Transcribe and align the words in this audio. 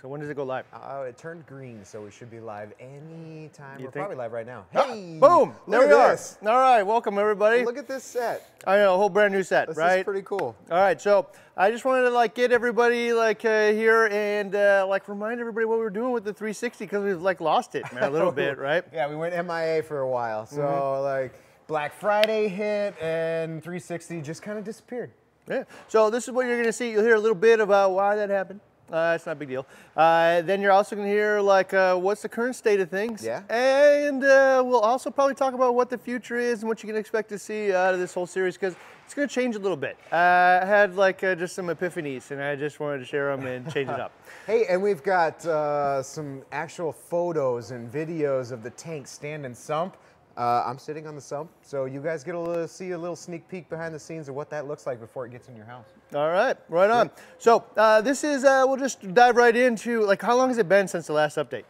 So 0.00 0.08
when 0.08 0.20
does 0.20 0.30
it 0.30 0.34
go 0.36 0.44
live? 0.44 0.64
Uh, 0.72 1.04
it 1.06 1.18
turned 1.18 1.46
green, 1.46 1.84
so 1.84 2.00
we 2.00 2.10
should 2.10 2.30
be 2.30 2.40
live 2.40 2.72
anytime. 2.80 3.78
You 3.78 3.84
We're 3.84 3.90
think? 3.90 3.94
probably 4.06 4.16
live 4.16 4.32
right 4.32 4.46
now. 4.46 4.64
Ah, 4.74 4.86
Hey, 4.86 5.18
Boom! 5.20 5.54
There 5.68 5.86
we 5.86 5.92
are. 5.92 6.12
this. 6.12 6.38
All 6.40 6.56
right, 6.56 6.82
welcome 6.82 7.18
everybody. 7.18 7.66
Look 7.66 7.76
at 7.76 7.86
this 7.86 8.02
set. 8.02 8.48
I 8.66 8.76
know 8.76 8.94
a 8.94 8.96
whole 8.96 9.10
brand 9.10 9.34
new 9.34 9.42
set, 9.42 9.68
This 9.68 9.76
right? 9.76 9.88
This 9.90 9.98
is 9.98 10.04
pretty 10.04 10.22
cool. 10.22 10.56
All 10.70 10.78
right, 10.78 10.98
so 10.98 11.26
I 11.54 11.70
just 11.70 11.84
wanted 11.84 12.04
to 12.04 12.10
like 12.10 12.34
get 12.34 12.50
everybody 12.50 13.12
like 13.12 13.44
uh, 13.44 13.72
here 13.72 14.06
and 14.10 14.54
uh, 14.54 14.86
like 14.88 15.06
remind 15.06 15.38
everybody 15.38 15.66
what 15.66 15.76
we 15.76 15.84
were 15.84 15.90
doing 15.90 16.12
with 16.12 16.24
the 16.24 16.32
360 16.32 16.84
because 16.86 17.04
we've 17.04 17.20
like 17.20 17.42
lost 17.42 17.74
it 17.74 17.84
man, 17.92 18.04
a 18.04 18.10
little 18.10 18.32
bit, 18.44 18.56
right? 18.56 18.82
Yeah, 18.94 19.06
we 19.06 19.16
went 19.16 19.34
MIA 19.46 19.82
for 19.82 20.00
a 20.00 20.08
while. 20.08 20.46
So 20.46 20.62
Mm-hmm. 20.62 21.04
like 21.04 21.34
Black 21.66 21.92
Friday 21.92 22.48
hit 22.48 22.94
and 23.02 23.62
360 23.62 24.22
just 24.22 24.40
kind 24.40 24.58
of 24.58 24.64
disappeared. 24.64 25.10
Yeah. 25.46 25.64
So 25.88 26.08
this 26.08 26.24
is 26.26 26.30
what 26.32 26.46
you're 26.46 26.56
gonna 26.58 26.72
see. 26.72 26.90
You'll 26.92 27.02
hear 27.04 27.16
a 27.16 27.20
little 27.20 27.34
bit 27.36 27.60
about 27.60 27.90
why 27.90 28.16
that 28.16 28.30
happened. 28.30 28.60
Uh, 28.92 29.12
it's 29.14 29.26
not 29.26 29.32
a 29.32 29.36
big 29.36 29.48
deal. 29.48 29.66
Uh, 29.96 30.42
then 30.42 30.60
you're 30.60 30.72
also 30.72 30.96
gonna 30.96 31.08
hear 31.08 31.40
like 31.40 31.72
uh, 31.72 31.96
what's 31.96 32.22
the 32.22 32.28
current 32.28 32.56
state 32.56 32.80
of 32.80 32.90
things. 32.90 33.24
Yeah. 33.24 33.42
And 33.48 34.24
uh, 34.24 34.62
we'll 34.64 34.80
also 34.80 35.10
probably 35.10 35.34
talk 35.34 35.54
about 35.54 35.74
what 35.74 35.90
the 35.90 35.98
future 35.98 36.36
is 36.36 36.60
and 36.60 36.68
what 36.68 36.82
you 36.82 36.88
can 36.88 36.96
expect 36.96 37.28
to 37.30 37.38
see 37.38 37.72
out 37.72 37.94
of 37.94 38.00
this 38.00 38.14
whole 38.14 38.26
series 38.26 38.54
because 38.54 38.74
it's 39.04 39.14
gonna 39.14 39.28
change 39.28 39.56
a 39.56 39.58
little 39.58 39.76
bit. 39.76 39.96
Uh, 40.12 40.60
I 40.62 40.64
had 40.66 40.96
like 40.96 41.22
uh, 41.24 41.34
just 41.34 41.54
some 41.54 41.66
epiphanies 41.66 42.30
and 42.30 42.42
I 42.42 42.56
just 42.56 42.80
wanted 42.80 42.98
to 42.98 43.04
share 43.04 43.34
them 43.36 43.46
and 43.46 43.72
change 43.72 43.88
it 43.88 44.00
up. 44.00 44.12
Hey, 44.46 44.64
and 44.68 44.82
we've 44.82 45.02
got 45.02 45.44
uh, 45.46 46.02
some 46.02 46.42
actual 46.50 46.92
photos 46.92 47.70
and 47.70 47.92
videos 47.92 48.50
of 48.50 48.62
the 48.62 48.70
tank 48.70 49.06
stand 49.06 49.46
and 49.46 49.56
sump. 49.56 49.96
Uh, 50.36 50.64
I'm 50.64 50.78
sitting 50.78 51.06
on 51.06 51.14
the 51.14 51.20
sump, 51.20 51.50
so 51.62 51.84
you 51.84 52.00
guys 52.00 52.24
get 52.24 52.32
to 52.32 52.38
little, 52.38 52.68
see 52.68 52.92
a 52.92 52.98
little 52.98 53.16
sneak 53.16 53.48
peek 53.48 53.68
behind 53.68 53.94
the 53.94 53.98
scenes 53.98 54.28
of 54.28 54.34
what 54.34 54.48
that 54.50 54.66
looks 54.66 54.86
like 54.86 55.00
before 55.00 55.26
it 55.26 55.32
gets 55.32 55.48
in 55.48 55.56
your 55.56 55.66
house. 55.66 55.86
All 56.14 56.30
right, 56.30 56.56
right 56.68 56.90
on. 56.90 57.10
So 57.38 57.64
uh, 57.76 58.00
this 58.00 58.24
is 58.24 58.44
uh, 58.44 58.64
we'll 58.66 58.76
just 58.76 59.12
dive 59.12 59.36
right 59.36 59.54
into 59.54 60.02
like 60.04 60.22
how 60.22 60.36
long 60.36 60.48
has 60.48 60.58
it 60.58 60.68
been 60.68 60.88
since 60.88 61.06
the 61.06 61.12
last 61.12 61.36
update? 61.36 61.64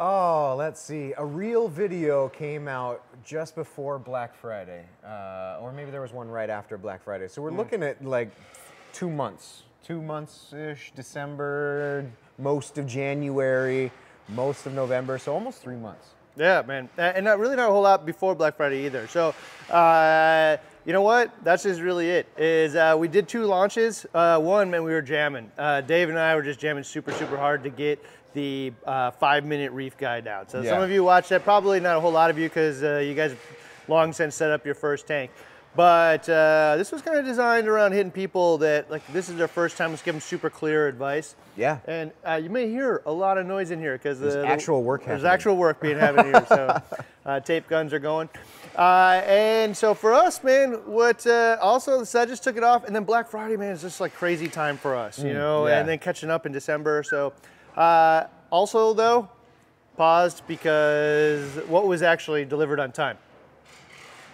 Oh, 0.00 0.54
let's 0.56 0.80
see. 0.80 1.12
A 1.18 1.24
real 1.24 1.66
video 1.66 2.28
came 2.28 2.68
out 2.68 3.02
just 3.24 3.56
before 3.56 3.98
Black 3.98 4.32
Friday, 4.32 4.84
uh, 5.04 5.58
or 5.60 5.72
maybe 5.72 5.90
there 5.90 6.00
was 6.00 6.12
one 6.12 6.28
right 6.28 6.48
after 6.48 6.78
Black 6.78 7.02
Friday. 7.02 7.26
So 7.26 7.42
we're 7.42 7.50
looking 7.50 7.82
at 7.82 8.04
like 8.04 8.30
two 8.92 9.10
months, 9.10 9.64
two 9.82 10.00
months 10.00 10.52
ish, 10.52 10.92
December, 10.94 12.08
most 12.38 12.78
of 12.78 12.86
January, 12.86 13.90
most 14.28 14.66
of 14.66 14.72
November, 14.72 15.18
so 15.18 15.34
almost 15.34 15.62
three 15.62 15.76
months. 15.76 16.10
Yeah, 16.38 16.62
man, 16.66 16.88
and 16.96 17.24
not 17.24 17.38
really 17.40 17.56
not 17.56 17.68
a 17.68 17.72
whole 17.72 17.82
lot 17.82 18.06
before 18.06 18.34
Black 18.34 18.56
Friday 18.56 18.86
either. 18.86 19.08
So, 19.08 19.34
uh, 19.70 20.56
you 20.84 20.92
know 20.92 21.02
what? 21.02 21.32
That's 21.42 21.64
just 21.64 21.80
really 21.80 22.08
it. 22.10 22.28
Is 22.38 22.76
uh, 22.76 22.94
we 22.96 23.08
did 23.08 23.28
two 23.28 23.44
launches. 23.44 24.06
Uh, 24.14 24.38
one, 24.38 24.70
man, 24.70 24.84
we 24.84 24.92
were 24.92 25.02
jamming. 25.02 25.50
Uh, 25.58 25.80
Dave 25.80 26.08
and 26.08 26.18
I 26.18 26.36
were 26.36 26.42
just 26.42 26.60
jamming 26.60 26.84
super, 26.84 27.12
super 27.12 27.36
hard 27.36 27.64
to 27.64 27.70
get 27.70 28.02
the 28.34 28.72
uh, 28.86 29.10
five-minute 29.10 29.72
reef 29.72 29.98
guide 29.98 30.28
out. 30.28 30.50
So 30.50 30.62
some 30.62 30.80
of 30.80 30.90
you 30.90 31.02
watched 31.02 31.30
that. 31.30 31.42
Probably 31.42 31.80
not 31.80 31.96
a 31.96 32.00
whole 32.00 32.12
lot 32.12 32.30
of 32.30 32.38
you 32.38 32.48
because 32.48 32.84
uh, 32.84 32.98
you 32.98 33.14
guys 33.14 33.34
long 33.88 34.12
since 34.12 34.36
set 34.36 34.50
up 34.50 34.64
your 34.64 34.76
first 34.76 35.06
tank. 35.06 35.30
But 35.76 36.28
uh, 36.28 36.74
this 36.76 36.90
was 36.90 37.02
kind 37.02 37.18
of 37.18 37.24
designed 37.24 37.68
around 37.68 37.92
hitting 37.92 38.10
people 38.10 38.58
that 38.58 38.90
like 38.90 39.06
this 39.12 39.28
is 39.28 39.36
their 39.36 39.48
first 39.48 39.76
time. 39.76 39.90
Let's 39.90 40.02
give 40.02 40.14
them 40.14 40.20
super 40.20 40.50
clear 40.50 40.88
advice. 40.88 41.36
Yeah. 41.56 41.78
And 41.86 42.10
uh, 42.26 42.40
you 42.42 42.50
may 42.50 42.68
hear 42.68 43.02
a 43.06 43.12
lot 43.12 43.38
of 43.38 43.46
noise 43.46 43.70
in 43.70 43.78
here 43.78 43.92
because 43.92 44.18
There's 44.18 44.34
actual 44.36 44.82
work 44.82 45.04
There's 45.04 45.22
happening. 45.22 45.32
actual 45.32 45.56
work 45.56 45.80
being 45.80 45.98
happening 45.98 46.32
here. 46.32 46.46
So 46.48 46.82
uh, 47.26 47.40
tape 47.40 47.68
guns 47.68 47.92
are 47.92 47.98
going. 47.98 48.28
Uh, 48.76 49.22
and 49.26 49.76
so 49.76 49.94
for 49.94 50.12
us, 50.12 50.42
man, 50.42 50.72
what 50.86 51.26
uh, 51.26 51.58
also 51.60 52.02
so 52.02 52.22
I 52.22 52.26
just 52.26 52.42
took 52.42 52.56
it 52.56 52.64
off, 52.64 52.84
and 52.84 52.94
then 52.94 53.04
Black 53.04 53.28
Friday, 53.28 53.56
man, 53.56 53.72
is 53.72 53.82
just 53.82 54.00
like 54.00 54.14
crazy 54.14 54.48
time 54.48 54.78
for 54.78 54.96
us, 54.96 55.18
you 55.18 55.32
know, 55.32 55.66
yeah. 55.66 55.78
and 55.78 55.88
then 55.88 55.98
catching 55.98 56.30
up 56.30 56.46
in 56.46 56.52
December. 56.52 57.02
So 57.02 57.32
uh, 57.76 58.24
also 58.50 58.94
though, 58.94 59.28
paused 59.96 60.42
because 60.46 61.44
what 61.66 61.86
was 61.86 62.02
actually 62.02 62.44
delivered 62.44 62.80
on 62.80 62.90
time. 62.92 63.18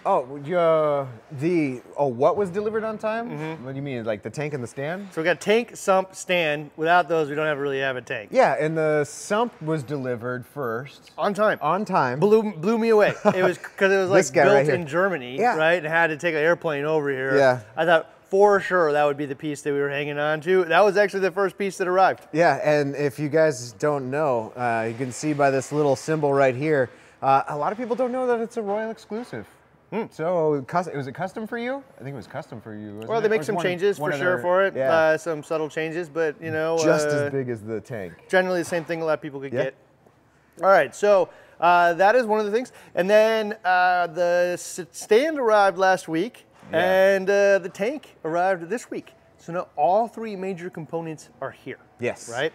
Oh, 0.07 0.37
uh, 0.55 1.07
the 1.39 1.81
oh, 1.97 2.05
what 2.07 2.37
was 2.37 2.51
delivered 2.51 2.83
on 2.83 2.99
time? 2.99 3.29
Mm-hmm. 3.31 3.65
What 3.65 3.71
do 3.71 3.75
you 3.77 3.81
mean, 3.81 4.03
like 4.05 4.21
the 4.21 4.29
tank 4.29 4.53
and 4.53 4.63
the 4.63 4.67
stand? 4.67 5.07
So 5.11 5.21
we 5.21 5.25
got 5.25 5.41
tank, 5.41 5.75
sump, 5.75 6.13
stand. 6.13 6.69
Without 6.77 7.09
those, 7.09 7.27
we 7.27 7.33
don't 7.35 7.47
have 7.47 7.57
really 7.57 7.79
have 7.79 7.95
a 7.95 8.01
tank. 8.01 8.29
Yeah, 8.31 8.55
and 8.59 8.77
the 8.77 9.03
sump 9.05 9.59
was 9.63 9.81
delivered 9.81 10.45
first 10.45 11.11
On 11.17 11.33
time. 11.33 11.57
on 11.59 11.85
time. 11.85 12.19
blew 12.19 12.53
blew 12.53 12.77
me 12.77 12.89
away. 12.89 13.13
It 13.33 13.43
was 13.43 13.57
because 13.63 13.91
it 13.91 13.97
was 13.97 14.11
like 14.11 14.31
built 14.31 14.53
right 14.53 14.69
in 14.69 14.85
Germany, 14.85 15.37
Yeah. 15.39 15.55
right? 15.57 15.73
And 15.83 15.87
had 15.87 16.07
to 16.07 16.17
take 16.17 16.35
an 16.35 16.41
airplane 16.41 16.85
over 16.85 17.09
here. 17.09 17.35
Yeah. 17.35 17.61
I 17.75 17.85
thought 17.85 18.11
for 18.29 18.59
sure 18.59 18.91
that 18.91 19.03
would 19.05 19.17
be 19.17 19.25
the 19.25 19.35
piece 19.35 19.63
that 19.63 19.73
we 19.73 19.79
were 19.79 19.89
hanging 19.89 20.19
on 20.19 20.39
to. 20.41 20.65
That 20.65 20.81
was 20.81 20.97
actually 20.97 21.21
the 21.21 21.31
first 21.31 21.57
piece 21.57 21.77
that 21.77 21.87
arrived. 21.87 22.27
Yeah, 22.31 22.59
and 22.63 22.95
if 22.95 23.17
you 23.17 23.27
guys 23.29 23.71
don't 23.73 24.11
know, 24.11 24.53
uh, 24.55 24.85
you 24.87 24.93
can 24.95 25.11
see 25.11 25.33
by 25.33 25.49
this 25.49 25.71
little 25.71 25.95
symbol 25.95 26.31
right 26.31 26.55
here. 26.55 26.91
Uh, 27.23 27.41
a 27.47 27.57
lot 27.57 27.71
of 27.71 27.77
people 27.79 27.95
don't 27.95 28.11
know 28.11 28.27
that 28.27 28.39
it's 28.39 28.57
a 28.57 28.61
Royal 28.61 28.93
Exclusiv. 28.93 29.45
So, 30.11 30.63
cus- 30.67 30.89
was 30.93 31.07
it 31.07 31.13
custom 31.13 31.47
for 31.47 31.57
you? 31.57 31.83
I 31.99 32.03
think 32.03 32.13
it 32.13 32.17
was 32.17 32.27
custom 32.27 32.59
for 32.59 32.75
you. 32.75 33.01
Well, 33.07 33.21
they 33.21 33.27
Or 33.27 33.29
make 33.29 33.43
some 33.43 33.55
one 33.55 33.63
changes 33.63 33.99
one 33.99 34.11
for 34.11 34.17
sure 34.17 34.25
their- 34.35 34.41
for 34.41 34.65
it. 34.65 34.75
Yeah, 34.75 34.91
Uh, 34.93 35.17
some 35.17 35.41
subtle 35.43 35.69
changes, 35.69 36.09
but 36.09 36.35
you 36.41 36.51
know, 36.51 36.77
just 36.77 37.07
uh, 37.07 37.11
as 37.11 37.31
big 37.31 37.49
as 37.49 37.61
the 37.61 37.79
tank. 37.79 38.13
generally 38.27 38.59
the 38.59 38.65
same 38.65 38.83
thing 38.83 39.01
a 39.01 39.05
lot 39.05 39.13
of 39.13 39.21
people 39.21 39.39
could 39.39 39.53
Yeah. 39.53 39.63
get. 39.65 39.75
All 40.61 40.69
right, 40.69 40.93
so 40.93 41.29
uh, 41.59 41.93
that 41.93 42.15
is 42.15 42.25
one 42.25 42.39
of 42.39 42.45
the 42.45 42.51
things. 42.51 42.71
And 42.95 43.09
then 43.09 43.55
uh, 43.63 44.07
the 44.07 44.57
stand 44.57 45.39
arrived 45.39 45.77
last 45.77 46.07
week, 46.07 46.45
Yeah. 46.71 46.79
and 47.15 47.29
uh, 47.29 47.59
the 47.59 47.69
tank 47.69 48.15
arrived 48.25 48.69
this 48.69 48.89
week. 48.91 49.13
So 49.37 49.53
now 49.53 49.67
all 49.75 50.07
three 50.07 50.35
major 50.35 50.69
components 50.69 51.29
are 51.41 51.51
here. 51.51 51.77
Yes. 51.99 52.29
Right? 52.29 52.51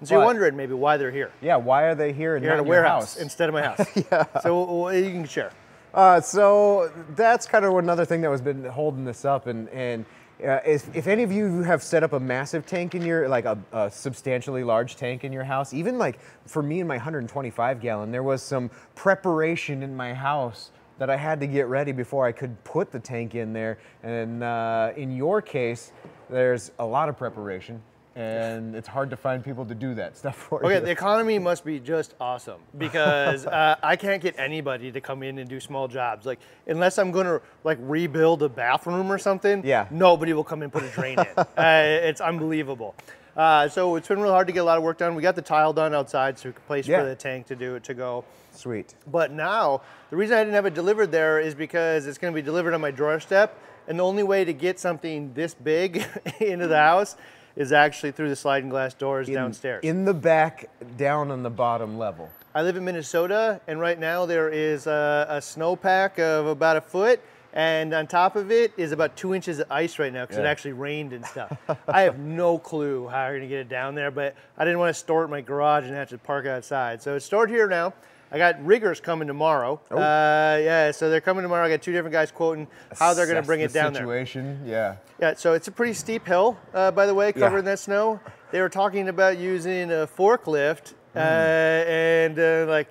And 0.00 0.08
so 0.08 0.16
you're 0.16 0.24
wondering 0.24 0.54
maybe 0.56 0.74
why 0.74 0.98
they're 0.98 1.10
here. 1.10 1.30
Yeah, 1.40 1.56
why 1.56 1.84
are 1.84 1.94
they 1.94 2.12
here 2.12 2.36
and 2.36 2.44
Here 2.44 2.52
not 2.52 2.58
a 2.58 2.62
in 2.62 2.66
your 2.66 2.70
warehouse 2.82 3.14
house? 3.14 3.16
instead 3.22 3.48
of 3.48 3.54
my 3.54 3.62
house. 3.68 3.86
yeah. 4.12 4.24
So 4.42 4.82
well, 4.82 4.94
you 4.94 5.10
can 5.10 5.24
share. 5.24 5.50
Uh, 5.96 6.20
so 6.20 6.92
that's 7.16 7.46
kind 7.46 7.64
of 7.64 7.74
another 7.74 8.04
thing 8.04 8.20
that 8.20 8.30
was 8.30 8.42
been 8.42 8.64
holding 8.66 9.04
this 9.04 9.24
up, 9.24 9.46
and 9.46 9.66
and 9.70 10.04
uh, 10.44 10.60
if, 10.66 10.94
if 10.94 11.06
any 11.06 11.22
of 11.22 11.32
you 11.32 11.62
have 11.62 11.82
set 11.82 12.02
up 12.02 12.12
a 12.12 12.20
massive 12.20 12.66
tank 12.66 12.94
in 12.94 13.00
your 13.00 13.26
like 13.26 13.46
a, 13.46 13.58
a 13.72 13.90
substantially 13.90 14.62
large 14.62 14.96
tank 14.96 15.24
in 15.24 15.32
your 15.32 15.44
house, 15.44 15.72
even 15.72 15.96
like 15.96 16.18
for 16.44 16.62
me 16.62 16.80
and 16.80 16.88
my 16.88 16.96
125 16.96 17.80
gallon, 17.80 18.10
there 18.10 18.22
was 18.22 18.42
some 18.42 18.70
preparation 18.94 19.82
in 19.82 19.96
my 19.96 20.12
house 20.12 20.70
that 20.98 21.08
I 21.08 21.16
had 21.16 21.40
to 21.40 21.46
get 21.46 21.66
ready 21.68 21.92
before 21.92 22.26
I 22.26 22.32
could 22.32 22.62
put 22.64 22.90
the 22.90 23.00
tank 23.00 23.34
in 23.34 23.54
there. 23.54 23.78
And 24.02 24.42
uh, 24.42 24.92
in 24.96 25.16
your 25.16 25.40
case, 25.40 25.92
there's 26.28 26.72
a 26.78 26.84
lot 26.84 27.08
of 27.08 27.16
preparation, 27.16 27.80
and 28.16 28.74
it's 28.74 28.88
hard 28.88 29.10
to 29.10 29.16
find 29.16 29.44
people 29.44 29.66
to 29.66 29.74
do 29.74 29.94
that 29.94 30.16
stuff 30.16 30.36
for 30.36 30.58
Okay, 30.64 30.68
you. 30.68 30.76
Okay, 30.76 30.84
the 30.86 30.90
economy 30.90 31.38
must 31.38 31.64
be 31.66 31.78
just 31.78 32.14
awesome 32.18 32.60
because 32.78 33.46
uh, 33.46 33.76
I 33.82 33.94
can't 33.94 34.22
get 34.22 34.34
anybody 34.38 34.90
to 34.90 35.00
come 35.02 35.22
in 35.22 35.38
and 35.38 35.48
do 35.48 35.60
small 35.60 35.86
jobs. 35.86 36.24
Like 36.24 36.40
unless 36.66 36.98
I'm 36.98 37.12
going 37.12 37.26
to 37.26 37.42
like 37.62 37.76
rebuild 37.82 38.42
a 38.42 38.48
bathroom 38.48 39.12
or 39.12 39.18
something, 39.18 39.62
Yeah. 39.64 39.86
nobody 39.90 40.32
will 40.32 40.44
come 40.44 40.62
and 40.62 40.72
put 40.72 40.82
a 40.82 40.88
drain 40.88 41.18
in. 41.18 41.26
Uh, 41.56 41.82
it's 41.84 42.20
unbelievable. 42.20 42.94
Uh, 43.36 43.68
so 43.68 43.96
it's 43.96 44.08
been 44.08 44.20
real 44.20 44.32
hard 44.32 44.46
to 44.46 44.52
get 44.52 44.60
a 44.60 44.64
lot 44.64 44.78
of 44.78 44.82
work 44.82 44.96
done. 44.96 45.14
We 45.14 45.22
got 45.22 45.36
the 45.36 45.42
tile 45.42 45.74
done 45.74 45.94
outside, 45.94 46.38
so 46.38 46.48
we 46.48 46.52
could 46.54 46.66
place 46.66 46.88
Yeah. 46.88 47.00
for 47.00 47.06
the 47.08 47.14
tank 47.14 47.46
to 47.48 47.56
do 47.56 47.74
it 47.74 47.84
to 47.84 47.92
go. 47.94 48.24
Sweet. 48.52 48.94
But 49.06 49.30
now, 49.30 49.82
the 50.08 50.16
reason 50.16 50.36
I 50.38 50.40
didn't 50.40 50.54
have 50.54 50.64
it 50.64 50.72
delivered 50.72 51.12
there 51.12 51.38
is 51.38 51.54
because 51.54 52.06
it's 52.06 52.16
going 52.16 52.32
to 52.32 52.34
be 52.34 52.40
delivered 52.44 52.72
on 52.72 52.80
my 52.80 52.90
doorstep, 52.90 53.58
and 53.88 53.98
the 53.98 54.04
only 54.04 54.22
way 54.22 54.44
to 54.46 54.54
get 54.54 54.78
something 54.78 55.34
this 55.34 55.52
big 55.52 56.06
into 56.40 56.66
the 56.66 56.78
house 56.78 57.16
is 57.56 57.72
actually 57.72 58.12
through 58.12 58.28
the 58.28 58.36
sliding 58.36 58.68
glass 58.68 58.94
doors 58.94 59.28
downstairs. 59.28 59.82
In 59.82 60.04
the 60.04 60.14
back, 60.14 60.68
down 60.96 61.30
on 61.30 61.42
the 61.42 61.50
bottom 61.50 61.98
level. 61.98 62.30
I 62.54 62.62
live 62.62 62.76
in 62.76 62.84
Minnesota, 62.84 63.60
and 63.66 63.80
right 63.80 63.98
now 63.98 64.24
there 64.26 64.48
is 64.48 64.86
a, 64.86 65.26
a 65.28 65.36
snowpack 65.38 66.18
of 66.18 66.46
about 66.46 66.76
a 66.76 66.80
foot, 66.80 67.20
and 67.52 67.94
on 67.94 68.06
top 68.06 68.36
of 68.36 68.50
it 68.50 68.72
is 68.76 68.92
about 68.92 69.16
two 69.16 69.34
inches 69.34 69.58
of 69.58 69.70
ice 69.70 69.98
right 69.98 70.12
now 70.12 70.24
because 70.24 70.38
it 70.38 70.44
actually 70.44 70.72
rained 70.72 71.12
and 71.12 71.24
stuff. 71.24 71.56
I 71.88 72.02
have 72.02 72.18
no 72.20 72.58
clue 72.58 73.08
how 73.08 73.28
you're 73.28 73.38
gonna 73.38 73.48
get 73.48 73.60
it 73.60 73.68
down 73.68 73.94
there, 73.94 74.10
but 74.10 74.34
I 74.58 74.64
didn't 74.64 74.78
want 74.78 74.94
to 74.94 74.98
store 74.98 75.22
it 75.22 75.24
in 75.26 75.30
my 75.30 75.40
garage 75.40 75.84
and 75.84 75.94
have 75.94 76.10
to 76.10 76.18
park 76.18 76.46
outside. 76.46 77.02
So 77.02 77.16
it's 77.16 77.24
stored 77.24 77.50
here 77.50 77.66
now. 77.66 77.94
I 78.36 78.38
got 78.38 78.64
riggers 78.66 79.00
coming 79.00 79.26
tomorrow. 79.26 79.80
Oh. 79.90 79.96
Uh, 79.96 80.58
yeah, 80.62 80.90
so 80.90 81.08
they're 81.08 81.22
coming 81.22 81.42
tomorrow. 81.42 81.64
I 81.64 81.70
got 81.70 81.80
two 81.80 81.92
different 81.92 82.12
guys 82.12 82.30
quoting 82.30 82.66
how 82.98 83.14
they're 83.14 83.24
going 83.26 83.40
to 83.40 83.46
bring 83.46 83.60
the 83.60 83.64
it 83.66 83.72
down 83.72 83.92
there. 83.94 84.02
situation. 84.02 84.60
Yeah. 84.66 84.96
Yeah, 85.20 85.34
so 85.34 85.54
it's 85.54 85.68
a 85.68 85.72
pretty 85.72 85.94
steep 85.94 86.26
hill, 86.26 86.58
uh, 86.74 86.90
by 86.90 87.06
the 87.06 87.14
way, 87.14 87.32
covering 87.32 87.64
that 87.64 87.78
snow. 87.78 88.20
They 88.52 88.60
were 88.60 88.68
talking 88.68 89.08
about 89.08 89.38
using 89.38 89.90
a 89.90 90.06
forklift 90.06 90.92
uh, 91.14 91.18
and 91.18 92.38
uh, 92.38 92.66
like 92.68 92.88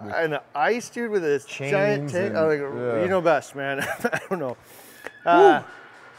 an 0.00 0.38
ice 0.54 0.88
dude 0.90 1.10
with 1.10 1.24
a 1.24 1.38
giant 1.44 1.48
Chains 1.48 2.12
tank. 2.12 2.26
and- 2.28 2.36
Oh, 2.36 2.46
like, 2.48 2.60
yeah. 2.60 3.02
You 3.02 3.08
know 3.08 3.20
best, 3.20 3.56
man. 3.56 3.80
I 4.04 4.20
don't 4.30 4.38
know. 4.38 4.56
Uh, 5.26 5.62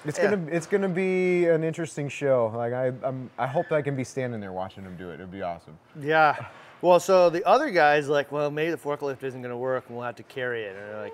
It's 0.06 0.18
Yeah. 0.18 0.30
gonna 0.32 0.48
it's 0.50 0.66
gonna 0.66 0.88
be 0.88 1.48
an 1.48 1.62
interesting 1.64 2.08
show. 2.10 2.54
Like 2.56 2.72
I 2.72 2.94
I'm, 3.04 3.30
I 3.38 3.48
hope 3.48 3.72
I 3.74 3.82
can 3.82 3.96
be 3.98 4.06
standing 4.06 4.40
there 4.40 4.54
watching 4.54 4.84
them 4.86 4.96
do 4.98 5.10
it. 5.12 5.16
It'd 5.16 5.30
be 5.32 5.42
awesome. 5.42 5.78
yeah. 6.00 6.36
Well, 6.82 7.00
so 7.00 7.30
the 7.30 7.46
other 7.46 7.70
guy's 7.72 8.08
like, 8.08 8.32
well, 8.32 8.50
maybe 8.52 8.72
the 8.72 8.78
forklift 8.78 9.24
isn't 9.24 9.42
going 9.42 9.52
to 9.52 9.58
work 9.58 9.86
and 9.88 9.98
we'll 9.98 10.06
have 10.06 10.16
to 10.18 10.24
carry 10.24 10.64
it. 10.64 10.76
And 10.76 10.78
they're 10.78 11.02
like, 11.02 11.14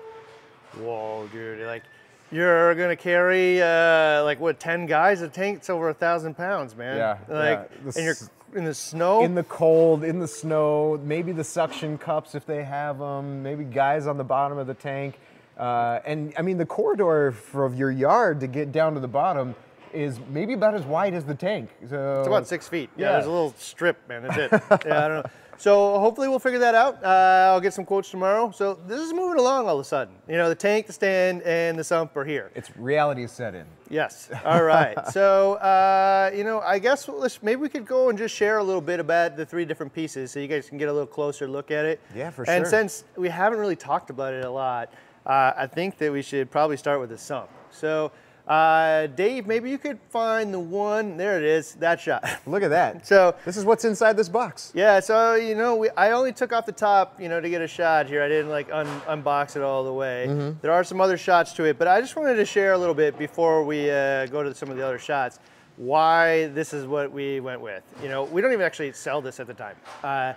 whoa, 0.78 1.28
dude. 1.32 1.66
Like, 1.66 1.82
you're 2.30 2.74
going 2.74 2.90
to 2.90 3.00
carry, 3.02 3.60
uh, 3.62 4.22
like, 4.24 4.38
what, 4.40 4.60
10 4.60 4.86
guys? 4.86 5.22
A 5.22 5.28
tank? 5.28 5.58
It's 5.58 5.70
over 5.70 5.88
a 5.88 5.94
thousand 5.94 6.36
pounds, 6.36 6.76
man. 6.76 6.96
Yeah, 6.96 7.18
Like, 7.28 7.70
yeah. 7.84 7.92
And 7.96 8.04
you're 8.04 8.14
in 8.54 8.64
the 8.64 8.74
snow. 8.74 9.22
in 9.24 9.34
the 9.34 9.42
cold, 9.44 10.04
in 10.04 10.18
the 10.18 10.28
snow, 10.28 11.00
maybe 11.04 11.32
the 11.32 11.44
suction 11.44 11.98
cups 11.98 12.34
if 12.34 12.46
they 12.46 12.62
have 12.64 12.98
them, 12.98 13.42
maybe 13.42 13.64
guys 13.64 14.06
on 14.06 14.16
the 14.16 14.24
bottom 14.24 14.58
of 14.58 14.66
the 14.66 14.74
tank. 14.74 15.18
Uh, 15.58 16.00
and 16.04 16.32
I 16.38 16.42
mean, 16.42 16.58
the 16.58 16.66
corridor 16.66 17.32
for 17.32 17.72
your 17.74 17.90
yard 17.90 18.40
to 18.40 18.46
get 18.46 18.72
down 18.72 18.94
to 18.94 19.00
the 19.00 19.08
bottom 19.08 19.54
is 19.92 20.18
maybe 20.28 20.52
about 20.52 20.74
as 20.74 20.84
wide 20.84 21.14
as 21.14 21.24
the 21.24 21.34
tank. 21.34 21.70
So 21.88 22.18
It's 22.18 22.26
about 22.28 22.46
six 22.46 22.68
feet. 22.68 22.90
Yeah, 22.96 23.06
Yeah. 23.06 23.12
there's 23.12 23.26
a 23.26 23.30
little 23.30 23.54
strip, 23.56 23.96
man. 24.08 24.22
That's 24.24 24.36
it. 24.36 24.50
yeah, 24.86 25.04
I 25.04 25.08
don't 25.08 25.24
know. 25.24 25.30
So 25.58 25.98
hopefully 25.98 26.28
we'll 26.28 26.38
figure 26.38 26.58
that 26.60 26.74
out. 26.74 27.02
Uh, 27.02 27.52
I'll 27.52 27.60
get 27.60 27.72
some 27.72 27.84
quotes 27.84 28.10
tomorrow. 28.10 28.50
So 28.50 28.78
this 28.86 29.00
is 29.00 29.12
moving 29.12 29.38
along 29.38 29.68
all 29.68 29.74
of 29.74 29.80
a 29.80 29.84
sudden. 29.84 30.14
You 30.28 30.36
know, 30.36 30.48
the 30.48 30.54
tank, 30.54 30.86
the 30.86 30.92
stand, 30.92 31.42
and 31.42 31.78
the 31.78 31.84
sump 31.84 32.16
are 32.16 32.24
here. 32.24 32.50
It's 32.54 32.76
reality 32.76 33.26
set 33.26 33.54
in. 33.54 33.66
Yes. 33.88 34.30
All 34.44 34.62
right. 34.62 34.96
so 35.12 35.54
uh, 35.54 36.30
you 36.34 36.44
know, 36.44 36.60
I 36.60 36.78
guess 36.78 37.08
let's, 37.08 37.42
maybe 37.42 37.60
we 37.60 37.68
could 37.68 37.86
go 37.86 38.08
and 38.08 38.18
just 38.18 38.34
share 38.34 38.58
a 38.58 38.64
little 38.64 38.80
bit 38.80 39.00
about 39.00 39.36
the 39.36 39.46
three 39.46 39.64
different 39.64 39.92
pieces, 39.94 40.30
so 40.30 40.40
you 40.40 40.48
guys 40.48 40.68
can 40.68 40.78
get 40.78 40.88
a 40.88 40.92
little 40.92 41.06
closer 41.06 41.48
look 41.48 41.70
at 41.70 41.84
it. 41.84 42.00
Yeah, 42.14 42.30
for 42.30 42.42
And 42.42 42.48
sure. 42.48 42.54
And 42.56 42.66
since 42.66 43.04
we 43.16 43.28
haven't 43.28 43.58
really 43.58 43.76
talked 43.76 44.10
about 44.10 44.34
it 44.34 44.44
a 44.44 44.50
lot, 44.50 44.92
uh, 45.24 45.52
I 45.56 45.66
think 45.66 45.98
that 45.98 46.12
we 46.12 46.22
should 46.22 46.50
probably 46.50 46.76
start 46.76 47.00
with 47.00 47.10
the 47.10 47.18
sump. 47.18 47.48
So. 47.70 48.12
Uh, 48.46 49.08
Dave, 49.08 49.46
maybe 49.46 49.68
you 49.70 49.76
could 49.78 49.98
find 50.10 50.54
the 50.54 50.58
one. 50.60 51.16
There 51.16 51.36
it 51.36 51.42
is. 51.44 51.74
That 51.74 52.00
shot. 52.00 52.24
Look 52.46 52.62
at 52.62 52.70
that. 52.70 53.04
So 53.06 53.34
This 53.44 53.56
is 53.56 53.64
what's 53.64 53.84
inside 53.84 54.16
this 54.16 54.28
box. 54.28 54.70
yeah, 54.74 55.00
so 55.00 55.34
you 55.34 55.54
know, 55.56 55.74
we, 55.74 55.90
I 55.96 56.12
only 56.12 56.32
took 56.32 56.52
off 56.52 56.64
the 56.64 56.72
top, 56.72 57.20
you 57.20 57.28
know, 57.28 57.40
to 57.40 57.50
get 57.50 57.60
a 57.60 57.66
shot 57.66 58.06
here. 58.06 58.22
I 58.22 58.28
didn't 58.28 58.50
like 58.50 58.70
un, 58.70 58.86
unbox 59.08 59.56
it 59.56 59.62
all 59.62 59.82
the 59.84 59.92
way. 59.92 60.26
Mm-hmm. 60.28 60.58
There 60.62 60.70
are 60.72 60.84
some 60.84 61.00
other 61.00 61.18
shots 61.18 61.52
to 61.54 61.64
it, 61.64 61.76
but 61.78 61.88
I 61.88 62.00
just 62.00 62.14
wanted 62.14 62.36
to 62.36 62.44
share 62.44 62.72
a 62.74 62.78
little 62.78 62.94
bit 62.94 63.18
before 63.18 63.64
we 63.64 63.90
uh, 63.90 64.26
go 64.26 64.42
to 64.44 64.54
some 64.54 64.70
of 64.70 64.76
the 64.76 64.84
other 64.86 64.98
shots. 64.98 65.40
Why 65.76 66.46
this 66.48 66.72
is 66.72 66.86
what 66.86 67.12
we 67.12 67.40
went 67.40 67.60
with. 67.60 67.82
You 68.02 68.08
know, 68.08 68.24
we 68.24 68.40
don't 68.40 68.52
even 68.52 68.64
actually 68.64 68.92
sell 68.92 69.20
this 69.20 69.40
at 69.40 69.46
the 69.46 69.54
time. 69.54 69.76
Uh, 70.02 70.32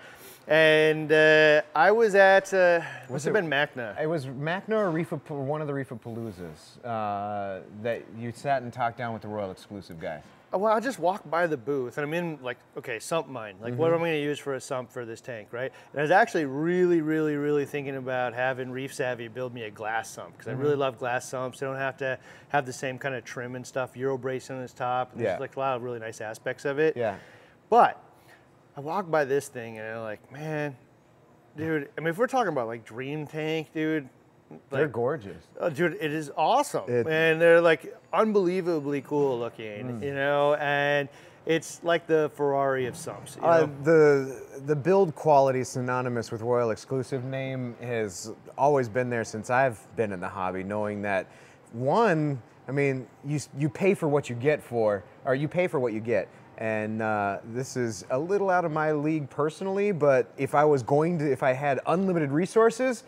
and 0.50 1.12
uh, 1.12 1.62
I 1.76 1.92
was 1.92 2.16
at 2.16 2.52
uh, 2.54 2.82
must 3.10 3.24
have 3.26 3.36
it- 3.36 3.42
been 3.42 3.50
Macna. 3.50 4.00
It 4.02 4.08
was 4.08 4.26
Macna 4.26 4.72
or 4.72 4.92
Reefa, 4.92 5.22
or 5.30 5.44
one 5.44 5.62
of 5.62 5.68
the 5.68 5.74
Reef-A-Paloozas 5.74 6.84
uh, 6.84 7.62
that 7.84 8.04
you 8.18 8.32
sat 8.32 8.64
and 8.64 8.74
talked 8.74 8.98
down 8.98 9.14
with 9.14 9.22
the 9.22 9.28
Royal 9.28 9.54
Exclusiv 9.54 10.00
guy. 10.00 10.22
Well, 10.52 10.74
I 10.74 10.80
just 10.80 10.98
walked 10.98 11.30
by 11.30 11.46
the 11.46 11.58
booth 11.58 12.00
and 12.00 12.08
I'm 12.08 12.14
in 12.16 12.40
like, 12.42 12.58
okay, 12.76 12.98
sump 12.98 13.28
mine. 13.30 13.58
Like, 13.62 13.76
what 13.76 13.90
am 13.94 13.98
I 13.98 14.10
going 14.10 14.14
to 14.14 14.24
use 14.24 14.40
for 14.40 14.56
a 14.56 14.60
sump 14.60 14.92
for 14.92 15.06
this 15.06 15.22
tank, 15.22 15.50
right? 15.52 15.72
And 15.92 16.00
I 16.00 16.02
was 16.02 16.10
actually 16.10 16.46
really, 16.46 17.02
really, 17.02 17.36
really 17.36 17.68
thinking 17.68 17.98
about 17.98 18.34
having 18.34 18.72
Reef 18.72 18.92
Savvy 18.92 19.28
build 19.28 19.54
me 19.54 19.66
a 19.66 19.70
glass 19.70 20.10
sump 20.10 20.32
because 20.36 20.48
I 20.48 20.54
really 20.54 20.76
love 20.76 20.98
glass 20.98 21.30
sumps. 21.30 21.60
They 21.60 21.68
don't 21.68 21.76
have 21.76 21.98
to 21.98 22.18
have 22.48 22.66
the 22.66 22.74
same 22.74 22.98
kind 22.98 23.14
of 23.14 23.24
trim 23.24 23.56
and 23.56 23.68
stuff, 23.68 23.96
Euro 23.96 24.18
brace 24.18 24.50
on 24.50 24.60
its 24.64 24.74
top. 24.74 25.12
And 25.14 25.22
Yeah. 25.22 25.28
There's 25.28 25.40
like 25.42 25.56
a 25.56 25.60
lot 25.60 25.76
of 25.76 25.84
really 25.84 26.00
nice 26.00 26.20
aspects 26.20 26.66
of 26.66 26.80
it. 26.80 26.98
Yeah. 26.98 27.18
But 27.70 28.02
I 28.80 28.82
walked 28.82 29.12
by 29.12 29.26
this 29.26 29.50
thing 29.50 29.78
and 29.78 29.86
I'm 29.98 30.04
like, 30.04 30.32
man, 30.32 30.74
dude. 31.58 31.90
I 31.98 32.00
mean, 32.00 32.08
if 32.12 32.18
we're 32.18 32.28
talking 32.28 32.54
about 32.54 32.68
like 32.68 32.86
Dream 32.86 33.28
Tank, 33.28 33.74
dude. 33.74 34.08
They're 34.70 34.88
gorgeous. 34.88 35.44
Oh, 35.60 35.70
dude, 35.70 35.98
it 36.00 36.14
is 36.14 36.32
awesome, 36.38 36.86
It- 36.90 37.06
and 37.06 37.42
they're 37.42 37.60
like 37.60 37.94
unbelievably 38.14 39.02
cool 39.02 39.38
looking, 39.38 40.00
Mm. 40.00 40.02
you 40.02 40.14
know. 40.14 40.54
And 40.56 41.10
it's 41.46 41.84
like 41.84 42.08
the 42.08 42.32
Ferrari 42.36 42.86
of 42.86 42.96
sumps. 42.96 43.36
You 43.36 43.42
Uh, 43.44 43.68
the 43.84 44.42
the 44.66 44.76
build 44.78 45.14
quality 45.14 45.66
synonymous 45.66 46.32
with 46.32 46.42
Royal 46.42 46.70
Exclusiv 46.70 47.26
name 47.26 47.76
has 47.82 48.32
always 48.58 48.88
been 48.88 49.10
there 49.10 49.26
since 49.26 49.50
I've 49.50 49.78
been 49.98 50.14
in 50.14 50.22
the 50.22 50.30
hobby, 50.30 50.64
knowing 50.64 51.02
that 51.02 51.28
one, 51.74 52.42
I 52.70 52.72
mean, 52.72 53.08
you 53.26 53.40
you 53.58 53.68
pay 53.68 53.94
for 53.94 54.08
what 54.08 54.30
you 54.30 54.36
get 54.38 54.64
for, 54.64 55.04
or 55.26 55.36
you 55.36 55.50
pay 55.50 55.68
for 55.68 55.82
what 55.82 55.92
you 55.92 56.00
get. 56.00 56.30
And 56.60 57.02
uh, 57.02 57.40
this 57.54 57.78
is 57.78 58.06
a 58.12 58.20
little 58.20 58.50
out 58.50 58.66
of 58.66 58.72
my 58.74 58.92
league 58.92 59.30
personally, 59.30 59.94
but 59.94 60.30
if 60.38 60.54
I 60.54 60.66
was 60.66 60.84
going 60.84 61.18
to, 61.20 61.32
if 61.32 61.42
I 61.42 61.54
had 61.54 61.80
unlimited 61.88 62.32
resources, 62.32 63.06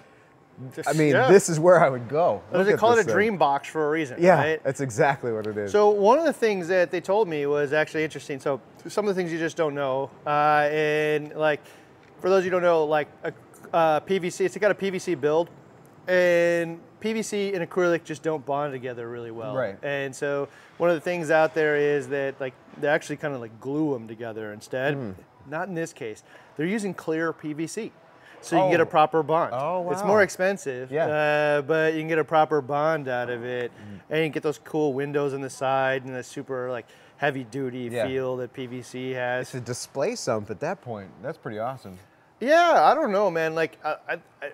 I 0.88 0.94
mean, 0.94 1.10
Yeah. 1.12 1.28
this 1.28 1.50
is 1.50 1.60
where 1.60 1.84
I 1.84 1.90
would 1.90 2.08
go. 2.08 2.42
They 2.52 2.64
Look 2.64 2.80
call 2.80 2.94
it 2.94 3.00
a 3.00 3.04
thing. 3.04 3.14
dream 3.14 3.38
box 3.38 3.68
for 3.68 3.88
a 3.88 3.90
reason, 3.90 4.18
Yeah, 4.22 4.36
right? 4.36 4.64
that's 4.64 4.80
exactly 4.80 5.34
what 5.34 5.48
it 5.48 5.58
is. 5.58 5.72
So 5.72 5.90
one 5.90 6.18
of 6.18 6.24
the 6.24 6.32
things 6.34 6.70
that 6.70 6.92
they 6.92 7.02
told 7.02 7.28
me 7.28 7.46
was 7.46 7.74
actually 7.74 8.06
interesting. 8.06 8.40
So 8.40 8.62
some 8.88 9.06
of 9.08 9.14
the 9.14 9.20
things 9.20 9.34
you 9.34 9.40
just 9.40 9.58
don't 9.58 9.76
know, 9.76 10.10
uh, 10.26 10.70
and 10.72 11.34
like 11.36 11.60
for 12.22 12.30
those 12.30 12.46
you 12.46 12.52
don't 12.52 12.62
know, 12.62 12.86
like 12.86 13.10
a, 13.24 13.34
uh, 13.74 14.00
PVC, 14.02 14.46
it's 14.46 14.56
got 14.58 14.72
a 14.72 14.76
PVC 14.76 15.20
build, 15.20 15.50
and 16.08 16.80
PVC 17.02 17.54
and 17.56 17.68
acrylic 17.70 18.04
just 18.04 18.24
don't 18.24 18.46
bond 18.46 18.72
together 18.74 19.10
really 19.10 19.32
well. 19.32 19.56
Right. 19.56 19.78
And 19.84 20.16
so 20.16 20.48
one 20.78 20.90
of 20.90 20.96
the 20.96 21.02
things 21.02 21.32
out 21.32 21.54
there 21.54 21.76
is 21.76 22.08
that 22.10 22.40
like 22.40 22.54
they 22.80 22.88
actually 22.88 23.18
kind 23.18 23.34
of 23.34 23.42
like 23.42 23.60
glue 23.60 23.94
them 23.94 24.08
together 24.08 24.54
instead. 24.54 24.94
Hmm. 24.96 25.12
Not 25.50 25.68
in 25.68 25.74
this 25.74 25.92
case. 25.94 26.24
They're 26.56 26.66
using 26.68 26.94
clear 26.94 27.34
PVC. 27.34 27.92
So 28.44 28.56
you 28.56 28.62
can 28.64 28.72
get 28.72 28.80
a 28.80 28.84
Oh. 28.84 28.86
proper 28.88 29.22
bond. 29.22 29.54
Oh, 29.54 29.82
wow. 29.82 29.92
It's 29.92 30.04
more 30.04 30.24
expensive, 30.24 30.92
Yeah. 30.92 31.06
uh, 31.06 31.62
but 31.62 31.94
you 31.94 32.00
can 32.00 32.08
get 32.08 32.18
a 32.18 32.24
proper 32.24 32.60
bond 32.62 33.08
out 33.08 33.30
of 33.30 33.44
it, 33.46 33.72
and 34.10 34.24
you 34.24 34.30
get 34.30 34.42
those 34.42 34.58
cool 34.58 34.94
windows 34.94 35.36
on 35.36 35.42
the 35.42 35.50
side 35.50 36.06
and 36.06 36.16
the 36.16 36.24
super 36.24 36.72
like 36.72 36.88
heavy 37.18 37.44
duty 37.44 37.90
Yeah. 37.92 38.08
feel 38.08 38.38
that 38.38 38.52
PVC 38.54 39.14
has. 39.14 39.48
it's 39.48 39.54
a 39.56 39.62
display 39.62 40.16
sump 40.16 40.50
at 40.50 40.60
that 40.62 40.82
point. 40.82 41.10
That's 41.22 41.38
pretty 41.38 41.60
awesome. 41.60 42.00
Yeah, 42.40 42.84
I 42.84 42.96
don't 42.96 43.12
know, 43.12 43.30
man. 43.30 43.54
Like 43.54 43.78
I, 43.86 43.96
I, 44.10 44.14
I, 44.42 44.52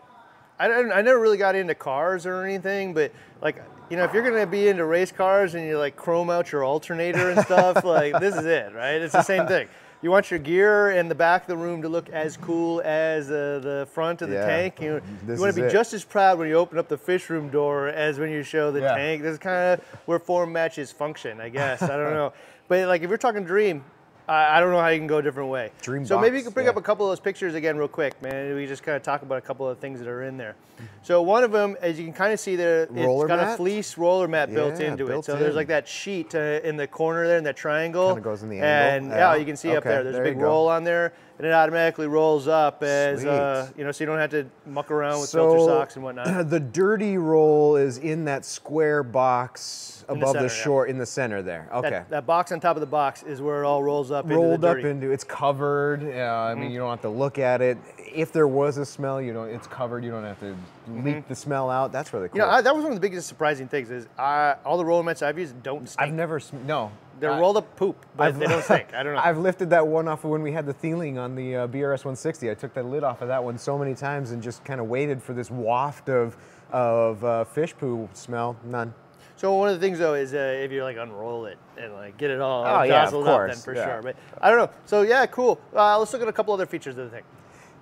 I, 0.60 0.68
I 0.70 1.02
never 1.02 1.20
really 1.20 1.38
got 1.38 1.56
into 1.56 1.76
cars 1.76 2.26
or 2.26 2.44
anything, 2.44 2.94
but 2.94 3.12
like 3.42 3.62
you 3.90 3.96
know, 3.96 4.04
if 4.04 4.14
you're 4.14 4.24
gonna 4.24 4.46
be 4.48 4.68
into 4.68 4.86
race 4.86 5.12
cars 5.12 5.56
and 5.56 5.66
you 5.66 5.78
like 5.78 5.96
chrome 5.96 6.30
out 6.30 6.52
your 6.52 6.64
alternator 6.66 7.30
and 7.30 7.40
stuff, 7.42 7.84
like 7.86 8.20
this 8.20 8.36
is 8.36 8.46
it, 8.46 8.74
right? 8.74 8.96
It's 9.02 9.14
the 9.14 9.22
same 9.24 9.48
thing. 9.48 9.68
You 10.02 10.12
want 10.12 10.30
your 10.30 10.40
gear 10.40 10.92
in 10.92 11.10
the 11.10 11.16
back 11.16 11.42
of 11.44 11.48
the 11.48 11.58
room 11.58 11.82
to 11.82 11.90
look 11.90 12.08
as 12.10 12.38
cool 12.38 12.82
as 12.86 13.32
uh, 13.32 13.60
the 13.64 13.88
front 13.92 14.22
of 14.22 14.30
the 14.30 14.36
Yeah, 14.36 14.46
tank. 14.46 14.80
You, 14.80 15.02
you 15.28 15.36
want 15.40 15.56
to 15.56 15.60
be 15.60 15.66
it. 15.68 15.72
just 15.72 15.92
as 15.94 16.04
proud 16.06 16.38
when 16.38 16.48
you 16.48 16.54
open 16.54 16.78
up 16.78 16.88
the 16.88 17.00
fish 17.00 17.32
room 17.32 17.50
door 17.50 17.88
as 17.88 18.20
when 18.20 18.30
you 18.30 18.44
show 18.44 18.72
the 18.72 18.82
Yeah. 18.82 18.94
tank. 18.96 19.24
This 19.24 19.34
is 19.34 19.40
kind 19.40 19.80
of 19.80 19.86
where 20.06 20.20
form 20.20 20.54
matches 20.54 20.92
function, 20.92 21.42
I 21.42 21.50
guess. 21.50 21.82
I 21.82 21.88
don't 21.98 22.14
know, 22.14 22.32
but 22.68 22.88
like 22.88 23.02
if 23.02 23.10
you're 23.10 23.18
talking 23.18 23.44
dream. 23.44 23.84
I 24.28 24.58
I 24.58 24.60
don't 24.60 24.72
know 24.72 24.80
how 24.80 24.90
you 24.90 25.00
can 25.00 25.08
go 25.08 25.18
a 25.18 25.22
different 25.22 25.50
way. 25.50 25.72
Dream 25.82 26.06
so 26.06 26.20
maybe 26.20 26.38
you 26.38 26.44
can 26.44 26.54
bring 26.54 26.66
yeah. 26.66 26.72
up 26.72 26.78
a 26.78 26.82
couple 26.82 27.06
of 27.06 27.12
those 27.12 27.20
pictures 27.20 27.56
again 27.56 27.78
real 27.78 27.88
quick, 27.88 28.22
man. 28.22 28.56
We 28.56 28.66
just 28.66 28.84
kind 28.84 28.96
of 28.96 29.04
talk 29.04 29.22
about 29.22 29.38
a 29.38 29.42
couple 29.42 29.68
of 29.68 29.78
things 29.80 30.00
that 30.00 30.08
are 30.08 30.24
in 30.24 30.38
there. 30.38 30.56
So 31.02 31.22
one 31.22 31.44
of 31.44 31.52
them, 31.52 31.76
as 31.82 31.98
you 31.98 32.06
can 32.06 32.14
kind 32.14 32.34
of 32.34 32.40
see 32.40 32.56
there, 32.56 32.84
it's 32.84 32.92
Roller 32.92 33.28
got 33.28 33.40
a 33.40 33.56
fleece 33.56 33.98
roller 33.98 34.28
mat 34.28 34.54
built 34.54 34.80
Yeah, 34.80 34.92
into 34.92 35.06
it. 35.06 35.08
built 35.08 35.26
So 35.26 35.36
there's 35.36 35.56
like 35.56 35.68
that 35.68 35.88
sheet 35.88 36.36
uh, 36.36 36.60
in 36.64 36.78
the 36.78 36.88
corner 36.88 37.26
there 37.26 37.38
in 37.38 37.44
that 37.46 37.56
triangle. 37.56 38.10
Kinda 38.10 38.22
goes 38.22 38.44
in 38.44 38.50
the 38.50 38.60
And 38.60 39.06
angle. 39.06 39.18
yeah, 39.18 39.34
Yeah. 39.34 39.40
you 39.40 39.46
can 39.46 39.56
see 39.56 39.76
up 39.76 39.84
there. 39.84 40.04
There's 40.04 40.16
there 40.16 40.24
a 40.24 40.28
big 40.28 40.38
roll 40.38 40.68
on 40.68 40.84
there, 40.84 41.14
and 41.38 41.48
it 41.48 41.54
automatically 41.54 42.08
rolls 42.08 42.48
up 42.48 42.84
as 42.84 43.26
uh, 43.26 43.70
you 43.78 43.84
know, 43.84 43.92
so 43.92 44.04
you 44.04 44.06
don't 44.06 44.20
have 44.20 44.32
to 44.32 44.46
muck 44.66 44.92
around 44.92 45.22
with 45.22 45.32
filter 45.32 45.60
socks 45.60 45.96
and 45.96 46.04
whatnot. 46.04 46.50
the 46.50 46.60
dirty 46.60 47.18
roll 47.18 47.76
is 47.76 47.98
in 47.98 48.26
that 48.26 48.46
square 48.46 49.04
box 49.04 49.97
The 50.08 50.14
above 50.14 50.34
the, 50.36 50.40
center, 50.40 50.44
yeah. 50.44 50.64
shore 50.64 50.86
in 50.88 50.98
the 50.98 51.06
center 51.06 51.42
there. 51.42 51.68
Okay. 51.74 51.90
That, 51.90 52.10
that 52.10 52.26
box 52.26 52.52
on 52.54 52.60
top 52.62 52.78
of 52.78 52.80
the 52.80 52.86
box 52.88 53.24
is 53.24 53.42
where 53.42 53.62
it 53.64 53.66
all 53.68 53.84
rolls 53.84 54.10
up 54.10 54.26
Rolled 54.30 54.54
into 54.56 54.58
the 54.62 54.70
up 54.72 54.78
into 54.86 55.12
it's 55.12 55.26
covered. 55.26 56.02
Yeah, 56.02 56.34
I 56.34 56.52
Mm-hmm. 56.52 56.62
mean 56.62 56.72
you 56.72 56.80
don't 56.80 56.90
have 56.90 57.02
to 57.02 57.10
look 57.10 57.38
at 57.40 57.62
it. 57.62 57.78
If 58.16 58.32
there 58.32 58.48
was 58.48 58.78
a 58.78 58.86
smell, 58.86 59.22
you 59.22 59.34
don't. 59.34 59.50
It's 59.50 59.68
covered. 59.68 60.04
You 60.06 60.12
don't 60.12 60.24
have 60.24 60.40
to 60.40 60.56
leak 60.88 61.28
the 61.28 61.36
smell 61.36 61.70
out. 61.70 61.92
That's 61.92 62.14
really 62.14 62.30
cool. 62.30 62.40
Mm-hmm. 62.40 62.46
you 62.48 62.52
know, 62.52 62.58
I, 62.58 62.62
that 62.62 62.74
was 62.74 62.84
one 62.84 62.94
of 62.94 62.98
the 62.98 63.02
biggest 63.02 63.28
surprising 63.28 63.68
things 63.68 63.92
is 63.92 64.08
I, 64.18 64.56
all 64.66 64.78
the 64.78 64.86
roller 64.86 65.04
mats 65.04 65.22
I've 65.22 65.38
used 65.38 65.62
don't 65.62 65.88
stink. 65.90 66.08
I've 66.08 66.14
never 66.16 66.40
sm- 66.40 66.66
no. 66.66 66.90
They're 67.20 67.32
I- 67.32 67.40
rolled 67.40 67.58
up 67.58 67.76
poop, 67.76 67.98
but 68.16 68.28
I've- 68.30 68.40
they 68.40 68.46
don't 68.46 68.64
stink. 68.64 68.94
I 68.94 69.04
don't 69.04 69.14
know. 69.16 69.22
I've 69.22 69.40
lifted 69.40 69.70
that 69.72 69.86
one 69.86 70.08
off 70.08 70.24
of 70.24 70.30
when 70.30 70.42
we 70.42 70.54
had 70.54 70.66
the 70.66 70.74
Theiling 70.74 71.18
on 71.20 71.36
the 71.36 71.56
uh, 71.58 71.68
BRS 71.68 72.06
160. 72.06 72.50
I 72.50 72.54
took 72.54 72.74
the 72.74 72.82
lid 72.84 73.04
off 73.04 73.22
of 73.22 73.28
that 73.28 73.44
one 73.44 73.58
so 73.58 73.78
many 73.78 73.94
times 73.94 74.32
and 74.32 74.42
just 74.42 74.64
kind 74.64 74.80
of 74.80 74.88
waited 74.88 75.22
for 75.22 75.34
this 75.34 75.52
waft 75.52 76.08
of 76.10 76.38
of 76.72 77.24
uh, 77.26 77.44
fish 77.44 77.76
poo 77.78 78.08
smell. 78.14 78.56
None. 78.64 78.94
So 79.38 79.54
one 79.54 79.70
of 79.70 79.80
the 79.80 79.86
things 79.86 80.00
though 80.00 80.16
is 80.16 80.34
uh, 80.34 80.38
if 80.64 80.72
you 80.72 80.84
like 80.84 80.98
unroll 80.98 81.46
it 81.46 81.58
and 81.78 81.94
like 81.94 82.18
get 82.18 82.32
it 82.32 82.42
all 82.42 82.66
Oh, 82.66 82.82
yeah, 82.84 83.08
of 83.08 83.14
up, 83.28 83.48
then 83.48 83.56
for 83.58 83.76
yeah. 83.76 83.86
sure. 83.86 84.02
But 84.02 84.16
I 84.42 84.50
don't 84.50 84.58
know. 84.58 84.70
So 84.86 85.04
yeah, 85.04 85.26
cool. 85.28 85.60
Uh, 85.76 85.98
let's 86.00 86.12
look 86.12 86.22
at 86.24 86.28
a 86.28 86.34
couple 86.34 86.54
other 86.54 86.66
features 86.66 86.98
of 86.98 87.10
the 87.10 87.18
thing. 87.18 87.24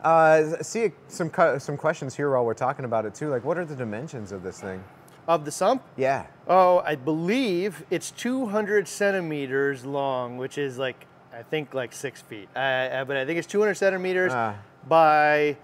Uh, 0.04 0.62
see 0.62 0.92
some 1.08 1.32
some 1.58 1.78
questions 1.78 2.14
here 2.14 2.30
while 2.30 2.46
we're 2.46 2.54
talking 2.54 2.86
about 2.86 3.06
it 3.06 3.16
too. 3.16 3.30
Like, 3.30 3.44
what 3.46 3.58
are 3.58 3.66
the 3.66 3.76
dimensions 3.76 4.32
of 4.34 4.44
this 4.44 4.60
thing? 4.60 4.84
Of 5.28 5.44
the 5.46 5.52
sump, 5.52 5.82
Yeah. 5.98 6.28
oh, 6.48 6.84
I 6.86 6.94
believe 6.94 7.84
it's 7.90 8.12
200 8.12 8.88
centimeters 8.88 9.84
long, 9.84 10.38
which 10.38 10.60
is 10.60 10.78
like 10.78 11.08
I 11.34 11.42
think 11.42 11.74
like 11.74 11.94
six 11.94 12.22
feet. 12.22 12.50
Uh, 12.56 12.60
uh, 12.60 13.06
but 13.06 13.18
I 13.18 13.26
think 13.26 13.40
it's 13.40 13.48
200 13.48 13.74
centimeters 13.76 14.32
Ah. 14.36 14.56
by 14.88 15.58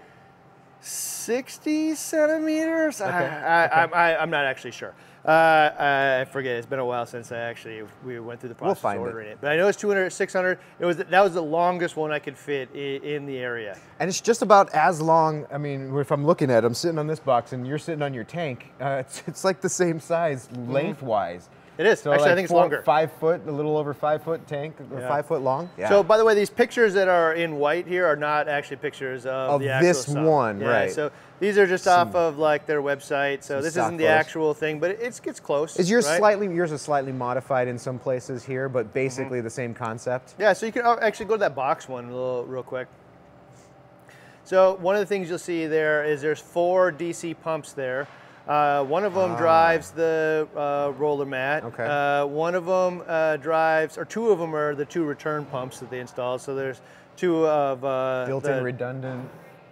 60 0.80 1.94
centimeters. 1.94 3.00
I, 3.00 3.08
I, 3.10 3.64
I, 3.66 3.84
I, 3.84 4.22
I'm 4.22 4.30
not 4.30 4.44
actually 4.44 4.72
sure. 4.72 4.94
Uh, 5.24 6.20
I 6.20 6.24
forget. 6.32 6.56
It's 6.56 6.66
been 6.66 6.80
a 6.80 6.84
while 6.84 7.06
since 7.06 7.30
I 7.30 7.38
actually 7.38 7.84
we 8.04 8.18
went 8.18 8.40
through 8.40 8.48
the 8.48 8.54
We'll 8.56 8.70
process 8.70 8.82
find 8.82 8.98
of 8.98 9.02
ordering 9.06 9.28
it. 9.28 9.38
But 9.40 9.52
I 9.52 9.56
know 9.56 9.68
it's 9.68 9.78
200, 9.78 10.10
600. 10.10 10.58
It 10.80 10.84
was 10.84 10.96
that 10.96 11.20
was 11.22 11.34
the 11.34 11.42
longest 11.42 11.96
one 11.96 12.10
I 12.10 12.18
could 12.18 12.36
fit 12.36 12.68
in, 12.74 13.02
in 13.04 13.26
the 13.26 13.38
area. 13.38 13.78
And 14.00 14.08
it's 14.08 14.20
just 14.20 14.42
about 14.42 14.70
as 14.74 15.00
long. 15.00 15.46
I 15.52 15.58
mean, 15.58 15.96
if 15.96 16.10
I'm 16.10 16.26
looking 16.26 16.50
at, 16.50 16.64
it, 16.64 16.66
I'm 16.66 16.74
sitting 16.74 16.98
on 16.98 17.06
this 17.06 17.20
box, 17.20 17.52
and 17.52 17.66
you're 17.66 17.78
sitting 17.78 18.02
on 18.02 18.12
your 18.12 18.24
tank. 18.24 18.72
Uh, 18.80 19.02
it's, 19.06 19.22
it's 19.28 19.44
like 19.44 19.60
the 19.60 19.68
same 19.68 20.00
size 20.00 20.48
lengthwise. 20.52 21.48
It 21.84 21.88
is. 21.88 22.00
So 22.00 22.12
Actually, 22.12 22.26
I 22.26 22.28
like 22.30 22.36
think 22.36 22.44
it's 22.46 22.52
longer. 22.52 22.82
Five 22.82 23.10
foot, 23.12 23.40
a 23.46 23.50
little 23.50 23.76
over 23.76 23.92
five 23.92 24.22
foot 24.22 24.46
tank, 24.46 24.76
or 24.92 25.00
Yeah. 25.00 25.08
five 25.08 25.26
foot 25.26 25.42
long. 25.42 25.68
Yeah. 25.76 25.88
So, 25.88 26.02
by 26.04 26.16
the 26.16 26.24
way, 26.24 26.34
these 26.34 26.48
pictures 26.50 26.94
that 26.94 27.08
are 27.08 27.32
in 27.32 27.56
white 27.56 27.88
here 27.88 28.06
are 28.06 28.14
not 28.14 28.46
actually 28.48 28.76
pictures 28.76 29.26
of, 29.26 29.50
Of 29.50 29.60
the 29.62 29.70
actual 29.70 29.88
this 29.88 30.02
stuff. 30.02 30.24
one, 30.24 30.60
Yeah, 30.60 30.66
right. 30.68 30.92
So 30.92 31.10
these 31.40 31.58
are 31.58 31.66
just 31.66 31.88
off 31.88 32.14
of 32.14 32.38
like 32.38 32.66
their 32.66 32.82
website. 32.82 33.42
So 33.42 33.56
this 33.60 33.76
isn't 33.76 33.96
the 33.96 34.04
photos. 34.04 34.20
actual 34.20 34.54
thing, 34.54 34.78
but 34.78 34.92
it, 34.92 34.98
it's 35.02 35.18
gets 35.18 35.40
close. 35.40 35.76
is 35.80 35.90
yours 35.90 36.06
right? 36.06 36.18
slightly 36.18 36.46
yours 36.54 36.70
is 36.70 36.80
slightly 36.82 37.10
modified 37.12 37.66
in 37.66 37.76
some 37.78 37.98
places 37.98 38.44
here, 38.44 38.68
but 38.68 38.92
basically 38.94 39.38
Mm-hmm. 39.38 39.44
the 39.44 39.50
same 39.50 39.74
concept? 39.74 40.34
Yeah, 40.38 40.52
so 40.52 40.66
you 40.66 40.72
can 40.72 40.86
uh, 40.86 40.96
actually 41.02 41.26
go 41.26 41.34
to 41.34 41.40
that 41.40 41.56
box 41.56 41.88
one 41.88 42.04
a 42.04 42.12
little, 42.12 42.44
real 42.44 42.62
quick. 42.62 42.86
So 44.44 44.74
one 44.80 44.94
of 44.94 45.00
the 45.00 45.06
things 45.06 45.28
you'll 45.28 45.38
see 45.38 45.66
there 45.66 46.04
is 46.04 46.20
there's 46.22 46.40
four 46.40 46.92
DC 46.92 47.34
pumps 47.42 47.72
there. 47.72 48.06
Uh, 48.48 48.84
one 48.84 49.04
of 49.04 49.14
them 49.14 49.36
drives 49.36 49.90
the 49.92 50.48
uh, 50.56 50.92
roller 50.98 51.24
mat. 51.26 51.62
Ah. 51.64 51.66
Okay. 51.68 51.86
Uh, 51.86 52.26
one 52.26 52.54
of 52.54 52.66
them 52.66 53.02
uh, 53.06 53.36
drives, 53.36 53.96
or 53.96 54.04
two 54.04 54.30
of 54.30 54.38
them 54.38 54.54
are 54.54 54.74
the 54.74 54.84
two 54.84 55.04
return 55.04 55.44
pumps 55.46 55.78
that 55.80 55.90
they 55.90 56.00
installed. 56.00 56.40
So 56.40 56.54
there's 56.54 56.80
two 57.16 57.46
of 57.46 57.84
uh, 57.84 58.24
Built-in 58.26 58.56
the- 58.56 58.62
redundant. 58.62 59.28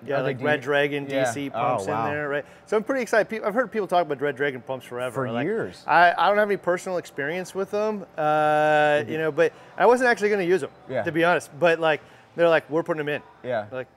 yeah, 0.06 0.20
like 0.20 0.38
D- 0.38 0.44
Red 0.44 0.60
Dragon 0.60 1.06
Yeah. 1.10 1.24
DC 1.24 1.48
Oh, 1.48 1.58
pumps 1.58 1.86
wow. 1.88 2.06
in 2.06 2.12
there, 2.14 2.28
right? 2.28 2.44
So 2.66 2.76
I'm 2.76 2.84
pretty 2.84 3.02
excited. 3.02 3.42
I've 3.42 3.54
heard 3.54 3.72
people 3.72 3.88
talk 3.88 4.02
about 4.06 4.20
Red 4.20 4.36
Dragon 4.36 4.60
pumps 4.60 4.86
forever. 4.86 5.26
For 5.26 5.32
Like, 5.32 5.44
years. 5.46 5.82
I, 5.86 6.12
I 6.16 6.28
don't 6.28 6.38
have 6.38 6.48
any 6.48 6.56
personal 6.56 6.98
experience 6.98 7.54
with 7.54 7.70
them, 7.72 8.06
uh, 8.16 9.02
you 9.08 9.18
know, 9.18 9.32
but 9.32 9.52
I 9.76 9.86
wasn't 9.86 10.08
actually 10.10 10.28
going 10.28 10.42
to 10.42 10.48
use 10.48 10.60
them, 10.60 10.70
Yeah. 10.88 11.02
to 11.02 11.10
be 11.12 11.24
honest. 11.24 11.50
But 11.58 11.80
like, 11.80 12.02
they're 12.36 12.48
like, 12.48 12.70
we're 12.70 12.84
putting 12.84 13.04
them 13.04 13.08
in. 13.08 13.22
Yeah. 13.42 13.66
Like, 13.72 13.88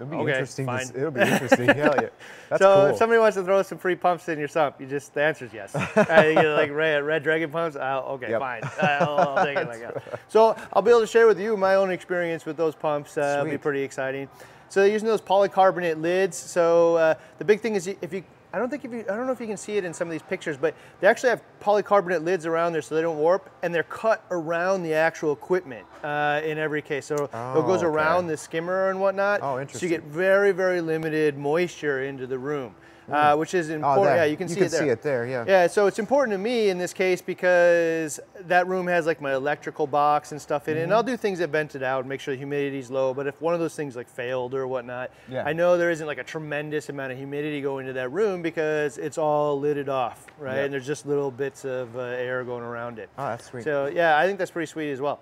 It'll 0.00 0.10
be 0.10 0.16
Okay, 0.16 0.30
interesting. 0.32 0.66
To, 0.66 0.72
fine. 0.72 0.80
s- 0.80 0.92
it'll 0.94 1.10
be 1.10 1.20
interesting. 1.20 1.66
Hell 1.76 1.94
yeah. 2.00 2.08
That's 2.48 2.62
so 2.62 2.74
cool. 2.74 2.84
if 2.86 2.96
somebody 2.96 3.20
wants 3.20 3.36
to 3.36 3.44
throw 3.44 3.62
some 3.62 3.78
free 3.78 3.94
pumps 3.94 4.28
in 4.28 4.38
your 4.38 4.48
sump, 4.48 4.80
you 4.80 4.86
just 4.86 5.14
the 5.14 5.22
answer 5.22 5.44
is 5.44 5.52
yes. 5.52 5.74
uh, 5.76 5.88
get 6.04 6.44
like 6.56 6.70
red, 6.72 7.04
red 7.04 7.22
dragon 7.22 7.50
pumps. 7.50 7.76
Uh, 7.76 8.02
okay, 8.06 8.30
Yep. 8.30 8.40
fine. 8.40 8.62
I'll, 8.80 9.18
I'll 9.18 9.44
take 9.44 9.56
it 9.58 9.68
like 9.68 9.80
that. 9.94 10.20
So 10.28 10.56
I'll 10.72 10.82
be 10.82 10.90
able 10.90 11.00
to 11.00 11.06
share 11.06 11.26
with 11.26 11.38
you 11.40 11.56
my 11.56 11.76
own 11.76 11.90
experience 11.90 12.44
with 12.46 12.56
those 12.56 12.74
pumps. 12.74 13.16
Uh, 13.16 13.36
it'll 13.40 13.50
be 13.50 13.58
pretty 13.58 13.82
exciting. 13.82 14.28
So 14.68 14.84
using 14.84 15.06
those 15.06 15.20
polycarbonate 15.20 16.00
lids. 16.00 16.36
So 16.36 16.96
uh, 16.96 17.14
the 17.38 17.44
big 17.44 17.60
thing 17.60 17.74
is 17.74 17.86
if 17.86 18.12
you 18.12 18.24
I 18.54 18.58
don't 18.58 18.68
think 18.68 18.84
if 18.84 18.92
you 18.92 19.00
I 19.00 19.16
don't 19.16 19.26
know 19.26 19.32
if 19.32 19.40
you 19.40 19.46
can 19.46 19.56
see 19.56 19.78
it 19.78 19.84
in 19.84 19.94
some 19.94 20.08
of 20.08 20.12
these 20.12 20.22
pictures, 20.22 20.56
but 20.58 20.74
they 21.00 21.06
actually 21.06 21.30
have 21.30 21.42
polycarbonate 21.62 22.22
lids 22.22 22.44
around 22.44 22.72
there 22.72 22.82
so 22.82 22.94
they 22.94 23.00
don't 23.02 23.16
warp, 23.18 23.50
and 23.62 23.74
they're 23.74 23.82
cut 23.84 24.24
around 24.30 24.82
the 24.82 24.92
actual 24.92 25.32
equipment 25.32 25.86
uh, 26.04 26.40
in 26.44 26.58
every 26.58 26.82
case. 26.82 27.06
So 27.06 27.14
it 27.24 27.30
Oh, 27.32 27.62
goes 27.62 27.78
okay. 27.78 27.86
around 27.86 28.26
the 28.26 28.36
skimmer 28.36 28.90
and 28.90 29.00
whatnot. 29.00 29.40
Oh, 29.42 29.58
interesting. 29.58 29.88
So 29.88 29.94
you 29.94 30.00
get 30.00 30.06
very, 30.08 30.52
very 30.52 30.80
limited 30.82 31.38
moisture 31.38 32.02
into 32.04 32.26
the 32.26 32.38
room, 32.38 32.74
uh, 33.10 33.36
which 33.36 33.54
is 33.54 33.70
important. 33.70 34.06
Hmm. 34.06 34.12
Oh. 34.12 34.14
Yeah, 34.16 34.24
you 34.24 34.36
can 34.36 34.48
see 34.48 34.56
can 34.56 34.64
it 34.64 34.70
there. 34.70 34.80
see 34.82 34.88
it 34.88 35.02
there. 35.02 35.26
Yeah. 35.26 35.44
Yeah, 35.46 35.66
so 35.66 35.86
it's 35.86 35.98
important 35.98 36.34
to 36.34 36.38
me 36.38 36.68
in 36.68 36.78
this 36.78 36.92
case 36.92 37.20
because 37.20 38.20
that 38.42 38.66
room 38.66 38.86
has 38.86 39.06
like 39.06 39.20
my 39.20 39.34
electrical 39.34 39.86
box 39.86 40.32
and 40.32 40.40
stuff 40.40 40.68
in 40.68 40.76
it, 40.76 40.80
Mm-hmm. 40.80 40.84
and 40.84 40.94
I'll 40.94 41.02
do 41.02 41.16
things 41.16 41.38
that 41.40 41.50
vent 41.50 41.74
it 41.74 41.82
out 41.82 42.00
and 42.00 42.08
make 42.08 42.20
sure 42.20 42.34
the 42.34 42.38
humidity's 42.40 42.90
low. 42.90 43.12
But 43.14 43.26
if 43.26 43.40
one 43.40 43.54
of 43.54 43.60
those 43.60 43.74
things 43.74 43.96
like 43.96 44.08
failed 44.08 44.54
or 44.54 44.66
whatnot, 44.66 45.10
Yeah. 45.28 45.44
I 45.44 45.52
know 45.52 45.76
there 45.78 45.90
isn't 45.90 46.06
like 46.06 46.18
a 46.18 46.24
tremendous 46.24 46.88
amount 46.88 47.12
of 47.12 47.18
humidity 47.18 47.60
going 47.60 47.86
into 47.86 47.94
that 47.94 48.10
room 48.10 48.42
because 48.42 48.98
it's 48.98 49.18
all 49.18 49.58
lidded 49.58 49.88
off, 49.88 50.26
right? 50.38 50.56
Yeah. 50.56 50.62
And 50.64 50.72
there's 50.72 50.86
just 50.86 51.06
little 51.06 51.30
bits 51.30 51.64
of 51.64 51.96
uh, 51.96 52.00
air 52.00 52.44
going 52.44 52.62
around 52.64 52.98
it. 52.98 53.08
Oh, 53.18 53.28
that's 53.28 53.46
sweet. 53.46 53.64
So 53.64 53.86
yeah, 53.86 54.16
I 54.18 54.26
think 54.26 54.38
that's 54.38 54.50
pretty 54.50 54.66
sweet 54.70 54.90
as 54.92 55.00
well. 55.00 55.20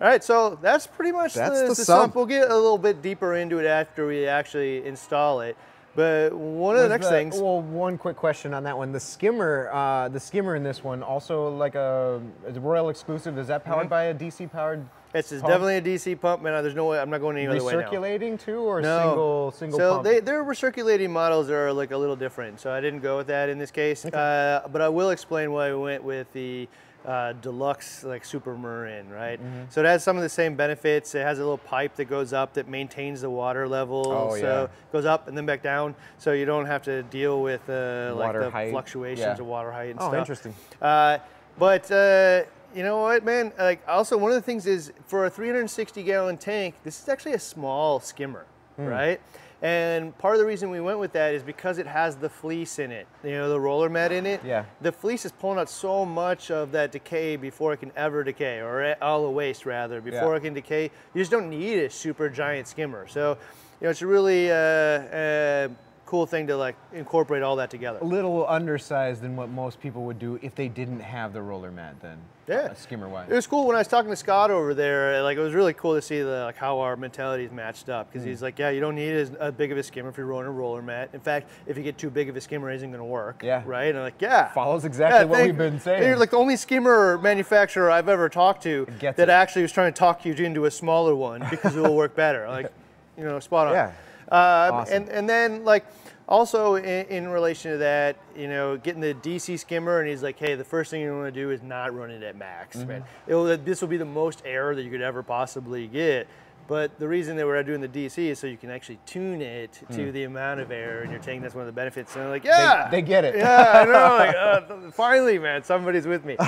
All 0.00 0.08
right, 0.08 0.24
so 0.24 0.58
that's 0.60 0.86
pretty 0.86 1.12
much 1.12 1.34
That's 1.34 1.54
the, 1.60 1.62
the 1.68 1.74
the 1.74 1.84
sump. 1.84 2.14
We'll 2.16 2.26
get 2.26 2.50
a 2.50 2.54
little 2.56 2.78
bit 2.78 3.02
deeper 3.02 3.36
into 3.36 3.58
it 3.58 3.66
after 3.66 4.06
we 4.06 4.26
actually 4.26 4.84
install 4.86 5.42
it. 5.42 5.56
But 5.94 6.32
one 6.32 6.74
of 6.76 6.82
the 6.82 6.88
next 6.88 7.08
things, 7.08 7.38
Well, 7.38 7.60
one 7.60 7.98
quick 7.98 8.16
question 8.16 8.54
on 8.54 8.64
that 8.64 8.76
one. 8.76 8.92
The 8.92 9.00
skimmer, 9.00 9.68
uh, 9.72 10.08
the 10.08 10.20
skimmer 10.20 10.56
in 10.56 10.62
this 10.62 10.82
one, 10.82 11.02
also 11.02 11.50
like 11.54 11.74
a, 11.74 12.20
a 12.46 12.52
Royal 12.60 12.86
Exclusiv. 12.86 13.36
Is 13.38 13.48
that 13.48 13.64
powered 13.64 13.82
Mm-hmm. 13.82 13.88
by 13.90 14.02
a 14.04 14.14
DC 14.14 14.50
powered? 14.50 14.86
it's 15.14 15.28
definitely 15.28 15.76
a 15.76 15.82
DC 15.82 16.18
pump, 16.18 16.42
man. 16.42 16.62
There's 16.62 16.74
no 16.74 16.86
way 16.86 16.98
I'm 16.98 17.10
not 17.10 17.20
going 17.20 17.36
any 17.36 17.46
other 17.46 17.62
way. 17.62 17.74
Recirculating 17.74 18.40
too, 18.40 18.60
or 18.60 18.80
No. 18.80 18.98
single 19.00 19.50
single 19.50 19.78
so 19.78 19.92
pump? 19.96 20.04
they, 20.04 20.20
their 20.20 20.42
recirculating 20.42 21.10
models 21.10 21.50
are 21.50 21.70
like 21.70 21.90
a 21.90 21.96
little 21.98 22.16
different. 22.16 22.58
So 22.60 22.72
I 22.72 22.80
didn't 22.80 23.00
go 23.00 23.18
with 23.18 23.26
that 23.26 23.50
in 23.50 23.58
this 23.58 23.70
case. 23.70 24.06
Uh, 24.06 24.66
but 24.72 24.80
I 24.80 24.88
will 24.88 25.10
explain 25.10 25.52
why 25.52 25.70
we 25.70 25.76
went 25.78 26.02
with 26.02 26.32
the 26.32 26.66
uh, 27.06 27.32
deluxe 27.34 28.04
like 28.04 28.24
super 28.24 28.56
marin, 28.56 29.08
right? 29.10 29.40
Mm-hmm. 29.40 29.62
So 29.70 29.80
it 29.82 29.86
has 29.86 30.04
some 30.04 30.16
of 30.16 30.22
the 30.22 30.28
same 30.28 30.54
benefits. 30.54 31.14
It 31.14 31.22
has 31.22 31.38
a 31.38 31.42
little 31.42 31.58
pipe 31.58 31.96
that 31.96 32.04
goes 32.06 32.32
up 32.32 32.52
that 32.54 32.68
maintains 32.68 33.22
the 33.22 33.30
water 33.30 33.66
level. 33.68 34.04
Oh, 34.06 34.30
so 34.36 34.36
yeah. 34.36 34.62
it 34.64 34.70
goes 34.92 35.04
up 35.04 35.26
and 35.28 35.36
then 35.36 35.44
back 35.46 35.62
down. 35.62 35.94
So 36.18 36.32
you 36.32 36.44
don't 36.44 36.66
have 36.66 36.82
to 36.84 37.02
deal 37.04 37.42
with 37.42 37.68
uh, 37.68 38.14
like 38.16 38.32
the 38.38 38.50
height. 38.50 38.70
fluctuations 38.70 39.20
Yeah. 39.20 39.32
of 39.32 39.46
water 39.46 39.72
height 39.72 39.90
and 39.90 39.98
Oh, 39.98 40.02
stuff. 40.04 40.14
Oh, 40.14 40.18
interesting. 40.18 40.54
Uh, 40.80 41.18
but 41.58 41.90
uh, 41.90 42.42
you 42.74 42.82
know 42.82 43.02
what, 43.02 43.24
man? 43.24 43.52
Like, 43.58 43.82
also 43.88 44.16
one 44.16 44.30
of 44.30 44.36
the 44.36 44.40
things 44.42 44.66
is 44.66 44.92
for 45.06 45.26
a 45.26 45.30
360 45.30 46.02
gallon 46.04 46.36
tank, 46.38 46.76
this 46.84 47.02
is 47.02 47.08
actually 47.08 47.32
a 47.34 47.38
small 47.38 48.00
skimmer, 48.00 48.46
Hmm. 48.76 48.86
right? 48.86 49.20
And 49.62 50.16
part 50.18 50.34
of 50.34 50.40
the 50.40 50.44
reason 50.46 50.70
we 50.70 50.80
went 50.80 50.98
with 50.98 51.12
that 51.12 51.34
is 51.34 51.44
because 51.44 51.78
it 51.78 51.86
has 51.86 52.16
the 52.16 52.28
fleece 52.28 52.80
in 52.80 52.90
it, 52.90 53.06
you 53.22 53.30
know, 53.30 53.48
the 53.48 53.60
roller 53.60 53.88
mat 53.88 54.10
in 54.10 54.26
it. 54.26 54.40
Yeah. 54.44 54.64
The 54.80 54.90
fleece 54.90 55.24
is 55.24 55.30
pulling 55.30 55.60
out 55.60 55.70
so 55.70 56.04
much 56.04 56.50
of 56.50 56.72
that 56.72 56.90
decay 56.90 57.36
before 57.36 57.72
it 57.72 57.76
can 57.76 57.92
ever 57.94 58.24
decay, 58.24 58.58
or 58.58 58.96
all 59.00 59.22
the 59.22 59.30
waste 59.30 59.64
rather, 59.64 60.00
before 60.00 60.32
Yeah. 60.32 60.36
it 60.38 60.40
can 60.40 60.54
decay. 60.54 60.90
You 61.14 61.20
just 61.20 61.30
don't 61.30 61.48
need 61.48 61.78
a 61.78 61.88
super 61.90 62.28
giant 62.28 62.66
skimmer. 62.66 63.06
So, 63.06 63.38
you 63.80 63.84
know, 63.86 63.90
it's 63.90 64.02
a 64.02 64.06
really 64.08 64.50
uh, 64.50 64.54
uh, 64.56 65.68
cool 66.12 66.26
thing 66.26 66.46
to 66.46 66.54
like 66.54 66.76
incorporate 66.92 67.42
all 67.42 67.56
that 67.56 67.70
together. 67.70 67.98
a 68.02 68.04
little 68.04 68.46
undersized 68.46 69.22
than 69.22 69.34
what 69.34 69.48
most 69.48 69.80
people 69.80 70.04
would 70.04 70.18
do 70.18 70.38
if 70.42 70.54
they 70.54 70.68
didn't 70.68 71.00
have 71.00 71.32
the 71.32 71.40
roller 71.40 71.70
mat. 71.70 71.94
Then, 72.02 72.18
Yeah. 72.46 72.56
uh, 72.72 72.74
skimmer 72.74 73.08
wise. 73.08 73.30
It 73.30 73.34
was 73.34 73.46
cool 73.46 73.66
when 73.66 73.76
I 73.76 73.78
was 73.78 73.88
talking 73.88 74.10
to 74.10 74.16
Scott 74.16 74.50
over 74.50 74.74
there. 74.74 75.22
Like 75.22 75.38
it 75.38 75.40
was 75.40 75.54
really 75.54 75.72
cool 75.72 75.94
to 75.94 76.02
see 76.02 76.20
the 76.20 76.44
like 76.44 76.58
how 76.58 76.80
our 76.80 76.96
mentalities 76.96 77.50
matched 77.50 77.88
up 77.88 78.08
because 78.12 78.24
Hmm. 78.24 78.28
he's 78.28 78.42
like, 78.42 78.58
yeah, 78.58 78.68
you 78.68 78.78
don't 78.82 78.94
need 78.94 79.14
as 79.14 79.30
a 79.40 79.50
big 79.50 79.72
of 79.72 79.78
a 79.78 79.82
skimmer 79.82 80.10
if 80.10 80.18
you're 80.18 80.26
rolling 80.26 80.48
a 80.48 80.50
roller 80.50 80.82
mat. 80.82 81.08
In 81.14 81.20
fact, 81.20 81.48
if 81.66 81.78
you 81.78 81.82
get 81.82 81.96
too 81.96 82.10
big 82.10 82.28
of 82.28 82.36
a 82.36 82.42
skimmer, 82.42 82.70
it 82.70 82.74
isn't 82.76 82.90
going 82.90 83.00
to 83.00 83.04
work. 83.06 83.40
Yeah. 83.42 83.62
Right. 83.64 83.84
And 83.84 83.96
I'm 83.96 84.04
like, 84.04 84.20
yeah. 84.20 84.52
Follows 84.52 84.84
exactly 84.84 85.24
what 85.24 85.36
thank- 85.38 85.46
we've 85.48 85.56
been 85.56 85.80
saying. 85.80 86.02
You're 86.02 86.18
like 86.18 86.32
the 86.32 86.36
only 86.36 86.56
skimmer 86.56 87.16
manufacturer 87.22 87.90
I've 87.90 88.10
ever 88.10 88.28
talked 88.28 88.62
to 88.64 88.86
that 89.00 89.18
it. 89.18 89.28
actually 89.30 89.62
was 89.62 89.72
trying 89.72 89.90
to 89.94 89.98
talk 89.98 90.26
you 90.26 90.34
into 90.34 90.66
a 90.66 90.70
smaller 90.70 91.14
one 91.14 91.42
because 91.50 91.74
it 91.74 91.80
will 91.80 91.96
work 91.96 92.14
better. 92.14 92.46
Like, 92.50 92.70
you 93.16 93.24
know, 93.24 93.40
spot 93.40 93.68
on. 93.68 93.72
Yeah. 93.72 93.92
Uh, 94.30 94.70
Awesome. 94.72 94.94
And 94.94 95.08
and 95.08 95.28
then 95.28 95.64
like 95.64 95.84
also 96.28 96.76
in, 96.76 97.06
in 97.06 97.28
relation 97.28 97.72
to 97.72 97.78
that, 97.78 98.16
you 98.36 98.48
know, 98.48 98.76
getting 98.76 99.00
the 99.00 99.14
DC 99.14 99.58
skimmer, 99.58 100.00
and 100.00 100.08
he's 100.08 100.22
like, 100.22 100.38
hey, 100.38 100.54
the 100.54 100.64
first 100.64 100.90
thing 100.90 101.00
you 101.02 101.12
want 101.14 101.32
to 101.34 101.40
do 101.40 101.50
is 101.50 101.62
not 101.62 101.94
run 101.94 102.10
it 102.10 102.22
at 102.22 102.36
max, 102.36 102.78
Mm-hmm. 102.78 102.88
man. 102.88 103.04
It'll, 103.26 103.56
this 103.58 103.80
will 103.80 103.88
be 103.88 103.96
the 103.98 104.04
most 104.04 104.42
error 104.44 104.74
that 104.74 104.82
you 104.82 104.90
could 104.90 105.02
ever 105.02 105.22
possibly 105.22 105.86
get. 105.88 106.26
But 106.68 106.98
the 106.98 107.08
reason 107.08 107.36
that 107.36 107.46
we're 107.46 107.62
doing 107.64 107.80
the 107.80 107.88
DC 107.88 108.18
is 108.18 108.38
so 108.38 108.46
you 108.46 108.56
can 108.56 108.70
actually 108.70 108.98
tune 109.04 109.42
it 109.42 109.80
to 109.92 110.12
the 110.12 110.24
amount 110.24 110.60
of 110.60 110.70
air 110.70 111.02
in 111.02 111.10
your 111.10 111.18
tank. 111.18 111.42
That's 111.42 111.54
one 111.54 111.62
of 111.62 111.66
the 111.66 111.72
benefits. 111.72 112.14
And 112.14 112.22
they're 112.24 112.30
like, 112.30 112.44
yeah, 112.44 112.84
Hmm. 112.86 112.90
they 112.92 113.02
get 113.02 113.24
it. 113.24 113.36
Yeah, 113.36 113.72
I 113.74 113.84
know. 113.84 114.16
Like, 114.16 114.36
uh, 114.86 114.90
finally, 114.92 115.38
man, 115.38 115.64
somebody's 115.64 116.06
with 116.06 116.24
me. 116.24 116.36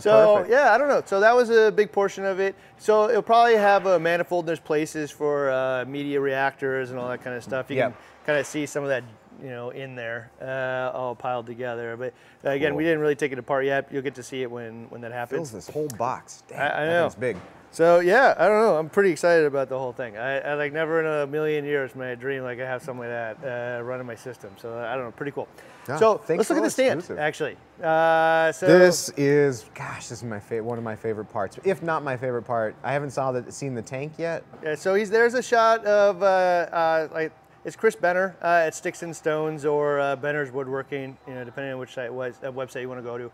So 0.00 0.36
Perfect. 0.36 0.50
yeah, 0.50 0.72
I 0.74 0.78
don't 0.78 0.88
know. 0.88 1.02
So 1.06 1.20
that 1.20 1.34
was 1.34 1.50
a 1.50 1.70
big 1.70 1.92
portion 1.92 2.24
of 2.24 2.40
it. 2.40 2.54
So 2.78 3.08
it'll 3.08 3.22
probably 3.22 3.54
have 3.54 3.86
a 3.86 3.98
manifold. 3.98 4.46
There's 4.46 4.60
places 4.60 5.10
for 5.10 5.50
uh, 5.50 5.84
media 5.86 6.20
reactors 6.20 6.90
and 6.90 6.98
all 6.98 7.08
that 7.08 7.22
kind 7.22 7.36
of 7.36 7.42
stuff. 7.44 7.70
You 7.70 7.76
Yep. 7.76 7.92
can 7.92 7.96
kind 8.26 8.38
of 8.38 8.46
see 8.46 8.66
some 8.66 8.82
of 8.82 8.88
that, 8.90 9.04
you 9.42 9.48
know, 9.50 9.70
in 9.70 9.94
there, 9.94 10.30
uh, 10.42 10.90
all 10.96 11.14
piled 11.14 11.46
together. 11.46 11.96
But 11.96 12.12
uh, 12.44 12.50
again, 12.52 12.74
we 12.74 12.82
didn't 12.84 12.98
really 13.00 13.14
take 13.16 13.32
it 13.32 13.38
apart 13.38 13.64
yet. 13.64 13.88
You'll 13.92 14.02
get 14.02 14.14
to 14.16 14.22
see 14.22 14.42
it 14.42 14.50
when 14.50 14.86
when 14.90 15.00
that 15.02 15.12
happens. 15.12 15.50
fills 15.50 15.52
this 15.52 15.68
whole 15.72 15.88
box. 15.96 16.42
Damn, 16.48 16.60
I- 16.60 16.82
I 16.82 16.86
know. 16.86 17.06
It's 17.06 17.14
big. 17.14 17.36
So 17.76 18.00
yeah, 18.00 18.34
I 18.38 18.48
don't 18.48 18.58
know. 18.58 18.78
I'm 18.78 18.88
pretty 18.88 19.10
excited 19.10 19.44
about 19.44 19.68
the 19.68 19.78
whole 19.78 19.92
thing. 19.92 20.16
I, 20.16 20.38
I 20.38 20.54
like 20.54 20.72
never 20.72 20.98
in 20.98 21.06
a 21.06 21.26
million 21.30 21.62
years 21.62 21.94
may 21.94 22.12
I 22.12 22.14
dream 22.14 22.42
like 22.42 22.58
I 22.58 22.64
have 22.64 22.80
something 22.80 23.06
like 23.06 23.36
that 23.42 23.80
uh, 23.80 23.82
running 23.82 24.06
my 24.06 24.14
system. 24.14 24.50
So 24.56 24.78
I 24.78 24.94
don't 24.94 25.04
know, 25.04 25.10
pretty 25.10 25.32
cool. 25.32 25.46
Yeah, 25.86 25.98
so 25.98 26.22
let's 26.26 26.48
look 26.48 26.56
at 26.56 26.64
the 26.64 26.70
stand 26.70 27.00
exclusive. 27.00 27.18
actually. 27.18 27.58
Uh, 27.82 28.50
so 28.52 28.66
This 28.66 29.10
is, 29.18 29.66
gosh, 29.74 30.08
this 30.08 30.20
is 30.20 30.24
my 30.24 30.40
fa- 30.40 30.64
one 30.64 30.78
of 30.78 30.84
my 30.84 30.96
favorite 30.96 31.26
parts, 31.26 31.58
if 31.64 31.82
not 31.82 32.02
my 32.02 32.16
favorite 32.16 32.44
part. 32.44 32.74
I 32.82 32.94
haven't 32.94 33.10
saw 33.10 33.30
the, 33.30 33.52
seen 33.52 33.74
the 33.74 33.82
tank 33.82 34.14
yet. 34.16 34.42
Yeah, 34.62 34.74
so 34.74 34.94
he's 34.94 35.10
there's 35.10 35.34
a 35.34 35.42
shot 35.42 35.84
of 35.84 36.22
uh, 36.22 36.24
uh, 36.26 37.08
like 37.12 37.30
it's 37.66 37.76
Chris 37.76 37.94
Benner 37.94 38.36
uh, 38.40 38.64
at 38.64 38.74
Sticks 38.74 39.02
and 39.02 39.14
Stones 39.14 39.66
or 39.66 40.00
uh, 40.00 40.16
Benner's 40.16 40.50
Woodworking, 40.50 41.18
you 41.28 41.34
know, 41.34 41.44
depending 41.44 41.74
on 41.74 41.78
which 41.78 41.92
site 41.92 42.10
was, 42.10 42.36
uh, 42.42 42.50
website 42.50 42.80
you 42.80 42.88
want 42.88 43.00
to 43.00 43.04
go 43.04 43.18
to. 43.18 43.30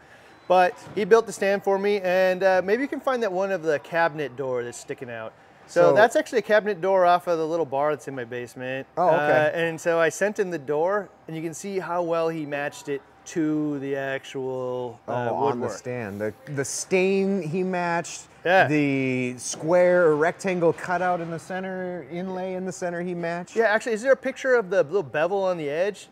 But 0.48 0.76
he 0.94 1.04
built 1.04 1.26
the 1.26 1.32
stand 1.32 1.62
for 1.62 1.78
me, 1.78 2.00
and 2.00 2.42
uh, 2.42 2.62
maybe 2.64 2.82
you 2.82 2.88
can 2.88 3.00
find 3.00 3.22
that 3.22 3.32
one 3.32 3.52
of 3.52 3.62
the 3.62 3.78
cabinet 3.80 4.36
door 4.36 4.64
that's 4.64 4.78
sticking 4.78 5.10
out. 5.10 5.32
So, 5.66 5.90
So- 5.90 5.94
that's 5.94 6.16
actually 6.16 6.40
a 6.40 6.42
cabinet 6.42 6.80
door 6.80 7.06
off 7.06 7.26
of 7.26 7.38
the 7.38 7.46
little 7.46 7.64
bar 7.66 7.94
that's 7.94 8.08
in 8.08 8.14
my 8.14 8.24
basement. 8.24 8.86
Oh, 8.96 9.08
okay. 9.08 9.16
Uh, 9.16 9.58
and 9.58 9.80
so 9.80 9.98
I 9.98 10.08
sent 10.08 10.38
him 10.38 10.50
the 10.50 10.58
door, 10.58 11.08
and 11.26 11.36
you 11.36 11.42
can 11.42 11.54
see 11.54 11.78
how 11.78 12.02
well 12.02 12.28
he 12.28 12.44
matched 12.44 12.88
it 12.88 13.00
to 13.24 13.78
the 13.78 13.94
actual 13.96 14.98
uh, 15.06 15.28
oh, 15.30 15.34
on 15.36 15.60
the 15.60 15.68
stand. 15.68 16.20
The 16.20 16.34
the 16.56 16.64
stain 16.64 17.40
he 17.40 17.62
matched. 17.62 18.22
Yeah. 18.44 18.66
The 18.66 19.38
square 19.38 20.08
or 20.08 20.16
rectangle 20.16 20.72
cutout 20.72 21.20
in 21.20 21.30
the 21.30 21.38
center, 21.38 22.04
inlay 22.10 22.54
in 22.54 22.66
the 22.66 22.72
center 22.72 23.00
he 23.00 23.14
matched. 23.14 23.54
Yeah, 23.54 23.66
actually, 23.66 23.92
is 23.92 24.02
there 24.02 24.12
a 24.12 24.16
picture 24.16 24.56
of 24.56 24.70
the 24.70 24.82
little 24.82 25.04
bevel 25.04 25.44
on 25.44 25.56
the 25.56 25.70
edge? 25.70 26.08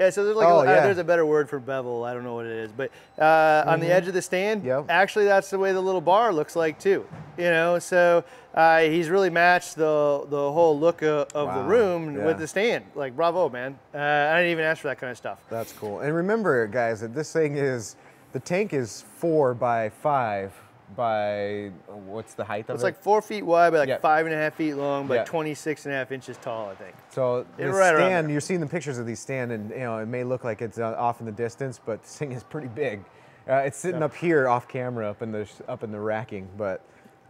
Yeah, 0.00 0.08
so 0.08 0.24
there's 0.24 0.36
like 0.36 0.48
Oh, 0.48 0.60
a, 0.60 0.64
yeah. 0.64 0.70
uh, 0.78 0.82
there's 0.84 0.96
a 0.98 1.04
better 1.04 1.26
word 1.26 1.50
for 1.50 1.58
bevel. 1.60 2.04
I 2.04 2.14
don't 2.14 2.24
know 2.24 2.34
what 2.34 2.46
it 2.46 2.52
is, 2.52 2.72
but 2.72 2.90
uh, 3.18 3.64
on 3.66 3.80
the 3.80 3.92
edge 3.92 4.08
of 4.08 4.14
the 4.14 4.22
stand, 4.22 4.62
Mm-hmm. 4.62 4.68
Yep. 4.68 4.86
actually 4.88 5.26
that's 5.26 5.50
the 5.50 5.58
way 5.58 5.72
the 5.72 5.80
little 5.80 6.00
bar 6.00 6.32
looks 6.32 6.56
like 6.56 6.78
too. 6.80 7.06
You 7.36 7.50
know, 7.50 7.78
so 7.78 8.24
uh, 8.54 8.80
he's 8.80 9.10
really 9.10 9.28
matched 9.30 9.76
the 9.76 10.24
the 10.28 10.52
whole 10.52 10.78
look 10.80 11.02
of, 11.02 11.28
of 11.34 11.54
the 11.54 11.62
room 11.62 12.16
yeah. 12.16 12.24
with 12.24 12.38
the 12.38 12.46
stand. 12.48 12.84
Like 12.94 13.14
bravo, 13.14 13.50
man. 13.50 13.78
Uh, 13.94 13.98
I 13.98 14.38
didn't 14.38 14.52
even 14.52 14.64
ask 14.64 14.80
for 14.80 14.88
that 14.88 14.98
kind 14.98 15.10
of 15.10 15.18
stuff. 15.18 15.38
That's 15.50 15.72
cool. 15.74 16.00
And 16.00 16.14
remember, 16.14 16.66
guys, 16.66 17.02
that 17.02 17.14
this 17.14 17.30
thing 17.32 17.56
is 17.56 17.96
the 18.32 18.40
tank 18.40 18.72
is 18.72 19.04
four 19.18 19.52
by 19.52 19.90
five 19.90 20.54
by 20.96 21.70
what's 21.86 22.34
the 22.34 22.44
height 22.44 22.60
of 22.68 22.70
It's 22.70 22.70
it? 22.70 22.74
It's 22.74 22.82
like 22.82 23.02
four 23.02 23.22
feet 23.22 23.42
wide 23.44 23.70
by 23.70 23.78
like 23.78 23.88
Yeah. 23.88 23.98
five 23.98 24.26
and 24.26 24.34
a 24.34 24.38
half 24.38 24.54
feet 24.54 24.74
long 24.74 25.06
but 25.06 25.14
Yeah. 25.14 25.24
26 25.24 25.86
and 25.86 25.94
a 25.94 25.98
half 25.98 26.12
inches 26.12 26.36
tall, 26.38 26.68
I 26.68 26.74
think. 26.74 26.94
So 27.10 27.46
the 27.56 27.70
right 27.70 27.94
stand, 27.96 28.30
you're 28.30 28.40
seeing 28.40 28.60
the 28.60 28.66
pictures 28.66 28.98
of 28.98 29.06
these 29.06 29.20
stand, 29.20 29.52
and 29.52 29.70
you 29.70 29.78
know 29.78 29.98
it 29.98 30.06
may 30.06 30.24
look 30.24 30.44
like 30.44 30.62
it's 30.62 30.78
uh, 30.78 30.94
off 30.98 31.20
in 31.20 31.26
the 31.26 31.32
distance, 31.32 31.80
but 31.84 32.02
this 32.02 32.16
thing 32.18 32.32
is 32.32 32.42
pretty 32.44 32.68
big. 32.68 33.00
Uh, 33.48 33.54
it's 33.64 33.78
sitting 33.78 34.00
Yeah. 34.00 34.06
up 34.06 34.14
here 34.14 34.48
off 34.48 34.68
camera, 34.68 35.08
up 35.10 35.22
in 35.22 35.32
the 35.32 35.48
up 35.68 35.82
in 35.82 35.92
the 35.92 36.00
racking, 36.00 36.48
but. 36.56 36.80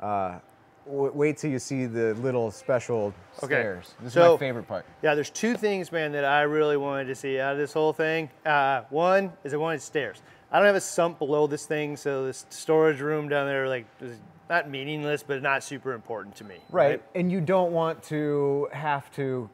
Uh, 0.00 0.38
wait 0.86 1.36
till 1.36 1.50
you 1.50 1.58
see 1.58 1.86
the 1.86 2.14
little 2.14 2.50
special 2.50 3.12
Okay, 3.44 3.46
stairs. 3.54 3.94
This 4.00 4.08
is 4.08 4.12
so- 4.14 4.32
my 4.32 4.38
favorite 4.38 4.66
part. 4.66 4.84
Yeah, 5.02 5.14
there's 5.14 5.30
two 5.30 5.54
things, 5.54 5.92
man, 5.92 6.10
that 6.12 6.24
I 6.24 6.40
really 6.42 6.76
wanted 6.78 7.04
to 7.08 7.14
see 7.14 7.38
out 7.38 7.52
of 7.52 7.58
this 7.58 7.72
whole 7.74 7.92
thing. 7.92 8.28
Uh, 8.44 8.82
one 8.90 9.32
is 9.44 9.54
I 9.54 9.58
wanted 9.58 9.82
stairs. 9.82 10.20
I 10.52 10.58
don't 10.58 10.66
have 10.66 10.76
a 10.76 10.80
sump 10.80 11.18
below 11.18 11.46
this 11.46 11.66
thing, 11.66 11.96
so 11.96 12.24
this 12.26 12.44
storage 12.50 13.00
room 13.00 13.28
down 13.28 13.46
there, 13.46 13.68
like, 13.68 13.86
is 14.00 14.18
not 14.48 14.68
meaningless, 14.68 15.22
but 15.22 15.42
not 15.42 15.62
super 15.62 15.92
important 15.92 16.34
to 16.36 16.44
me. 16.44 16.56
Right. 16.70 17.00
And 17.14 17.30
you 17.30 17.40
don't 17.40 17.72
want 17.72 18.02
to 18.04 18.68
have 18.72 19.10
to 19.12 19.48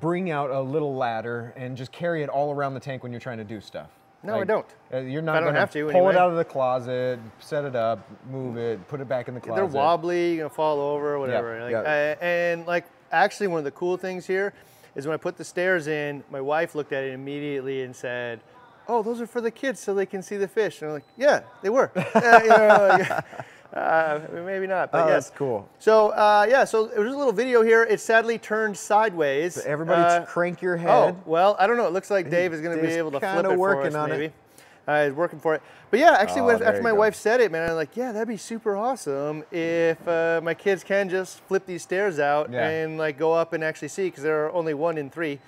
bring 0.00 0.30
out 0.30 0.50
a 0.50 0.60
little 0.60 0.94
ladder 0.96 1.54
and 1.56 1.76
just 1.76 1.92
carry 1.92 2.22
it 2.22 2.28
all 2.28 2.52
around 2.52 2.74
the 2.74 2.80
tank 2.80 3.02
when 3.02 3.12
you're 3.12 3.20
trying 3.20 3.38
to 3.38 3.44
do 3.44 3.60
stuff. 3.60 3.88
No, 4.22 4.38
I 4.38 4.44
don't. 4.44 4.66
uh, 4.92 4.98
You're 4.98 5.22
I 5.22 5.24
not 5.24 5.42
going 5.44 5.54
have 5.54 5.70
to, 5.70 5.84
pull 5.84 5.90
anyway. 5.92 6.12
it 6.14 6.18
out 6.18 6.30
of 6.30 6.36
the 6.36 6.44
closet, 6.44 7.18
set 7.38 7.64
it 7.64 7.74
up, 7.74 8.06
move 8.30 8.58
it, 8.58 8.86
put 8.86 9.00
it 9.00 9.08
back 9.08 9.28
in 9.28 9.34
the 9.34 9.40
closet. 9.40 9.56
They're 9.56 9.64
wobbly, 9.64 10.34
you're 10.34 10.44
gonna 10.44 10.54
fall 10.54 10.78
over, 10.78 11.18
whatever. 11.18 11.56
Yeah, 11.56 11.64
like, 11.64 11.72
yeah. 11.72 12.16
uh, 12.20 12.22
and 12.24 12.66
like, 12.66 12.84
actually, 13.12 13.46
one 13.46 13.56
of 13.58 13.64
the 13.64 13.70
cool 13.70 13.96
things 13.96 14.26
here 14.26 14.52
is 14.94 15.06
when 15.06 15.14
I 15.14 15.16
put 15.16 15.38
the 15.38 15.44
stairs 15.44 15.86
in, 15.86 16.22
my 16.30 16.40
wife 16.42 16.74
looked 16.74 16.92
at 16.92 17.02
it 17.04 17.14
immediately 17.14 17.82
and 17.82 17.96
said, 17.96 18.40
"Oh, 18.88 19.02
those 19.02 19.20
are 19.20 19.26
for 19.26 19.40
the 19.40 19.50
kids, 19.50 19.80
so 19.80 19.94
they 19.94 20.06
can 20.06 20.22
see 20.22 20.36
the 20.36 20.48
fish." 20.48 20.80
And 20.82 20.90
I'm 20.90 20.94
like, 20.94 21.04
"Yeah, 21.16 21.40
they 21.62 21.70
were. 21.70 21.90
Yeah, 21.96 22.42
you 22.42 22.48
know, 22.48 23.20
uh, 23.80 24.20
maybe 24.44 24.66
not, 24.66 24.90
but 24.90 25.04
Oh, 25.04 25.08
yes. 25.08 25.26
that's 25.28 25.36
cool. 25.38 25.68
So 25.78 26.08
uh, 26.10 26.46
yeah, 26.48 26.64
so 26.64 26.86
it 26.86 26.98
was 26.98 27.12
a 27.12 27.16
little 27.16 27.32
video 27.32 27.62
here. 27.62 27.84
It 27.84 28.00
sadly 28.00 28.38
turned 28.38 28.76
sideways. 28.76 29.58
Everybody 29.58 30.02
Uh, 30.02 30.24
crank 30.26 30.60
your 30.62 30.76
head. 30.76 30.90
Oh 30.90 31.16
well, 31.26 31.56
I 31.58 31.66
don't 31.66 31.76
know. 31.76 31.86
It 31.86 31.92
looks 31.92 32.10
like 32.10 32.30
Dave 32.30 32.52
is 32.52 32.60
going 32.60 32.76
to 32.76 32.82
be 32.82 32.92
able 32.94 33.12
to 33.12 33.20
flip 33.20 33.44
it 33.46 33.56
working 33.58 33.92
for 33.92 33.98
us, 33.98 34.10
on 34.10 34.12
it. 34.12 34.32
Uh, 34.88 35.04
he's 35.04 35.12
working 35.14 35.38
for 35.38 35.54
it. 35.54 35.62
But 35.90 36.00
yeah, 36.00 36.16
actually, 36.18 36.40
Oh, 36.40 36.46
when, 36.46 36.62
after 36.62 36.82
my 36.82 36.90
go. 36.90 36.96
wife 36.96 37.14
said 37.14 37.40
it, 37.40 37.52
man, 37.52 37.68
I'm 37.70 37.76
like, 37.76 37.96
yeah, 37.96 38.10
that'd 38.12 38.26
be 38.26 38.36
super 38.36 38.76
awesome 38.76 39.44
if 39.52 40.08
uh, 40.08 40.40
my 40.42 40.54
kids 40.54 40.82
can 40.82 41.08
just 41.08 41.40
flip 41.42 41.64
these 41.66 41.82
stairs 41.82 42.18
out 42.18 42.50
Yeah. 42.50 42.66
and 42.68 42.98
like 42.98 43.16
go 43.18 43.32
up 43.32 43.52
and 43.52 43.62
actually 43.62 43.88
see, 43.88 44.06
because 44.06 44.24
there 44.24 44.46
are 44.46 44.52
only 44.52 44.74
one 44.74 44.98
in 44.98 45.10
three. 45.10 45.38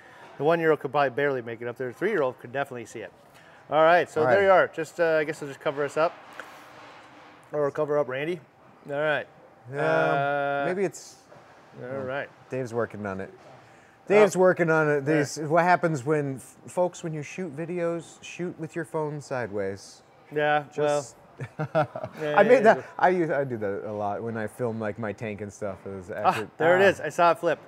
The 0.42 0.46
one-year-old 0.46 0.80
could 0.80 0.90
probably 0.90 1.10
barely 1.10 1.40
make 1.40 1.62
it 1.62 1.68
up 1.68 1.76
there. 1.78 1.86
The 1.86 1.94
three-year-old 1.94 2.40
could 2.40 2.50
definitely 2.50 2.84
see 2.84 2.98
it. 2.98 3.12
All 3.70 3.84
right, 3.84 4.10
so 4.10 4.22
All 4.22 4.26
there 4.26 4.42
you 4.42 4.50
are. 4.50 4.66
Just 4.66 4.98
uh, 4.98 5.18
I 5.20 5.22
guess 5.22 5.40
I'll 5.40 5.46
just 5.46 5.60
cover 5.60 5.84
us 5.84 5.96
up, 5.96 6.16
or 7.52 7.70
cover 7.70 7.96
up 7.96 8.08
Randy. 8.08 8.40
All 8.90 8.96
right. 8.96 9.28
Yeah, 9.72 9.78
Uh, 9.80 10.64
maybe 10.66 10.82
it's 10.82 11.18
All 11.80 12.00
right. 12.00 12.28
Dave's 12.50 12.74
working 12.74 13.06
on 13.06 13.20
it. 13.20 13.30
Oh. 13.32 13.38
Dave's 14.08 14.36
working 14.36 14.68
on 14.68 14.90
it. 14.90 15.04
These, 15.04 15.38
what 15.38 15.62
happens 15.62 16.04
when 16.04 16.40
folks 16.40 17.04
when 17.04 17.14
you 17.14 17.22
shoot 17.22 17.56
videos, 17.56 18.20
shoot 18.24 18.58
with 18.58 18.74
your 18.74 18.84
phone 18.84 19.20
sideways. 19.20 20.02
Yeah. 20.34 20.64
Just 20.74 21.14
well. 21.56 21.88
yeah, 22.20 22.34
I 22.36 22.42
made 22.42 22.64
yeah, 22.64 22.74
that. 22.74 22.86
I 22.98 23.10
use. 23.10 23.30
I 23.30 23.44
do 23.44 23.58
that 23.58 23.88
a 23.88 23.92
lot 23.92 24.20
when 24.20 24.36
I 24.36 24.48
film 24.48 24.80
like 24.80 24.98
my 24.98 25.12
tank 25.12 25.40
and 25.40 25.52
stuff. 25.52 25.86
Is 25.86 26.10
Ah, 26.10 26.48
there 26.58 26.80
it 26.80 27.00
ah. 27.00 27.04
I 27.04 27.10
saw 27.10 27.30
it 27.30 27.38
flip. 27.38 27.60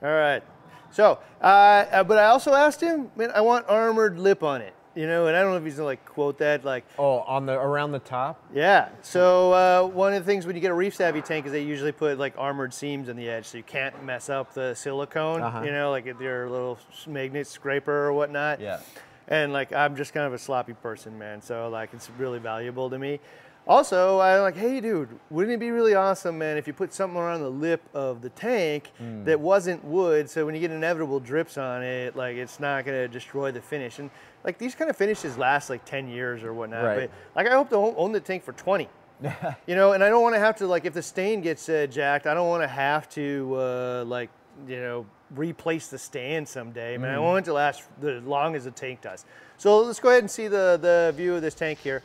All 0.00 0.08
right. 0.08 0.44
So, 0.90 1.18
uh, 1.42 1.44
uh, 1.44 2.04
but 2.04 2.18
I 2.18 2.26
also 2.26 2.54
asked 2.54 2.80
him, 2.80 3.10
man, 3.16 3.30
I 3.34 3.40
want 3.40 3.66
armored 3.68 4.18
lip 4.18 4.42
on 4.42 4.60
it. 4.60 4.74
You 4.94 5.06
know, 5.06 5.28
and 5.28 5.36
I 5.36 5.42
don't 5.42 5.52
know 5.52 5.58
if 5.58 5.64
he's 5.64 5.74
gonna 5.76 5.84
like 5.84 6.04
quote 6.04 6.38
that, 6.38 6.64
like, 6.64 6.84
Oh, 6.98 7.20
on 7.20 7.46
the 7.46 7.52
around 7.52 7.92
the 7.92 8.00
top. 8.00 8.42
yeah. 8.52 8.88
So 9.02 9.52
uh, 9.52 9.86
one 9.86 10.12
of 10.12 10.24
the 10.24 10.28
things 10.28 10.44
when 10.44 10.56
you 10.56 10.60
get 10.62 10.72
a 10.72 10.74
reef 10.74 10.96
savvy 10.96 11.20
tank 11.22 11.46
is 11.46 11.52
they 11.52 11.62
usually 11.62 11.92
put 11.92 12.18
like 12.18 12.34
armored 12.36 12.74
seams 12.74 13.08
on 13.08 13.14
the 13.14 13.28
edge, 13.28 13.46
so 13.46 13.58
you 13.58 13.62
can't 13.62 14.02
mess 14.02 14.28
up 14.28 14.54
the 14.54 14.74
silicone. 14.74 15.40
Uh-huh. 15.40 15.62
You 15.62 15.70
know, 15.70 15.92
like 15.92 16.06
your 16.06 16.50
little 16.50 16.78
magnet 17.06 17.46
scraper 17.46 18.06
or 18.06 18.12
whatnot. 18.12 18.60
Yeah. 18.60 18.80
And 19.28 19.52
like 19.52 19.72
I'm 19.72 19.94
just 19.94 20.12
kind 20.14 20.26
of 20.26 20.32
a 20.32 20.38
sloppy 20.38 20.72
person, 20.72 21.16
man. 21.16 21.42
So 21.42 21.68
like 21.68 21.90
it's 21.94 22.10
really 22.18 22.40
valuable 22.40 22.90
to 22.90 22.98
me. 22.98 23.20
Also, 23.68 24.18
I'm 24.18 24.40
like, 24.40 24.56
hey, 24.56 24.80
dude, 24.80 25.10
wouldn't 25.28 25.54
it 25.54 25.60
be 25.60 25.70
really 25.70 25.94
awesome, 25.94 26.38
man, 26.38 26.56
if 26.56 26.66
you 26.66 26.72
put 26.72 26.94
something 26.94 27.18
around 27.20 27.42
the 27.42 27.50
lip 27.50 27.82
of 27.92 28.22
the 28.22 28.30
tank 28.30 28.90
Hmm. 28.96 29.24
that 29.24 29.38
wasn't 29.38 29.84
wood, 29.84 30.30
so 30.30 30.46
when 30.46 30.54
you 30.54 30.60
get 30.62 30.70
inevitable 30.70 31.20
drips 31.20 31.58
on 31.58 31.82
it, 31.82 32.16
like 32.16 32.36
it's 32.36 32.58
not 32.58 32.86
gonna 32.86 33.06
destroy 33.08 33.52
the 33.52 33.60
finish. 33.60 33.98
And 33.98 34.08
like 34.42 34.56
these 34.56 34.74
kind 34.74 34.88
of 34.88 34.96
finishes 34.96 35.36
last 35.36 35.68
like 35.68 35.84
10 35.84 36.08
years 36.08 36.42
or 36.42 36.54
whatnot. 36.54 36.82
Right. 36.82 37.10
But 37.10 37.10
like 37.36 37.46
I 37.46 37.54
hope 37.54 37.68
to 37.68 37.76
own 37.76 38.12
the 38.12 38.20
tank 38.20 38.42
for 38.42 38.52
20. 38.54 38.88
you 39.66 39.74
know, 39.74 39.92
and 39.92 40.02
I 40.02 40.08
don't 40.08 40.22
want 40.22 40.34
to 40.34 40.40
have 40.40 40.56
to 40.56 40.66
like 40.66 40.86
if 40.86 40.94
the 40.94 41.02
stain 41.02 41.42
gets 41.42 41.68
uh, 41.68 41.86
jacked, 41.90 42.26
I 42.26 42.32
don't 42.32 42.48
want 42.48 42.62
to 42.62 42.68
have 42.68 43.06
to 43.10 43.54
uh, 43.56 44.04
like 44.06 44.30
you 44.66 44.80
know 44.80 45.04
replace 45.36 45.88
the 45.88 45.98
stand 45.98 46.48
someday. 46.48 46.96
Man, 46.96 47.14
I 47.14 47.18
want 47.18 47.44
it 47.44 47.50
to 47.50 47.52
last 47.52 47.82
as 48.02 48.22
long 48.22 48.54
as 48.56 48.64
the 48.64 48.70
tank 48.70 49.02
does. 49.02 49.26
So 49.58 49.80
let's 49.80 50.00
go 50.00 50.08
ahead 50.08 50.22
and 50.22 50.30
see 50.30 50.48
the 50.48 50.78
the 50.80 51.12
view 51.16 51.34
of 51.34 51.42
this 51.42 51.54
tank 51.54 51.80
here. 51.80 52.02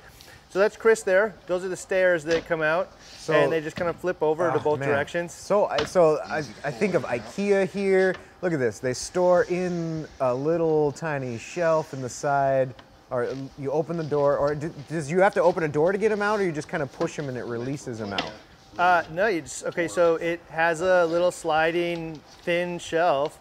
So 0.54 0.60
that's 0.60 0.78
Chris 0.78 1.02
there. 1.02 1.34
Those 1.48 1.66
are 1.66 1.68
the 1.68 1.76
stairs 1.76 2.24
that 2.26 2.46
come 2.46 2.62
out, 2.62 2.92
So- 3.18 3.34
and 3.34 3.52
they 3.52 3.60
just 3.60 3.76
kind 3.76 3.89
of 3.89 3.96
flip 3.96 4.22
over 4.22 4.52
to 4.52 4.58
Oh, 4.58 4.60
both 4.60 4.80
man. 4.82 4.89
directions. 4.89 5.34
So, 5.34 5.66
I, 5.66 5.84
so 5.86 6.20
I, 6.24 6.44
I 6.63 6.70
think 6.70 6.94
of 6.94 7.02
IKEA 7.06 7.68
here. 7.68 8.13
Look 8.44 8.54
at 8.54 8.60
this. 8.60 8.78
They 8.78 8.94
store 8.94 9.46
in 9.46 10.08
a 10.20 10.32
little 10.32 10.92
tiny 10.92 11.39
shelf 11.39 11.92
in 11.96 12.04
the 12.04 12.10
side, 12.10 12.76
or 13.10 13.30
you 13.58 13.72
open 13.72 13.98
the 13.98 14.04
door, 14.04 14.38
or 14.38 14.54
d- 14.54 14.70
does 14.89 15.10
you 15.10 15.22
have 15.22 15.34
to 15.34 15.42
open 15.42 15.63
a 15.63 15.68
door 15.68 15.92
to 15.92 15.98
get 15.98 16.10
them 16.10 16.22
out, 16.22 16.39
or 16.39 16.44
you 16.44 16.52
just 16.52 16.68
kind 16.68 16.84
of 16.84 16.92
push 16.94 17.16
them 17.18 17.30
and 17.30 17.36
it 17.38 17.46
releases 17.46 17.98
them 17.98 18.13
out? 18.13 18.30
Uh, 18.78 19.02
no, 19.12 19.26
you 19.26 19.42
just 19.42 19.66
okay. 19.66 19.88
So 19.88 20.18
it 20.18 20.39
has 20.52 20.82
a 20.82 21.04
little 21.08 21.32
sliding 21.32 22.22
thin 22.44 22.78
shelf, 22.78 23.39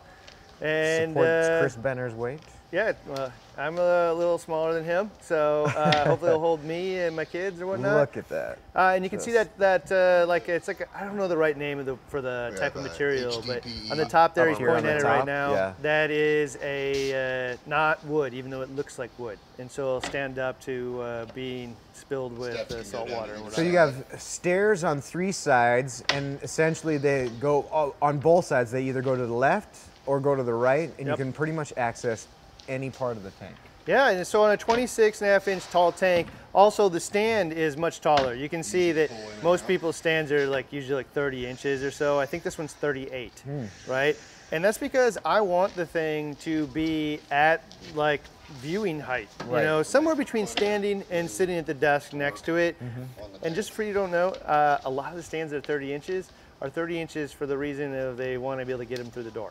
and 0.62 1.10
Supports 1.10 1.28
uh, 1.48 1.58
Chris 1.60 1.76
Benner's 1.76 2.14
weight. 2.14 2.40
Yeah, 2.72 2.94
uh, 3.12 3.28
I'm 3.58 3.76
a 3.76 4.14
little 4.14 4.38
smaller 4.38 4.72
than 4.72 4.84
him, 4.84 5.10
so 5.20 5.64
uh, 5.66 6.04
hopefully 6.08 6.30
he'll 6.30 6.40
hold 6.40 6.64
me 6.64 7.00
and 7.00 7.14
my 7.14 7.26
kids 7.26 7.60
or 7.60 7.66
whatnot. 7.66 7.96
Look 8.00 8.16
at 8.16 8.30
that. 8.30 8.58
Uh, 8.74 8.92
and 8.94 9.04
you 9.04 9.10
can 9.10 9.20
see 9.20 9.32
that 9.32 9.58
that 9.58 9.92
uh, 9.92 10.24
like 10.26 10.48
it's 10.48 10.68
like 10.68 10.88
I 10.96 11.02
I 11.02 11.06
don't 11.06 11.18
know 11.18 11.28
the 11.28 11.36
right 11.36 11.54
name 11.54 11.78
of 11.78 11.84
the 11.84 11.96
for 12.08 12.22
the 12.22 12.48
Yeah, 12.54 12.58
type 12.58 12.74
of 12.74 12.82
the 12.82 12.88
material, 12.88 13.44
but 13.46 13.62
on 13.90 13.98
the 13.98 14.06
top 14.06 14.34
there 14.34 14.48
he's 14.48 14.56
pointing 14.56 14.86
at 14.86 15.00
it 15.00 15.04
right 15.04 15.26
now. 15.26 15.52
yeah. 15.52 15.74
That 15.82 16.10
is 16.10 16.56
a 16.62 17.52
uh, 17.52 17.56
not 17.66 18.02
wood, 18.06 18.32
even 18.32 18.50
though 18.50 18.62
it 18.62 18.74
looks 18.74 18.98
like 18.98 19.10
wood, 19.18 19.38
and 19.58 19.70
so 19.70 19.82
it'll 19.82 20.00
stand 20.00 20.38
up 20.38 20.58
to 20.62 21.02
uh, 21.02 21.26
being 21.34 21.76
spilled 21.92 22.38
with 22.38 22.56
uh, 22.72 22.82
salt 22.82 23.10
water. 23.10 23.32
Or 23.32 23.34
either 23.34 23.42
whatever. 23.44 23.54
So 23.54 23.62
you 23.70 23.76
have 23.76 24.06
stairs 24.16 24.82
on 24.82 25.02
three 25.02 25.32
sides, 25.32 26.02
and 26.08 26.42
essentially 26.42 26.96
they 26.96 27.28
go 27.38 27.66
all- 27.70 27.94
on 28.00 28.18
both 28.18 28.46
sides. 28.46 28.70
They 28.70 28.84
either 28.84 29.02
go 29.02 29.14
to 29.14 29.26
the 29.26 29.34
left 29.34 29.76
or 30.06 30.20
go 30.20 30.34
to 30.34 30.42
the 30.42 30.54
right, 30.54 30.90
and 30.98 31.06
Yep. 31.06 31.18
you 31.18 31.24
can 31.26 31.32
pretty 31.34 31.52
much 31.52 31.74
access 31.76 32.26
any 32.68 32.90
part 32.90 33.16
of 33.16 33.22
the 33.22 33.30
tank. 33.32 33.54
Yeah, 33.86 34.10
and 34.10 34.24
so 34.24 34.42
on 34.44 34.52
a 34.52 34.56
26 34.56 35.20
and 35.22 35.28
a 35.28 35.32
half 35.32 35.48
inch 35.48 35.64
tall 35.66 35.90
tank, 35.90 36.28
also 36.54 36.88
the 36.88 37.00
stand 37.00 37.52
is 37.52 37.76
much 37.76 38.00
taller. 38.00 38.32
You 38.34 38.48
can 38.48 38.62
see 38.62 38.92
that 38.92 39.10
most 39.42 39.66
people's 39.66 39.96
stands 39.96 40.30
are 40.30 40.46
like 40.46 40.72
usually 40.72 40.94
like 40.94 41.10
30 41.12 41.46
inches 41.46 41.82
or 41.82 41.90
so. 41.90 42.20
I 42.20 42.26
think 42.26 42.44
this 42.44 42.58
one's 42.58 42.74
38, 42.74 43.32
Hmm. 43.44 43.64
right? 43.88 44.16
And 44.52 44.62
that's 44.62 44.78
because 44.78 45.18
I 45.24 45.40
want 45.40 45.74
the 45.74 45.86
thing 45.86 46.36
to 46.36 46.66
be 46.68 47.18
at 47.30 47.64
like 47.94 48.20
viewing 48.60 49.00
height, 49.00 49.28
Right. 49.46 49.60
you 49.62 49.66
know, 49.66 49.82
somewhere 49.82 50.14
between 50.14 50.46
standing 50.46 51.02
and 51.10 51.28
sitting 51.28 51.56
at 51.56 51.64
the 51.66 51.74
desk 51.74 52.12
next 52.12 52.44
to 52.44 52.56
it. 52.56 52.76
Mm-hmm. 52.78 53.44
And 53.46 53.54
just 53.54 53.72
for 53.72 53.82
you 53.82 53.94
don't 53.94 54.12
know, 54.12 54.28
uh, 54.28 54.78
a 54.84 54.90
lot 54.90 55.10
of 55.10 55.16
the 55.16 55.22
stands 55.22 55.50
that 55.52 55.56
are 55.56 55.60
30 55.62 55.92
inches 55.94 56.28
are 56.60 56.68
30 56.68 57.00
inches 57.00 57.32
for 57.32 57.46
the 57.46 57.56
reason 57.58 57.94
of 57.96 58.16
they 58.18 58.36
want 58.36 58.60
to 58.60 58.66
be 58.66 58.72
able 58.72 58.80
to 58.80 58.84
get 58.88 58.98
them 58.98 59.10
through 59.10 59.22
the 59.24 59.30
door 59.32 59.50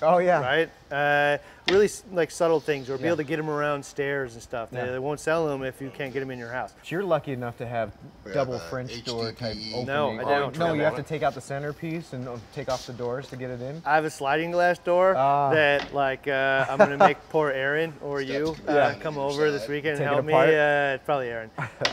Oh 0.00 0.18
yeah. 0.18 0.40
right? 0.40 0.70
Uh, 0.90 1.38
really 1.70 1.88
like 2.12 2.30
subtle 2.30 2.60
things, 2.60 2.88
or 2.88 2.96
be 2.96 3.04
able 3.06 3.16
to 3.18 3.24
get 3.24 3.36
them 3.36 3.50
around 3.50 3.84
stairs 3.84 4.34
and 4.34 4.42
stuff. 4.42 4.70
They, 4.70 4.78
Yeah. 4.78 4.92
they 4.92 4.98
won't 4.98 5.20
sell 5.20 5.46
them 5.46 5.62
if 5.64 5.80
you 5.80 5.90
can't 5.90 6.12
get 6.12 6.20
them 6.20 6.30
in 6.30 6.38
your 6.38 6.50
house. 6.52 6.72
So 6.82 6.94
you're 6.94 7.02
lucky 7.04 7.32
enough 7.32 7.58
to 7.58 7.66
have 7.66 7.92
We 8.24 8.32
double 8.32 8.54
have 8.54 8.62
a 8.62 8.68
French 8.70 9.04
door 9.04 9.32
type 9.32 9.56
opening. 9.56 9.86
No, 9.86 10.10
I 10.12 10.22
Oh, 10.22 10.28
don't. 10.28 10.58
No, 10.58 10.72
you 10.74 10.82
have 10.82 10.96
to 10.96 11.02
take 11.02 11.22
out 11.22 11.34
the 11.34 11.40
centerpiece 11.40 12.12
and 12.12 12.26
uh, 12.28 12.36
take 12.54 12.70
off 12.70 12.86
the 12.86 12.92
doors 12.94 13.28
to 13.28 13.36
get 13.36 13.50
it 13.50 13.60
in. 13.60 13.82
I 13.84 13.96
have 13.96 14.04
a 14.04 14.10
sliding 14.10 14.50
glass 14.52 14.78
door 14.78 15.14
Ah. 15.16 15.50
that, 15.50 15.92
like, 15.92 16.26
uh, 16.28 16.64
I'm 16.68 16.78
gonna 16.78 16.96
make 17.08 17.18
poor 17.28 17.50
Aaron 17.50 17.92
or 18.00 18.20
you 18.20 18.54
Steps 18.54 18.68
uh, 18.68 18.94
come 19.00 19.18
over 19.18 19.50
this 19.50 19.68
weekend 19.68 19.98
and 19.98 19.98
Take 19.98 20.06
it 20.06 20.12
help 20.14 20.24
me. 20.24 20.32
Uh, 20.32 20.98
probably 21.04 21.28
Aaron. 21.28 21.50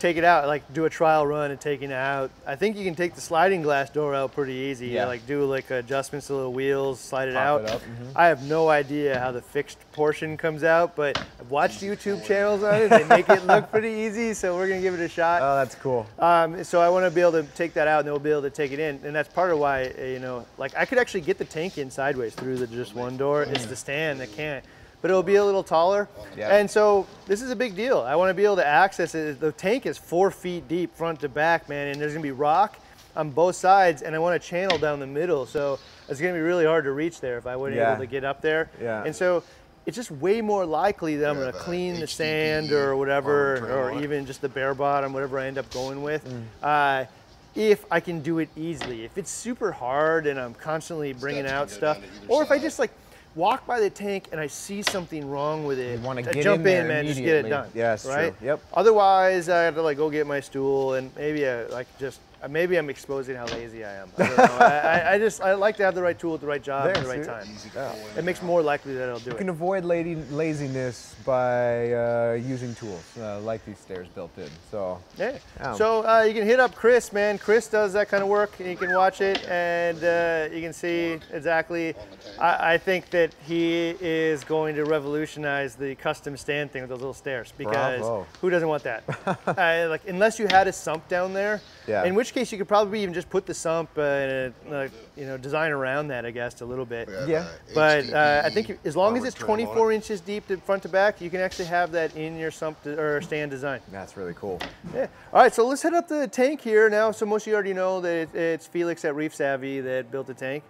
Take 0.00 0.16
it 0.16 0.24
out, 0.24 0.46
like 0.46 0.62
do 0.72 0.86
a 0.86 0.90
trial 0.90 1.26
run 1.26 1.50
and 1.50 1.60
taking 1.60 1.90
it 1.90 1.94
out. 1.94 2.30
I 2.46 2.56
think 2.56 2.78
you 2.78 2.84
can 2.84 2.94
take 2.94 3.14
the 3.14 3.20
sliding 3.20 3.60
glass 3.60 3.90
door 3.90 4.14
out 4.14 4.34
pretty 4.34 4.54
easy. 4.54 4.86
Yeah. 4.88 5.04
Like 5.04 5.26
do 5.26 5.44
like 5.44 5.70
adjustments 5.70 6.28
to 6.28 6.32
the 6.32 6.48
wheels, 6.48 6.98
slide 6.98 7.28
it 7.28 7.34
Pop 7.34 7.44
out. 7.44 7.60
it 7.64 7.70
up, 7.70 7.82
mhm. 7.82 8.12
I 8.16 8.28
have 8.28 8.42
no 8.44 8.70
idea 8.70 9.18
how 9.18 9.30
the 9.30 9.42
fixed 9.42 9.76
portion 9.92 10.38
comes 10.38 10.64
out, 10.64 10.96
but 10.96 11.18
I've 11.38 11.50
watched 11.50 11.82
YouTube 11.82 12.24
channels 12.24 12.62
on 12.62 12.76
it. 12.76 12.88
They 12.88 13.04
make 13.04 13.28
it 13.28 13.44
look 13.46 13.70
pretty 13.72 13.90
easy, 13.90 14.32
so 14.32 14.56
we're 14.56 14.68
gonna 14.68 14.80
give 14.80 14.94
it 14.94 15.00
a 15.00 15.08
shot. 15.08 15.42
Oh, 15.42 15.56
that's 15.56 15.74
cool. 15.74 16.06
Um, 16.18 16.64
so 16.64 16.80
I 16.80 16.88
want 16.88 17.04
to 17.04 17.10
be 17.10 17.20
able 17.20 17.32
to 17.32 17.42
take 17.54 17.74
that 17.74 17.86
out, 17.86 17.98
and 17.98 18.06
then 18.06 18.14
we'll 18.14 18.20
be 18.20 18.30
able 18.30 18.40
to 18.40 18.50
take 18.50 18.72
it 18.72 18.78
in, 18.78 19.00
and 19.04 19.14
that's 19.14 19.28
part 19.28 19.50
of 19.50 19.58
why 19.58 19.92
you 20.02 20.18
know, 20.18 20.46
like 20.56 20.74
I 20.78 20.86
could 20.86 20.96
actually 20.96 21.20
get 21.20 21.36
the 21.36 21.44
tank 21.44 21.76
in 21.76 21.90
sideways 21.90 22.34
through 22.34 22.56
the 22.56 22.66
just 22.66 22.94
one 22.94 23.18
door. 23.18 23.42
It's 23.42 23.66
the 23.66 23.76
stand 23.76 24.18
that 24.20 24.32
can't, 24.32 24.64
but 25.02 25.10
it'll 25.10 25.22
be 25.22 25.36
a 25.36 25.44
little 25.44 25.62
taller. 25.62 26.08
Yeah. 26.36 26.54
And 26.56 26.70
so 26.70 27.06
this 27.26 27.42
is 27.42 27.50
a 27.50 27.56
big 27.56 27.74
deal. 27.76 28.00
I 28.00 28.16
want 28.16 28.30
to 28.30 28.34
be 28.34 28.44
able 28.44 28.56
to 28.56 28.66
access 28.66 29.14
it. 29.14 29.40
The 29.40 29.52
tank 29.52 29.86
is 29.86 29.98
four 29.98 30.30
feet 30.30 30.68
deep, 30.68 30.94
front 30.94 31.20
to 31.20 31.28
back, 31.28 31.68
man, 31.68 31.88
and 31.88 32.00
there's 32.00 32.12
gonna 32.12 32.22
be 32.22 32.32
rock 32.32 32.78
on 33.16 33.30
both 33.30 33.56
sides, 33.56 34.02
and 34.02 34.14
I 34.14 34.18
want 34.18 34.40
to 34.40 34.48
channel 34.48 34.78
down 34.78 35.00
the 35.00 35.06
middle. 35.06 35.46
So 35.46 35.78
it's 36.08 36.20
gonna 36.20 36.34
be 36.34 36.40
really 36.40 36.64
hard 36.66 36.84
to 36.84 36.92
reach 36.92 37.20
there 37.20 37.38
if 37.38 37.46
I 37.46 37.56
wasn't 37.56 37.78
Yeah. 37.78 37.92
able 37.92 38.02
to 38.02 38.06
get 38.06 38.24
up 38.24 38.40
there. 38.40 38.70
Yeah. 38.80 39.04
And 39.04 39.14
so. 39.14 39.42
It's 39.86 39.96
just 39.96 40.10
way 40.10 40.42
more 40.42 40.66
likely 40.66 41.16
that 41.16 41.28
I'm 41.30 41.36
going 41.36 41.50
to 41.50 41.56
the 41.58 41.64
clean 41.64 41.94
the 41.94 42.06
HDPE 42.06 42.08
sand 42.10 42.70
or 42.70 42.96
whatever, 42.96 43.56
arm 43.56 43.64
or 43.72 43.90
on 43.92 44.02
even 44.04 44.26
just 44.26 44.42
the 44.42 44.48
bare 44.48 44.74
bottom, 44.74 45.14
whatever 45.14 45.38
I 45.38 45.46
end 45.46 45.56
up 45.56 45.72
going 45.72 46.02
with. 46.02 46.22
Uh, 46.62 47.06
if 47.54 47.84
I 47.90 47.98
can 47.98 48.20
do 48.20 48.38
it 48.40 48.50
easily. 48.56 49.04
If 49.04 49.16
it's 49.16 49.30
super 49.30 49.72
hard 49.72 50.26
and 50.26 50.38
I'm 50.38 50.52
constantly 50.54 51.14
bringing 51.14 51.46
Steps 51.46 51.54
out 51.54 51.70
stuff, 51.70 51.96
down 52.00 52.10
to 52.26 52.28
or 52.28 52.42
if 52.42 52.50
I 52.50 52.58
just 52.58 52.78
like 52.78 52.90
walk 53.34 53.66
by 53.66 53.80
the 53.80 53.90
tank 53.90 54.28
and 54.32 54.40
I 54.40 54.46
see 54.46 54.82
something 54.82 55.28
wrong 55.28 55.64
with 55.64 55.78
it, 55.78 55.98
You 56.00 56.04
wanna 56.04 56.22
I 56.28 56.32
jump 56.40 56.58
in 56.58 56.64
there 56.64 56.80
in, 56.82 56.88
man, 56.88 57.06
just 57.06 57.20
get 57.20 57.44
it 57.44 57.48
done. 57.48 57.68
Yes, 57.74 58.04
it's 58.04 58.12
true. 58.12 58.22
right? 58.22 58.34
Yep. 58.42 58.60
Otherwise, 58.74 59.48
I 59.48 59.62
have 59.62 59.74
to 59.74 59.82
like 59.82 59.96
go 59.96 60.10
get 60.10 60.26
my 60.26 60.40
stool 60.40 60.94
and 60.94 61.10
maybe 61.16 61.46
I 61.46 61.64
like 61.66 61.86
just. 61.98 62.20
Uh, 62.42 62.48
Maybe 62.48 62.76
I'm 62.76 62.88
exposing 62.90 63.36
how 63.36 63.46
lazy 63.46 63.84
I 63.84 63.94
am. 63.96 64.08
I, 64.18 64.26
don't 64.26 64.36
know. 64.36 64.44
I, 64.60 65.12
I- 65.14 65.18
just 65.18 65.40
I 65.42 65.54
like 65.54 65.76
to 65.76 65.84
have 65.84 65.94
the 65.94 66.02
right 66.02 66.18
tool 66.18 66.34
at 66.34 66.40
the 66.40 66.46
right 66.46 66.62
job 66.62 66.88
at 66.88 67.02
the 67.02 67.08
right 67.08 67.24
time. 67.24 67.46
Go 67.74 67.94
It 68.16 68.24
makes 68.24 68.42
more 68.42 68.62
likely 68.62 68.94
that 68.94 69.08
I'll 69.08 69.18
do 69.18 69.26
You 69.26 69.30
it. 69.30 69.34
You 69.34 69.38
can 69.38 69.48
avoid 69.50 69.84
lady, 69.84 70.14
laziness 70.30 71.14
by 71.26 71.92
uh, 71.92 72.32
using 72.34 72.74
tools 72.74 73.04
uh, 73.18 73.40
like 73.40 73.64
these 73.66 73.78
stairs 73.78 74.08
built 74.14 74.30
in. 74.38 74.48
So 74.70 74.98
Yeah. 75.18 75.38
Oh. 75.60 75.76
So 75.76 76.06
uh, 76.08 76.22
you 76.22 76.32
can 76.32 76.44
hit 76.46 76.58
up 76.60 76.74
Chris, 76.74 77.12
man. 77.12 77.36
Chris 77.38 77.68
does 77.68 77.92
that 77.92 78.08
kind 78.08 78.22
of 78.22 78.28
work. 78.28 78.58
and 78.60 78.68
You 78.68 78.76
can 78.76 78.94
watch 78.94 79.20
it 79.20 79.46
and 79.48 80.02
uh, 80.02 80.54
you 80.54 80.62
can 80.62 80.72
see 80.72 81.18
exactly. 81.32 81.94
I, 82.38 82.74
I 82.74 82.78
think 82.78 83.10
that 83.10 83.34
he 83.46 83.94
is 84.00 84.42
going 84.44 84.74
to 84.76 84.84
revolutionize 84.84 85.74
the 85.74 85.94
custom 85.96 86.36
stand 86.36 86.70
thing 86.70 86.82
with 86.82 86.90
those 86.90 87.00
little 87.00 87.14
stairs 87.14 87.52
because 87.58 88.00
Bravo. 88.00 88.26
who 88.40 88.48
doesn't 88.50 88.68
want 88.68 88.84
that? 88.84 89.04
uh, 89.46 89.86
like 89.90 90.06
unless 90.08 90.38
you 90.38 90.46
had 90.46 90.66
a 90.68 90.72
sump 90.72 91.06
down 91.08 91.34
there. 91.34 91.60
Yeah. 91.90 92.04
In 92.04 92.14
which 92.14 92.32
case 92.32 92.52
you 92.52 92.58
could 92.58 92.68
probably 92.68 93.02
even 93.02 93.12
just 93.12 93.28
put 93.28 93.46
the 93.46 93.54
sump 93.54 93.90
uh, 93.98 94.02
and 94.02 94.54
uh, 94.70 94.88
you 95.16 95.26
know 95.26 95.36
design 95.36 95.72
around 95.72 96.06
that 96.08 96.24
I 96.24 96.30
guess 96.30 96.60
a 96.60 96.64
little 96.64 96.84
bit. 96.86 97.08
we 97.08 97.14
have, 97.14 97.28
Yeah. 97.28 97.38
uh, 97.40 97.74
But 97.74 98.12
uh, 98.12 98.42
I 98.44 98.50
think 98.50 98.78
as 98.84 98.96
long 98.96 99.16
as 99.16 99.24
it's 99.24 99.34
trim 99.34 99.50
on 99.50 99.60
it. 99.60 99.64
24 99.64 99.92
inches 99.92 100.20
deep 100.20 100.46
to 100.48 100.56
front 100.58 100.82
to 100.84 100.88
back, 100.88 101.20
you 101.20 101.30
can 101.30 101.40
actually 101.40 101.64
have 101.66 101.90
that 101.92 102.14
in 102.16 102.38
your 102.38 102.52
sump 102.52 102.80
to, 102.84 102.96
or 102.98 103.20
stand 103.20 103.50
design. 103.50 103.80
that's 103.90 104.16
really 104.16 104.34
cool. 104.34 104.60
Yeah. 104.94 105.08
All 105.32 105.42
right, 105.42 105.52
so 105.52 105.66
let's 105.66 105.82
head 105.82 105.94
up 105.94 106.06
the 106.06 106.28
tank 106.28 106.60
here 106.60 106.88
now. 106.88 107.10
So 107.10 107.26
most 107.26 107.42
of 107.42 107.48
you 107.48 107.54
already 107.54 107.74
know 107.74 108.00
that 108.00 108.14
it, 108.14 108.34
it's 108.34 108.66
Felix 108.68 109.04
at 109.04 109.16
Reef 109.16 109.34
Savvy 109.34 109.80
that 109.80 110.10
built 110.12 110.28
the 110.28 110.34
tank. 110.34 110.62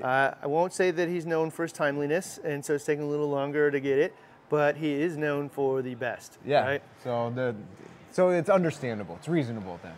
Uh, 0.00 0.30
I 0.40 0.46
won't 0.46 0.72
say 0.72 0.92
that 0.92 1.08
he's 1.08 1.26
known 1.26 1.50
for 1.50 1.64
his 1.64 1.72
timeliness, 1.72 2.38
and 2.44 2.64
so 2.64 2.74
it's 2.74 2.84
taking 2.84 3.04
a 3.04 3.08
little 3.08 3.28
longer 3.28 3.70
to 3.72 3.80
get 3.80 3.98
it, 3.98 4.14
but 4.48 4.76
he 4.76 4.92
is 4.92 5.16
known 5.16 5.48
for 5.48 5.82
the 5.82 5.94
best. 5.96 6.38
Yeah. 6.46 6.64
Right? 6.64 6.82
So 7.02 7.32
the 7.34 7.54
so 8.12 8.30
it's 8.30 8.48
understandable. 8.48 9.16
It's 9.16 9.28
reasonable 9.28 9.78
then. 9.82 9.92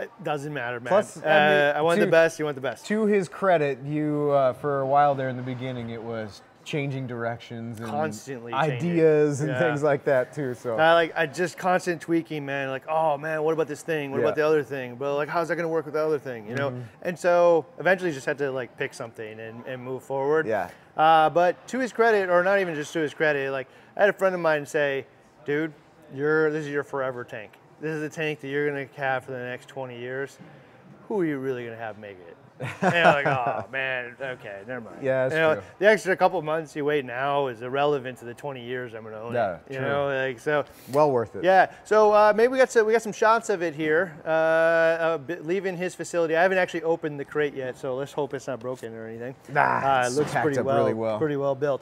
It 0.00 0.10
doesn't 0.22 0.52
matter, 0.52 0.80
man. 0.80 0.88
Plus, 0.88 1.16
I 1.18 1.20
uh, 1.20 1.50
mean, 1.50 1.76
I 1.76 1.82
want 1.82 1.98
to- 2.00 2.06
the 2.06 2.10
best. 2.10 2.38
You 2.38 2.44
want 2.44 2.54
the 2.54 2.60
best. 2.60 2.86
To 2.86 3.06
his 3.06 3.28
credit, 3.28 3.78
you 3.84 4.30
uh, 4.32 4.52
for 4.54 4.80
a 4.80 4.86
while 4.86 5.14
there 5.14 5.28
in 5.28 5.36
the 5.36 5.42
beginning, 5.42 5.90
it 5.90 6.02
was 6.02 6.42
changing 6.62 7.06
directions 7.06 7.80
and 7.80 7.88
Constantly 7.88 8.52
changing. 8.52 8.90
ideas 8.90 9.40
and 9.40 9.50
Yeah. 9.50 9.58
things 9.58 9.82
like 9.82 10.04
that 10.04 10.32
too. 10.34 10.54
So 10.54 10.76
I 10.76 10.92
like 10.92 11.12
I 11.16 11.26
just 11.26 11.56
constant 11.56 12.00
tweaking, 12.00 12.44
man. 12.44 12.68
Like, 12.68 12.84
oh 12.88 13.16
man, 13.16 13.42
what 13.42 13.52
about 13.54 13.66
this 13.66 13.82
thing? 13.82 14.10
What 14.10 14.18
Yeah. 14.18 14.24
about 14.24 14.36
the 14.36 14.46
other 14.46 14.62
thing? 14.62 14.96
But 14.96 15.16
like, 15.16 15.28
how's 15.28 15.48
that 15.48 15.56
gonna 15.56 15.68
work 15.68 15.86
with 15.86 15.94
the 15.94 16.04
other 16.04 16.18
thing? 16.18 16.46
You 16.46 16.54
know? 16.54 16.70
Mm-hmm. 16.70 16.80
And 17.02 17.18
so 17.18 17.64
eventually, 17.78 18.12
just 18.12 18.26
had 18.26 18.38
to 18.38 18.50
like 18.52 18.76
pick 18.76 18.92
something 18.94 19.40
and, 19.40 19.64
and 19.66 19.82
move 19.82 20.02
forward. 20.02 20.46
Yeah. 20.46 20.70
Uh, 20.96 21.30
but 21.30 21.66
to 21.68 21.78
his 21.78 21.92
credit, 21.92 22.28
or 22.28 22.44
not 22.44 22.58
even 22.60 22.74
just 22.74 22.92
to 22.92 23.00
his 23.00 23.14
credit, 23.14 23.50
like 23.50 23.66
I 23.96 24.00
had 24.00 24.10
a 24.10 24.12
friend 24.14 24.34
of 24.34 24.40
mine 24.40 24.66
say, 24.66 25.06
"Dude, 25.46 25.72
you're 26.14 26.50
this 26.50 26.66
is 26.66 26.70
your 26.70 26.84
forever 26.84 27.24
tank. 27.24 27.52
This 27.80 27.94
is 27.94 28.00
the 28.02 28.08
tank 28.10 28.40
that 28.40 28.48
you're 28.48 28.68
gonna 28.68 28.86
have 28.96 29.24
for 29.24 29.32
the 29.32 29.38
next 29.38 29.68
20 29.68 29.98
years. 29.98 30.36
Who 31.08 31.20
are 31.20 31.24
you 31.24 31.38
really 31.38 31.64
gonna 31.64 31.76
have 31.76 31.98
make 31.98 32.18
it?" 32.28 32.36
And 32.82 32.94
I'm 33.08 33.24
like, 33.24 33.26
oh 33.26 33.64
man, 33.72 34.14
okay, 34.20 34.60
never 34.68 34.82
mind. 34.82 34.98
Yeah, 35.02 35.22
that's 35.28 35.34
You 35.34 35.40
know, 35.40 35.54
true. 35.54 35.62
The 35.78 35.86
extra 35.88 36.14
couple 36.14 36.42
months 36.42 36.76
you 36.76 36.84
wait 36.84 37.06
now 37.06 37.46
is 37.46 37.62
irrelevant 37.62 38.18
to 38.18 38.26
the 38.26 38.34
20 38.34 38.62
years 38.62 38.92
I'm 38.92 39.02
gonna 39.02 39.18
own 39.18 39.32
Yeah, 39.32 39.54
it. 39.54 39.60
You 39.70 39.78
true. 39.78 39.88
know, 39.88 40.08
like 40.08 40.38
so. 40.38 40.66
well 40.92 41.10
worth 41.10 41.34
it. 41.36 41.42
Yeah, 41.42 41.72
so 41.84 42.12
uh, 42.12 42.34
maybe 42.36 42.48
we 42.52 42.58
got 42.58 42.70
some, 42.70 42.86
we 42.86 42.92
got 42.92 43.00
some 43.00 43.14
shots 43.14 43.48
of 43.48 43.62
it 43.62 43.74
here, 43.74 44.14
uh, 44.26 44.28
uh, 44.28 45.18
b- 45.18 45.36
leaving 45.36 45.74
his 45.74 45.94
facility. 45.94 46.36
I 46.36 46.42
haven't 46.42 46.58
actually 46.58 46.82
opened 46.82 47.18
the 47.18 47.24
crate 47.24 47.54
yet, 47.54 47.78
so 47.78 47.96
let's 47.96 48.12
hope 48.12 48.34
it's 48.34 48.46
not 48.46 48.60
broken 48.60 48.92
or 48.94 49.06
anything. 49.06 49.34
Nah, 49.48 50.02
uh, 50.02 50.06
it 50.06 50.12
looks 50.12 50.32
pretty 50.34 50.60
well, 50.60 50.76
really 50.80 50.92
well. 50.94 51.16
pretty 51.18 51.36
well 51.36 51.54
built. 51.54 51.80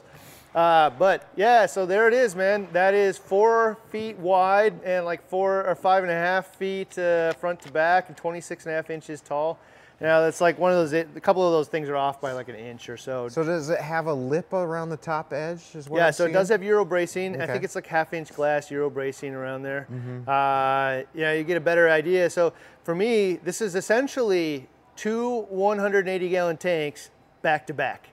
Uh, 0.55 0.89
but 0.91 1.29
yeah, 1.35 1.65
so 1.65 1.85
there 1.85 2.07
it 2.07 2.13
is, 2.13 2.35
man. 2.35 2.67
That 2.73 2.93
is 2.93 3.17
four 3.17 3.77
feet 3.91 4.17
wide 4.17 4.73
and 4.83 5.05
like 5.05 5.27
four 5.29 5.65
or 5.65 5.75
five 5.75 6.03
and 6.03 6.11
a 6.11 6.15
half 6.15 6.55
feet 6.55 6.97
uh, 6.97 7.33
front 7.33 7.59
to 7.61 7.71
back 7.71 8.07
and 8.09 8.17
26 8.17 8.65
and 8.65 8.73
a 8.73 8.75
half 8.75 8.89
inches 8.89 9.21
tall. 9.21 9.59
Now 10.01 10.21
that's 10.21 10.39
like 10.39 10.57
one 10.57 10.71
of 10.71 10.77
those. 10.77 10.93
A 10.93 11.03
couple 11.19 11.45
of 11.45 11.51
those 11.51 11.67
things 11.67 11.89
are 11.89 11.97
off 11.97 12.21
by 12.21 12.31
like 12.31 12.47
an 12.47 12.55
inch 12.55 12.87
or 12.89 12.95
so. 12.95 13.27
So 13.27 13.43
does 13.43 13.69
it 13.69 13.81
have 13.81 14.07
a 14.07 14.13
lip 14.13 14.53
around 14.53 14.89
the 14.89 14.97
top 14.97 15.33
edge? 15.33 15.61
Is 15.75 15.89
what 15.89 15.97
Yeah, 15.97 16.07
I'm 16.07 16.13
so 16.13 16.25
it 16.25 16.31
does 16.31 16.47
have 16.49 16.63
Euro 16.63 16.85
bracing. 16.85 17.33
I 17.33 17.35
Okay. 17.35 17.43
Mm-hmm. 17.43 17.51
think 17.51 17.63
it's 17.65 17.75
like 17.75 17.85
half 17.87 18.13
inch 18.13 18.33
glass 18.33 18.71
Euro 18.71 18.89
bracing 18.89 19.35
around 19.35 19.63
there. 19.63 19.87
Uh, 20.25 21.03
yeah, 21.13 21.33
you 21.33 21.43
get 21.43 21.57
a 21.57 21.61
better 21.61 21.89
idea. 21.89 22.29
So 22.29 22.53
for 22.83 22.95
me, 22.95 23.35
this 23.43 23.59
is 23.61 23.75
essentially 23.75 24.67
two 24.95 25.41
180 25.49 26.29
gallon 26.29 26.55
tanks 26.55 27.09
back 27.41 27.67
to 27.67 27.73
back, 27.73 28.07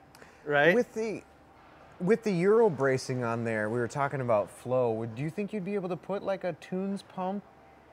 right? 0.45 0.75
With 0.75 0.93
the 0.93 1.23
with 1.99 2.23
the 2.23 2.31
Euro 2.31 2.69
bracing 2.69 3.23
on 3.23 3.43
there, 3.43 3.69
we 3.69 3.79
were 3.79 3.87
talking 3.87 4.21
about 4.21 4.49
flow. 4.49 4.91
Would 4.91 5.15
do 5.15 5.21
you 5.23 5.29
think 5.29 5.53
you'd 5.53 5.65
be 5.65 5.75
able 5.75 5.89
to 5.89 5.95
put 5.97 6.23
like 6.23 6.43
a 6.43 6.53
Tunze 6.61 7.03
pump 7.07 7.43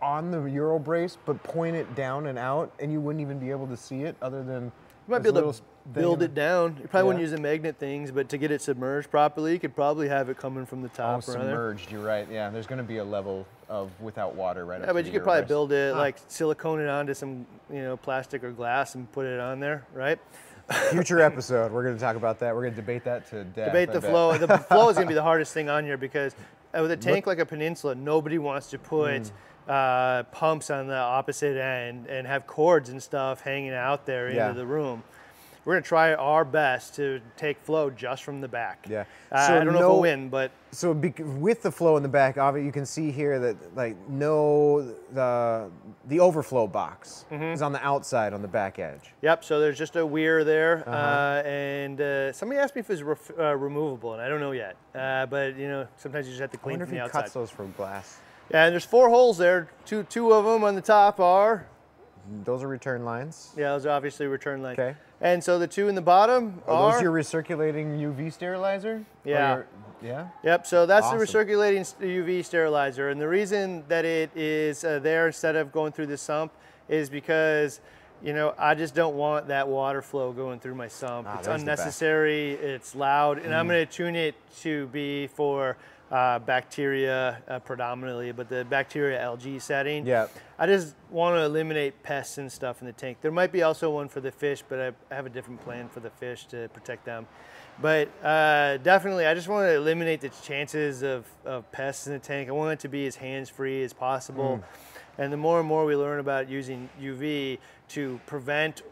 on 0.02 0.30
the 0.30 0.42
Euro 0.44 0.78
brace, 0.78 1.16
but 1.24 1.42
point 1.42 1.76
it 1.76 1.94
down 1.94 2.26
and 2.26 2.38
out, 2.38 2.72
and 2.78 2.92
you 2.92 3.00
wouldn't 3.00 3.22
even 3.22 3.38
be 3.38 3.50
able 3.50 3.66
to 3.66 3.76
see 3.76 4.02
it, 4.02 4.16
other 4.20 4.42
than 4.42 4.64
you 4.64 4.72
might 5.08 5.22
be 5.22 5.28
able 5.30 5.52
to 5.52 5.62
build 5.92 6.22
it 6.22 6.34
down. 6.34 6.76
You 6.80 6.88
probably 6.88 7.06
wouldn't 7.06 7.22
use 7.22 7.30
the 7.30 7.40
magnet 7.40 7.76
things, 7.78 8.10
but 8.10 8.28
to 8.30 8.38
get 8.38 8.50
it 8.50 8.60
submerged 8.60 9.10
properly, 9.10 9.52
you 9.52 9.58
could 9.58 9.74
probably 9.74 10.08
have 10.08 10.28
it 10.28 10.36
coming 10.36 10.66
from 10.66 10.82
the 10.82 10.88
Oh, 10.88 10.96
top. 10.96 11.24
there. 11.24 11.34
submerged. 11.34 11.90
You're 11.90 12.04
right. 12.04 12.26
Yeah, 12.30 12.50
there's 12.50 12.66
going 12.66 12.78
to 12.78 12.84
be 12.84 12.98
a 12.98 13.04
level 13.04 13.46
of 13.70 13.90
without 14.00 14.34
water 14.34 14.66
right 14.66 14.80
Yeah, 14.80 14.92
but 14.92 15.06
you 15.06 15.12
could 15.12 15.22
probably 15.22 15.42
brace. 15.42 15.48
build 15.48 15.72
it 15.72 15.94
like 15.94 16.16
silicone 16.28 16.80
it 16.80 16.88
onto 16.88 17.14
some, 17.14 17.46
you 17.70 17.80
know, 17.82 17.96
plastic 17.96 18.44
or 18.44 18.50
glass 18.52 18.94
and 18.94 19.10
put 19.12 19.24
it 19.24 19.40
on 19.40 19.60
there, 19.60 19.86
right? 19.94 20.18
Future 20.90 21.20
episode, 21.20 21.72
we're 21.72 21.82
going 21.82 21.94
to 21.94 22.00
talk 22.00 22.16
about 22.16 22.38
that. 22.38 22.54
We're 22.54 22.62
going 22.62 22.72
to 22.74 22.80
debate 22.80 23.04
that 23.04 23.28
to 23.30 23.44
death. 23.44 23.66
debate 23.66 23.92
the 23.92 24.00
flow. 24.00 24.36
The 24.38 24.58
flow 24.68 24.88
is 24.88 24.94
going 24.96 25.06
to 25.06 25.10
be 25.10 25.14
the 25.14 25.22
hardest 25.22 25.52
thing 25.52 25.68
on 25.68 25.84
here 25.84 25.98
because 25.98 26.34
with 26.72 26.90
a 26.90 26.96
tank 26.96 27.26
like 27.26 27.38
a 27.38 27.44
peninsula, 27.46 27.94
nobody 27.94 28.38
wants 28.38 28.70
to 28.70 28.78
put 28.78 29.28
Hmm. 29.66 29.70
uh, 29.70 30.22
pumps 30.24 30.70
on 30.70 30.86
the 30.88 30.96
opposite 30.96 31.56
end 31.58 32.06
and 32.06 32.26
have 32.26 32.46
cords 32.46 32.88
and 32.88 33.02
stuff 33.02 33.40
hanging 33.42 33.72
out 33.74 34.06
there 34.06 34.30
Yeah. 34.30 34.48
into 34.48 34.60
the 34.60 34.66
room. 34.66 35.02
We're 35.64 35.74
going 35.74 35.82
to 35.82 35.88
try 35.88 36.12
our 36.14 36.44
best 36.44 36.94
to 36.96 37.20
take 37.38 37.58
flow 37.62 37.88
just 37.88 38.22
from 38.22 38.40
the 38.42 38.48
back. 38.48 38.86
Yeah. 38.88 39.04
Uh, 39.32 39.46
So 39.46 39.54
I 39.54 39.64
don't 39.64 39.72
know 39.72 39.74
if 39.74 39.80
no- 39.80 39.88
we'll 39.92 40.00
win, 40.02 40.28
but 40.28 40.50
So 40.72 40.92
with 40.92 41.62
the 41.62 41.70
flow 41.72 41.96
in 41.96 42.02
the 42.02 42.08
back 42.08 42.36
it, 42.36 42.62
you 42.62 42.70
can 42.72 42.84
see 42.84 43.10
here 43.10 43.38
that 43.38 43.56
like 43.76 43.96
no 44.08 44.82
the 45.12 45.70
the 46.08 46.20
overflow 46.20 46.66
box 46.66 47.24
Mm-hmm. 47.30 47.44
is 47.44 47.62
on 47.62 47.72
the 47.72 47.82
outside 47.84 48.32
on 48.34 48.42
the 48.42 48.48
back 48.48 48.78
edge. 48.78 49.14
Yep. 49.22 49.42
So 49.44 49.58
there's 49.60 49.78
just 49.78 49.96
a 49.96 50.04
weir 50.04 50.44
there, 50.44 50.84
uh 50.86 50.90
Uh-huh. 50.90 51.48
and 51.48 52.00
uh, 52.00 52.32
somebody 52.32 52.60
asked 52.60 52.74
me 52.76 52.80
if 52.80 52.90
it 52.90 52.92
was 52.92 53.02
ref- 53.02 53.38
uh, 53.38 53.56
removable, 53.56 54.12
and 54.12 54.20
I 54.20 54.28
don't 54.28 54.40
know 54.40 54.52
yet. 54.52 54.76
Uh, 54.94 55.24
but 55.26 55.56
you 55.56 55.68
know, 55.68 55.86
sometimes 55.96 56.26
you 56.26 56.32
just 56.32 56.40
have 56.42 56.50
to 56.50 56.58
clean 56.58 56.74
I 56.76 56.84
wonder 56.84 56.86
from 56.86 56.94
if 56.96 56.98
the 56.98 57.04
he 57.04 57.04
outside. 57.08 57.20
cuts 57.22 57.32
those 57.32 57.50
from 57.50 57.72
glass. 57.76 58.18
Yeah, 58.50 58.64
and 58.66 58.72
there's 58.74 58.84
four 58.84 59.08
holes 59.08 59.38
there. 59.38 59.68
Two 59.86 60.02
two 60.04 60.32
of 60.32 60.44
them 60.44 60.62
on 60.64 60.74
the 60.74 60.82
top 60.82 61.20
are 61.20 61.66
Those 62.44 62.62
are 62.62 62.68
return 62.68 63.04
lines. 63.04 63.50
yeah, 63.56 63.70
those 63.72 63.86
are 63.86 63.90
obviously 63.90 64.26
return 64.26 64.62
lines. 64.62 64.78
Okay. 64.78 64.96
And 65.20 65.42
so 65.42 65.58
the 65.58 65.66
two 65.66 65.88
in 65.88 65.94
the 65.94 66.00
bottom 66.02 66.62
Are 66.66 66.74
are 66.74 66.92
those 66.92 67.02
your 67.02 67.12
recirculating 67.12 67.98
UV 68.00 68.32
sterilizer? 68.32 69.04
Yeah. 69.24 69.54
your- 69.54 69.66
yeah. 70.02 70.28
Yep, 70.42 70.66
so 70.66 70.84
that's 70.86 71.06
Awesome. 71.06 71.18
the 71.18 71.24
recirculating 71.24 71.80
UV 72.00 72.44
sterilizer. 72.44 73.08
And 73.08 73.18
the 73.20 73.28
reason 73.28 73.84
that 73.88 74.04
it 74.04 74.30
is 74.36 74.84
uh, 74.84 74.98
there 74.98 75.26
instead 75.26 75.56
of 75.56 75.72
going 75.72 75.92
through 75.92 76.06
the 76.08 76.18
sump 76.18 76.52
is 76.90 77.08
because, 77.08 77.80
you 78.22 78.34
know, 78.34 78.52
I 78.58 78.74
just 78.74 78.94
don't 78.94 79.16
want 79.16 79.48
that 79.48 79.66
water 79.66 80.02
flow 80.02 80.30
going 80.32 80.60
through 80.60 80.74
my 80.74 80.88
sump. 80.88 81.26
Ah, 81.30 81.38
it's 81.38 81.46
there's 81.46 81.60
the 81.62 81.66
best. 81.66 81.80
unnecessary, 81.80 82.50
it's 82.52 82.94
loud, 82.94 83.38
and 83.38 83.48
Mm. 83.48 83.54
I'm 83.58 83.66
going 83.68 83.86
to 83.86 83.90
tune 83.90 84.14
it 84.16 84.34
to 84.60 84.86
be 84.88 85.26
for 85.28 85.76
uh, 86.10 86.38
bacteria 86.38 87.42
uh, 87.48 87.58
predominantly, 87.60 88.32
but 88.32 88.48
the 88.48 88.64
bacteria 88.64 89.20
algae 89.20 89.58
setting. 89.58 90.06
Yeah. 90.06 90.28
I 90.58 90.66
just 90.66 90.94
want 91.10 91.36
to 91.36 91.42
eliminate 91.42 92.02
pests 92.02 92.38
and 92.38 92.50
stuff 92.50 92.80
in 92.80 92.86
the 92.86 92.92
tank. 92.92 93.18
There 93.20 93.32
might 93.32 93.52
be 93.52 93.62
also 93.62 93.90
one 93.90 94.08
for 94.08 94.20
the 94.20 94.30
fish, 94.30 94.62
but 94.68 94.78
I, 94.78 94.88
I 95.12 95.16
have 95.16 95.26
a 95.26 95.30
different 95.30 95.60
plan 95.62 95.88
for 95.88 96.00
the 96.00 96.10
fish 96.10 96.46
to 96.46 96.68
protect 96.68 97.04
them. 97.04 97.26
But 97.82 98.08
uh, 98.22 98.76
definitely, 98.78 99.26
I 99.26 99.34
just 99.34 99.48
want 99.48 99.66
to 99.66 99.74
eliminate 99.74 100.20
the 100.20 100.28
chances 100.28 101.02
of, 101.02 101.26
of 101.44 101.70
pests 101.72 102.06
in 102.06 102.12
the 102.12 102.20
tank. 102.20 102.48
I 102.48 102.52
want 102.52 102.72
it 102.72 102.80
to 102.80 102.88
be 102.88 103.06
as 103.06 103.16
hands-free 103.16 103.82
as 103.82 103.92
possible. 103.92 104.62
And 105.18 105.32
the 105.32 105.36
more 105.36 105.58
and 105.58 105.68
more 105.68 105.84
we 105.84 105.96
learn 105.96 106.20
about 106.20 106.48
using 106.48 106.88
UV 107.00 107.58
to 107.88 108.20
prevent, 108.26 108.82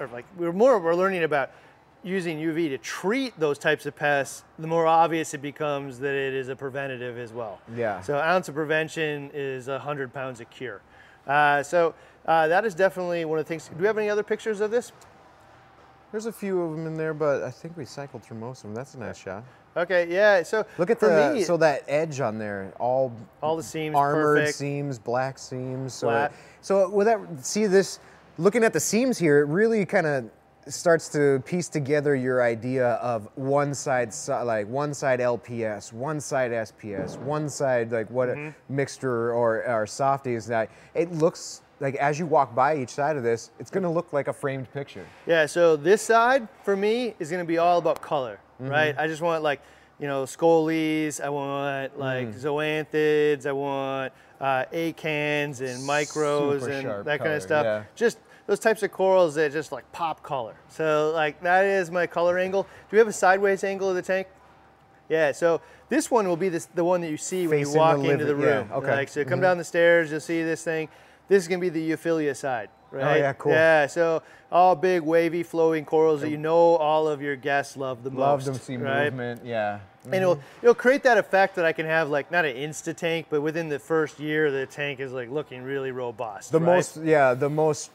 or 0.00 0.06
like 0.08 0.26
we're 0.36 0.52
more 0.52 0.78
we're 0.78 0.94
learning 0.94 1.22
about 1.22 1.50
using 2.06 2.38
UV 2.38 2.68
to 2.68 2.78
treat 2.78 3.38
those 3.38 3.58
types 3.58 3.84
of 3.84 3.96
pests, 3.96 4.44
the 4.60 4.66
more 4.66 4.86
obvious 4.86 5.34
it 5.34 5.42
becomes 5.42 5.98
that 5.98 6.14
it 6.14 6.34
is 6.34 6.48
a 6.48 6.54
preventative 6.54 7.18
as 7.18 7.32
well. 7.32 7.60
Yeah. 7.76 8.00
So 8.00 8.16
ounce 8.16 8.48
of 8.48 8.54
prevention 8.54 9.30
is 9.34 9.66
a 9.66 9.78
hundred 9.78 10.14
pounds 10.14 10.40
of 10.40 10.48
cure. 10.48 10.80
Uh, 11.26 11.64
so 11.64 11.94
uh, 12.24 12.46
that 12.46 12.64
is 12.64 12.76
definitely 12.76 13.24
one 13.24 13.40
of 13.40 13.44
the 13.44 13.48
things. 13.48 13.66
Do 13.68 13.74
we 13.80 13.86
have 13.86 13.98
any 13.98 14.08
other 14.08 14.22
pictures 14.22 14.60
of 14.60 14.70
this? 14.70 14.92
There's 16.12 16.26
a 16.26 16.32
few 16.32 16.62
of 16.62 16.76
them 16.76 16.86
in 16.86 16.94
there, 16.94 17.12
but 17.12 17.42
I 17.42 17.50
think 17.50 17.76
we 17.76 17.84
cycled 17.84 18.22
through 18.22 18.38
most 18.38 18.58
of 18.58 18.70
them. 18.70 18.76
That's 18.76 18.94
a 18.94 18.98
nice 19.00 19.18
shot. 19.18 19.42
Okay, 19.76 20.06
yeah. 20.08 20.44
So 20.44 20.64
Look 20.78 20.90
at 20.90 21.00
for 21.00 21.08
the 21.08 21.34
me, 21.34 21.42
so 21.42 21.56
that 21.56 21.82
edge 21.88 22.20
on 22.20 22.38
there, 22.38 22.72
all 22.78 23.12
all 23.42 23.56
the 23.56 23.62
seams 23.64 23.96
armored 23.96 24.38
perfect. 24.38 24.56
seams, 24.56 24.98
black 25.00 25.38
seams. 25.38 25.92
So, 25.92 26.06
Flat. 26.06 26.32
so 26.62 26.88
with 26.88 27.08
that, 27.08 27.20
see 27.44 27.66
this, 27.66 27.98
looking 28.38 28.62
at 28.62 28.72
the 28.72 28.80
seams 28.80 29.18
here, 29.18 29.40
it 29.40 29.46
really 29.46 29.84
kind 29.84 30.06
of 30.06 30.30
starts 30.68 31.08
to 31.10 31.40
piece 31.46 31.68
together 31.68 32.14
your 32.16 32.42
idea 32.42 32.94
of 32.94 33.28
one 33.36 33.72
side, 33.74 34.12
like 34.28 34.66
one 34.68 34.92
side 34.94 35.20
LPS, 35.20 35.92
one 35.92 36.20
side 36.20 36.50
SPS, 36.50 37.16
one 37.18 37.48
side 37.48 37.92
like 37.92 38.10
what 38.10 38.28
Mm-hmm. 38.28 38.48
a 38.48 38.54
mixture 38.72 39.32
or, 39.32 39.64
or 39.66 39.86
softies. 39.86 40.46
That 40.46 40.70
it 40.94 41.12
looks 41.12 41.62
like 41.80 41.94
as 41.96 42.18
you 42.18 42.26
walk 42.26 42.54
by 42.54 42.76
each 42.76 42.88
side 42.90 43.16
of 43.16 43.22
this, 43.22 43.50
it's 43.60 43.70
going 43.70 43.84
to 43.84 43.90
look 43.90 44.12
like 44.12 44.28
a 44.28 44.32
framed 44.32 44.72
picture. 44.72 45.06
Yeah, 45.26 45.46
so 45.46 45.76
this 45.76 46.02
side 46.02 46.48
for 46.64 46.76
me 46.76 47.14
is 47.18 47.30
gonna 47.30 47.44
be 47.44 47.58
all 47.58 47.78
about 47.78 48.00
color, 48.00 48.38
Mm-hmm. 48.60 48.70
right? 48.70 48.94
I 48.98 49.06
just 49.06 49.20
want 49.22 49.42
like, 49.42 49.60
you 50.00 50.06
know, 50.06 50.24
scolies, 50.24 51.20
I 51.22 51.28
want 51.28 51.98
like 51.98 52.28
Mm. 52.28 52.42
zoanthids, 52.42 53.46
I 53.46 53.52
want 53.52 54.12
uh, 54.40 54.64
acans 54.72 55.60
and 55.60 55.82
micros 55.88 56.60
Super 56.60 56.70
and 56.72 57.04
that 57.06 57.18
kind 57.20 57.32
of 57.34 57.42
stuff. 57.42 57.64
yeah. 57.64 57.84
Just 57.94 58.18
those 58.46 58.58
types 58.60 58.82
of 58.82 58.92
corals 58.92 59.34
that 59.34 59.52
just 59.52 59.72
like 59.72 59.90
pop 59.92 60.22
color. 60.22 60.54
So 60.68 61.12
like 61.14 61.40
that 61.42 61.64
is 61.64 61.90
my 61.90 62.06
color 62.06 62.38
angle. 62.38 62.62
Do 62.62 62.68
we 62.92 62.98
have 62.98 63.08
a 63.08 63.12
sideways 63.12 63.64
angle 63.64 63.88
of 63.90 63.96
the 63.96 64.02
tank? 64.02 64.28
Yeah, 65.08 65.32
so 65.32 65.60
this 65.88 66.10
one 66.10 66.26
will 66.26 66.36
be 66.36 66.48
this, 66.48 66.66
the 66.66 66.84
one 66.84 67.00
that 67.02 67.10
you 67.10 67.16
see 67.16 67.46
when 67.46 67.60
you 67.60 67.72
walk 67.72 67.98
the 67.98 68.10
into 68.10 68.24
the 68.24 68.32
living- 68.32 68.44
yeah, 68.46 68.56
room. 68.58 68.68
okay. 68.72 68.86
Mm-hmm. 68.88 68.96
Like, 68.96 69.08
so 69.08 69.24
come 69.24 69.40
down 69.40 69.56
the 69.56 69.64
stairs, 69.64 70.10
you'll 70.10 70.18
see 70.20 70.42
this 70.42 70.64
thing. 70.64 70.88
This 71.28 71.42
is 71.42 71.48
gonna 71.48 71.60
be 71.60 71.68
the 71.68 71.90
Euphyllia 71.92 72.34
side, 72.36 72.70
right? 72.90 73.16
Oh, 73.16 73.20
yeah, 73.20 73.32
cool. 73.34 73.52
Yeah, 73.52 73.86
so 73.86 74.22
all 74.50 74.74
big, 74.76 75.02
wavy, 75.02 75.42
flowing 75.42 75.84
corals 75.84 76.20
that 76.22 76.30
you 76.30 76.38
know 76.38 76.76
all 76.76 77.08
of 77.08 77.20
your 77.22 77.36
guests 77.36 77.76
love 77.76 78.02
the 78.04 78.10
Love 78.10 78.46
most. 78.46 78.58
to 78.58 78.64
see 78.64 78.76
right? 78.76 79.04
movement. 79.04 79.44
Yeah. 79.44 79.80
And 80.04 80.14
it'll, 80.14 80.40
it'll 80.62 80.74
create 80.74 81.02
that 81.02 81.18
effect 81.18 81.56
that 81.56 81.64
I 81.64 81.72
can 81.72 81.84
have 81.86 82.10
like 82.10 82.30
not 82.30 82.44
an 82.44 82.56
insta 82.56 82.94
tank, 82.96 83.26
but 83.28 83.40
within 83.42 83.68
the 83.68 83.78
first 83.80 84.20
year, 84.20 84.52
the 84.52 84.64
tank 84.66 85.00
is 85.00 85.12
like 85.12 85.30
looking 85.30 85.62
really 85.62 85.90
robust. 85.90 86.52
The 86.52 86.60
right? 86.60 86.76
most, 86.76 86.96
yeah, 86.98 87.34
the 87.34 87.50
most 87.50 87.90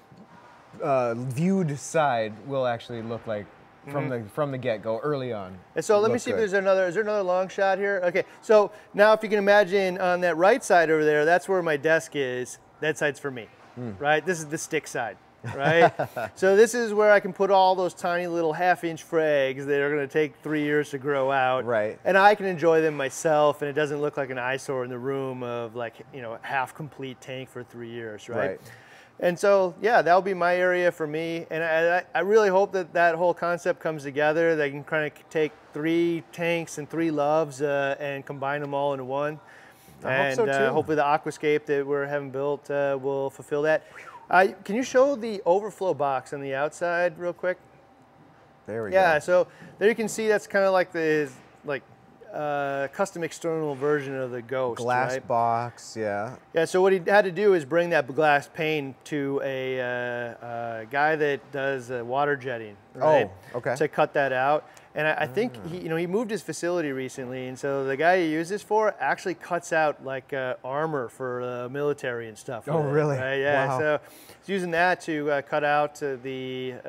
uh, 0.82 1.14
viewed 1.16 1.78
side 1.80 2.34
will 2.48 2.66
actually 2.68 3.02
look 3.02 3.26
like 3.28 3.46
from 3.90 4.10
the 4.10 4.24
from 4.34 4.52
the 4.52 4.58
get 4.60 4.84
go 4.84 5.00
early 5.00 5.34
on. 5.34 5.58
And 5.76 5.84
so 5.84 6.00
let 6.00 6.12
me 6.12 6.20
see 6.20 6.32
if 6.32 6.38
there's 6.38 6.54
another. 6.54 6.86
Is 6.86 6.94
there 6.94 7.04
another 7.04 7.24
long 7.24 7.48
shot 7.48 7.78
here? 7.80 8.02
Okay. 8.06 8.24
So 8.42 8.72
now, 8.94 9.14
if 9.14 9.24
you 9.24 9.30
can 9.30 9.40
imagine 9.40 9.98
on 9.98 10.22
that 10.22 10.38
right 10.38 10.64
side 10.64 10.92
over 10.92 11.04
there, 11.04 11.26
that's 11.26 11.50
where 11.50 11.62
my 11.64 11.78
desk 11.78 12.12
is. 12.16 12.60
That 12.82 12.98
side's 12.98 13.20
for 13.20 13.32
me, 13.32 13.48
Hmm. 13.76 13.92
right? 14.00 14.26
This 14.26 14.40
is 14.40 14.48
the 14.48 14.58
stick 14.58 14.88
side, 14.88 15.18
right? 15.56 15.92
so 16.36 16.56
this 16.56 16.74
is 16.74 16.94
where 16.94 17.12
I 17.12 17.20
can 17.20 17.32
put 17.32 17.52
all 17.52 17.76
those 17.76 17.94
tiny 17.94 18.26
little 18.28 18.54
half-inch 18.54 19.08
frags 19.08 19.66
that 19.68 19.80
are 19.82 19.90
going 19.96 20.08
to 20.08 20.12
take 20.12 20.34
three 20.42 20.64
years 20.64 20.90
to 20.92 20.98
grow 20.98 21.32
out, 21.32 21.66
Right. 21.66 22.00
And 22.06 22.18
I 22.18 22.34
can 22.36 22.48
enjoy 22.48 22.82
them 22.82 22.96
myself, 22.98 23.62
and 23.62 23.70
it 23.70 23.74
doesn't 23.74 24.02
look 24.02 24.18
like 24.18 24.30
an 24.32 24.40
eyesore 24.40 24.84
in 24.84 24.90
the 24.90 24.98
room 24.98 25.42
of 25.44 25.76
like 25.76 25.96
you 26.14 26.22
know 26.22 26.38
half-complete 26.42 27.20
tank 27.22 27.50
for 27.50 27.64
three 27.64 27.90
years, 27.90 28.28
right? 28.30 28.38
Right. 28.38 28.62
And 29.24 29.38
so, 29.38 29.76
yeah, 29.82 30.02
that'll 30.02 30.24
be 30.24 30.34
my 30.34 30.56
area 30.56 30.92
for 30.92 31.06
me. 31.06 31.46
And 31.52 31.64
I, 31.64 32.04
I- 32.16 32.22
really 32.22 32.50
hope 32.50 32.72
that 32.74 32.92
that 32.94 33.14
whole 33.16 33.36
concept 33.36 33.80
comes 33.80 34.02
together. 34.04 34.56
That 34.56 34.64
I 34.66 34.70
can 34.72 34.84
kind 34.84 35.06
of 35.06 35.30
take 35.30 35.52
three 35.74 36.24
tanks 36.32 36.80
and 36.80 36.90
three 36.90 37.12
loves 37.12 37.62
uh, 37.62 37.96
and 38.00 38.26
combine 38.26 38.62
them 38.62 38.74
all 38.74 38.94
into 38.94 39.06
one. 39.06 39.40
I 40.04 40.16
hope 40.16 40.26
and 40.26 40.36
so, 40.36 40.46
Uh, 40.46 40.68
too. 40.68 40.74
hopefully, 40.74 40.96
the 40.96 41.04
aquascape 41.04 41.66
that 41.66 41.86
we're 41.86 42.08
having 42.08 42.32
built 42.32 42.72
uh, 42.72 42.98
will 43.00 43.30
fulfill 43.30 43.62
that. 43.62 43.84
Uh, 44.30 44.48
can 44.64 44.76
you 44.76 44.82
show 44.84 45.16
the 45.16 45.40
overflow 45.46 45.94
box 45.94 46.34
on 46.34 46.42
the 46.42 46.56
outside 46.56 47.20
real 47.20 47.34
quick? 47.34 47.58
There 48.66 48.84
we 48.84 48.92
Yeah, 48.92 49.04
go. 49.04 49.14
Yeah, 49.14 49.20
so 49.20 49.48
there 49.78 49.88
you 49.90 49.96
can 49.96 50.08
see 50.08 50.28
that's 50.28 50.48
kind 50.48 50.66
of 50.66 50.74
like 50.74 50.92
the 50.92 51.30
like 51.64 51.84
uh, 52.34 52.88
custom 52.90 53.24
external 53.24 53.76
version 53.76 54.16
of 54.16 54.32
the 54.32 54.42
Ghost. 54.42 54.78
Glass 54.78 55.14
right? 55.14 55.28
box. 55.28 55.96
Yeah. 55.98 56.36
Yeah, 56.54 56.66
so 56.66 56.82
what 56.82 56.94
he 56.94 57.02
had 57.06 57.26
to 57.26 57.32
do 57.32 57.54
is 57.54 57.66
bring 57.66 57.90
that 57.92 58.08
glass 58.14 58.48
pane 58.48 58.96
to 59.06 59.42
a 59.44 59.80
uh, 59.80 59.86
uh, 60.46 60.84
guy 60.86 61.16
that 61.16 61.52
does 61.52 61.92
uh, 61.92 62.04
water 62.06 62.36
jetting. 62.36 62.78
Right? 62.94 63.32
Oh, 63.54 63.58
okay. 63.58 63.76
To 63.76 63.88
cut 63.88 64.14
that 64.14 64.34
out, 64.34 64.68
and 64.96 65.08
I, 65.08 65.14
I 65.20 65.28
think 65.28 65.54
he, 65.68 65.78
you 65.78 65.90
know, 65.90 65.96
he 65.96 66.08
moved 66.08 66.30
his 66.30 66.42
facility 66.42 66.92
recently, 66.92 67.48
and 67.48 67.58
so 67.58 67.86
the 67.86 67.96
guy 67.96 68.22
he 68.22 68.28
used 68.28 68.52
this 68.52 68.62
for 68.62 68.94
actually 69.00 69.36
cuts 69.36 69.72
out 69.72 70.04
like 70.04 70.34
uh, 70.34 70.56
armor 70.64 71.08
for 71.08 71.42
uh, 71.42 71.70
military 71.70 72.28
and 72.28 72.38
stuff. 72.38 72.68
Oh, 72.68 72.78
with 72.78 72.88
it, 72.88 72.90
really? 72.90 73.18
right? 73.18 73.38
Yeah. 73.38 73.68
Wow. 73.68 73.80
So 73.80 74.00
he's 74.40 74.50
using 74.50 74.72
that 74.72 75.00
to 75.02 75.32
uh, 75.32 75.42
cut 75.42 75.64
out 75.64 76.04
uh, 76.04 76.18
the, 76.22 76.74
uh, 76.80 76.86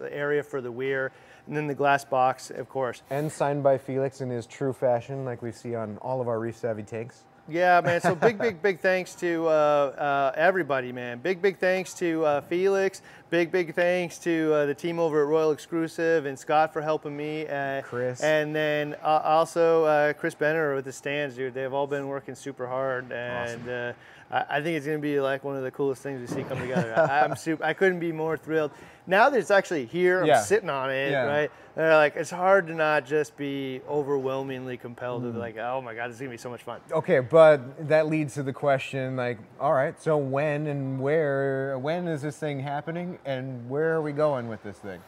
the 0.00 0.12
area 0.12 0.44
for 0.44 0.60
the 0.60 0.70
weir, 0.70 1.10
and 1.46 1.56
then 1.56 1.66
the 1.66 1.74
glass 1.74 2.04
box, 2.04 2.50
of 2.50 2.68
course. 2.68 3.02
And 3.10 3.30
signed 3.30 3.62
by 3.62 3.78
Felix 3.78 4.20
in 4.20 4.30
his 4.30 4.46
true 4.46 4.72
fashion, 4.72 5.24
like 5.24 5.42
we 5.42 5.52
see 5.52 5.74
on 5.74 5.98
all 5.98 6.20
of 6.20 6.28
our 6.28 6.38
Reef 6.38 6.56
Savvy 6.56 6.82
tanks. 6.82 7.24
Yeah, 7.48 7.80
man. 7.80 8.00
So 8.00 8.14
big, 8.14 8.38
big, 8.46 8.60
big 8.60 8.80
thanks 8.80 9.14
to 9.16 9.46
uh, 9.46 9.50
uh, 9.50 10.32
everybody, 10.34 10.92
man. 10.92 11.20
Big, 11.20 11.40
big 11.40 11.58
thanks 11.58 11.94
to 11.94 12.24
uh, 12.24 12.40
Felix. 12.42 13.02
Big, 13.30 13.50
big 13.50 13.74
thanks 13.74 14.18
to 14.18 14.52
uh, 14.52 14.66
the 14.66 14.74
team 14.74 14.98
over 14.98 15.22
at 15.22 15.28
Royal 15.28 15.54
Exclusiv 15.54 16.26
and 16.26 16.38
Scott 16.38 16.72
for 16.72 16.82
helping 16.82 17.16
me. 17.16 17.46
Uh, 17.46 17.82
Chris. 17.82 18.20
And 18.20 18.54
then 18.54 18.96
uh, 19.02 19.20
also 19.24 19.84
uh, 19.84 20.12
Chris 20.12 20.34
Benner 20.34 20.74
with 20.74 20.84
the 20.84 20.92
stands, 20.92 21.36
dude. 21.36 21.54
They've 21.54 21.72
all 21.72 21.86
been 21.86 22.08
working 22.08 22.34
super 22.34 22.66
hard, 22.66 23.12
and 23.12 23.68
uh, 23.68 23.92
I, 24.30 24.44
I 24.48 24.60
think 24.62 24.76
it's 24.76 24.86
gonna 24.86 24.98
be 24.98 25.20
like 25.20 25.44
one 25.44 25.56
of 25.56 25.62
the 25.62 25.70
coolest 25.70 26.02
things 26.02 26.20
we 26.20 26.26
see 26.34 26.42
come 26.42 26.58
together. 26.60 26.94
I, 26.98 27.22
I'm 27.24 27.36
super. 27.36 27.64
I 27.64 27.72
couldn't 27.72 28.00
be 28.00 28.12
more 28.12 28.36
thrilled. 28.36 28.70
Now 29.06 29.28
that 29.30 29.38
it's 29.38 29.50
actually 29.52 29.86
here, 29.86 30.20
I'm 30.22 30.26
Yeah. 30.26 30.40
sitting 30.40 30.68
on 30.70 30.90
it, 30.90 31.12
Yeah. 31.12 31.24
right? 31.26 31.50
They're 31.76 31.94
like, 31.94 32.16
it's 32.16 32.30
hard 32.30 32.66
to 32.68 32.74
not 32.74 33.04
just 33.06 33.36
be 33.36 33.82
overwhelmingly 33.88 34.76
compelled 34.78 35.22
Mm. 35.22 35.26
to 35.26 35.32
be 35.32 35.38
like, 35.38 35.56
oh 35.58 35.80
my 35.80 35.94
god, 35.94 36.08
this 36.08 36.16
is 36.16 36.20
gonna 36.20 36.30
be 36.30 36.36
so 36.38 36.50
much 36.50 36.62
fun. 36.62 36.80
Okay, 36.90 37.20
but 37.20 37.88
that 37.88 38.08
leads 38.08 38.34
to 38.34 38.42
the 38.42 38.52
question 38.52 39.14
like, 39.16 39.38
all 39.60 39.72
right, 39.74 40.00
so 40.00 40.16
when 40.16 40.66
and 40.66 40.98
where, 41.00 41.78
when 41.78 42.08
is 42.08 42.22
this 42.22 42.36
thing 42.38 42.60
happening 42.60 43.18
and 43.24 43.68
where 43.68 43.94
are 43.94 44.02
we 44.02 44.12
going 44.12 44.48
with 44.48 44.62
this 44.62 44.78
thing? 44.78 45.00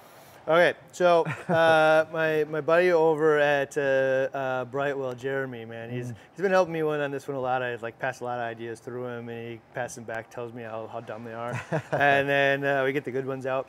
Okay, 0.48 0.72
so 0.92 1.24
uh, 1.50 2.06
my 2.12 2.44
my 2.44 2.62
buddy 2.62 2.90
over 2.90 3.38
at 3.38 3.76
uh, 3.76 4.34
uh, 4.34 4.64
Brightwell, 4.64 5.12
Jeremy, 5.14 5.66
man, 5.66 5.90
he's 5.90 6.06
he's 6.06 6.40
been 6.40 6.50
helping 6.50 6.72
me 6.72 6.82
one 6.82 7.00
on 7.00 7.10
this 7.10 7.28
one 7.28 7.36
a 7.36 7.40
lot. 7.40 7.62
I 7.62 7.76
like 7.76 7.98
pass 7.98 8.20
a 8.20 8.24
lot 8.24 8.38
of 8.38 8.44
ideas 8.44 8.80
through 8.80 9.08
him, 9.08 9.28
and 9.28 9.50
he 9.50 9.60
passes 9.74 9.96
them 9.96 10.04
back, 10.04 10.30
tells 10.30 10.54
me 10.54 10.62
how, 10.62 10.86
how 10.90 11.00
dumb 11.00 11.24
they 11.24 11.34
are, 11.34 11.60
and 11.92 12.26
then 12.26 12.64
uh, 12.64 12.82
we 12.82 12.94
get 12.94 13.04
the 13.04 13.10
good 13.10 13.26
ones 13.26 13.44
out. 13.44 13.68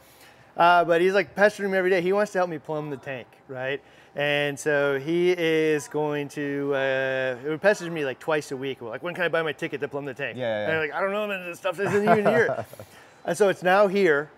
Uh, 0.56 0.86
but 0.86 1.02
he's 1.02 1.14
like 1.14 1.36
pestering 1.36 1.70
me 1.70 1.78
every 1.78 1.90
day. 1.90 2.00
He 2.00 2.14
wants 2.14 2.32
to 2.32 2.38
help 2.38 2.50
me 2.50 2.60
plumb 2.60 2.90
the 2.90 2.98
tank, 2.98 3.28
right? 3.50 3.82
And 4.16 4.58
so 4.58 4.98
he 5.00 5.32
is 5.32 5.90
going 5.90 6.30
to. 6.30 6.74
Uh, 6.76 7.36
he 7.40 7.58
pesters 7.58 7.90
me 7.90 8.06
like 8.06 8.20
twice 8.20 8.52
a 8.52 8.58
week. 8.58 8.80
We're 8.80 8.90
like, 8.90 9.04
when 9.04 9.14
can 9.14 9.26
I 9.26 9.28
buy 9.28 9.44
my 9.44 9.52
ticket 9.52 9.82
to 9.82 9.90
plumb 9.90 10.06
the 10.06 10.14
tank? 10.14 10.38
Yeah, 10.38 10.44
yeah, 10.44 10.64
And. 10.64 10.78
I'm 10.78 10.80
like, 10.80 10.94
I 10.94 11.02
don't 11.02 11.12
know, 11.12 11.28
man. 11.28 11.46
This 11.46 11.60
stuff 11.60 11.78
isn't 11.78 12.04
even 12.04 12.26
here. 12.26 12.66
and 13.26 13.38
so 13.38 13.50
it's 13.50 13.64
now 13.64 13.88
here. 13.88 14.32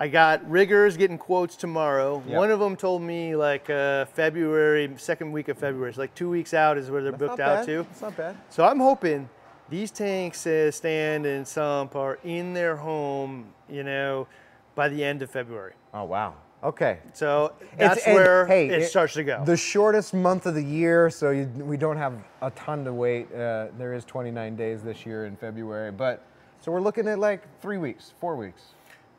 I 0.00 0.08
got 0.08 0.48
riggers 0.50 0.96
getting 0.96 1.18
quotes 1.18 1.56
tomorrow. 1.56 2.22
Yep. 2.26 2.34
One 2.34 2.50
of 2.50 2.58
them 2.58 2.74
told 2.74 3.02
me 3.02 3.36
like 3.36 3.68
uh, 3.68 4.06
February, 4.06 4.90
second 4.96 5.30
week 5.30 5.48
of 5.48 5.58
February. 5.58 5.92
So 5.92 6.00
like 6.00 6.14
two 6.14 6.30
weeks 6.30 6.54
out 6.54 6.78
is 6.78 6.88
where 6.90 7.02
they're 7.02 7.12
That's 7.12 7.22
booked 7.22 7.40
out 7.40 7.66
to. 7.66 7.80
It's 7.80 8.00
not 8.00 8.16
bad. 8.16 8.34
So 8.48 8.64
I'm 8.64 8.80
hoping 8.80 9.28
these 9.68 9.90
tanks 9.90 10.46
uh, 10.46 10.70
stand 10.70 11.26
and 11.26 11.46
sump 11.46 11.96
are 11.96 12.18
in 12.24 12.54
their 12.54 12.76
home, 12.76 13.52
you 13.68 13.82
know, 13.82 14.26
by 14.74 14.88
the 14.88 15.04
end 15.04 15.20
of 15.20 15.30
February. 15.30 15.74
Oh, 15.92 16.04
wow. 16.04 16.32
Okay. 16.64 17.00
So 17.12 17.52
It's- 17.60 17.76
that's 17.76 18.06
and, 18.06 18.14
where 18.14 18.46
hey, 18.46 18.70
it, 18.70 18.88
starts 18.88 19.12
to 19.14 19.22
go. 19.22 19.44
The 19.44 19.56
shortest 19.56 20.14
month 20.14 20.46
of 20.46 20.54
the 20.54 20.64
year, 20.64 21.10
so 21.10 21.28
you, 21.28 21.44
we 21.44 21.76
don't 21.76 21.98
have 21.98 22.14
a 22.40 22.50
ton 22.52 22.86
to 22.86 22.94
wait. 22.94 23.30
Uh, 23.34 23.66
there 23.76 23.92
is 23.92 24.06
29 24.06 24.56
days 24.56 24.82
this 24.82 25.04
year 25.04 25.26
in 25.26 25.36
February, 25.36 25.92
but 25.92 26.24
so 26.62 26.72
we're 26.72 26.80
looking 26.80 27.06
at 27.06 27.18
like 27.18 27.42
three 27.60 27.78
weeks, 27.78 28.14
four 28.18 28.34
weeks. 28.34 28.62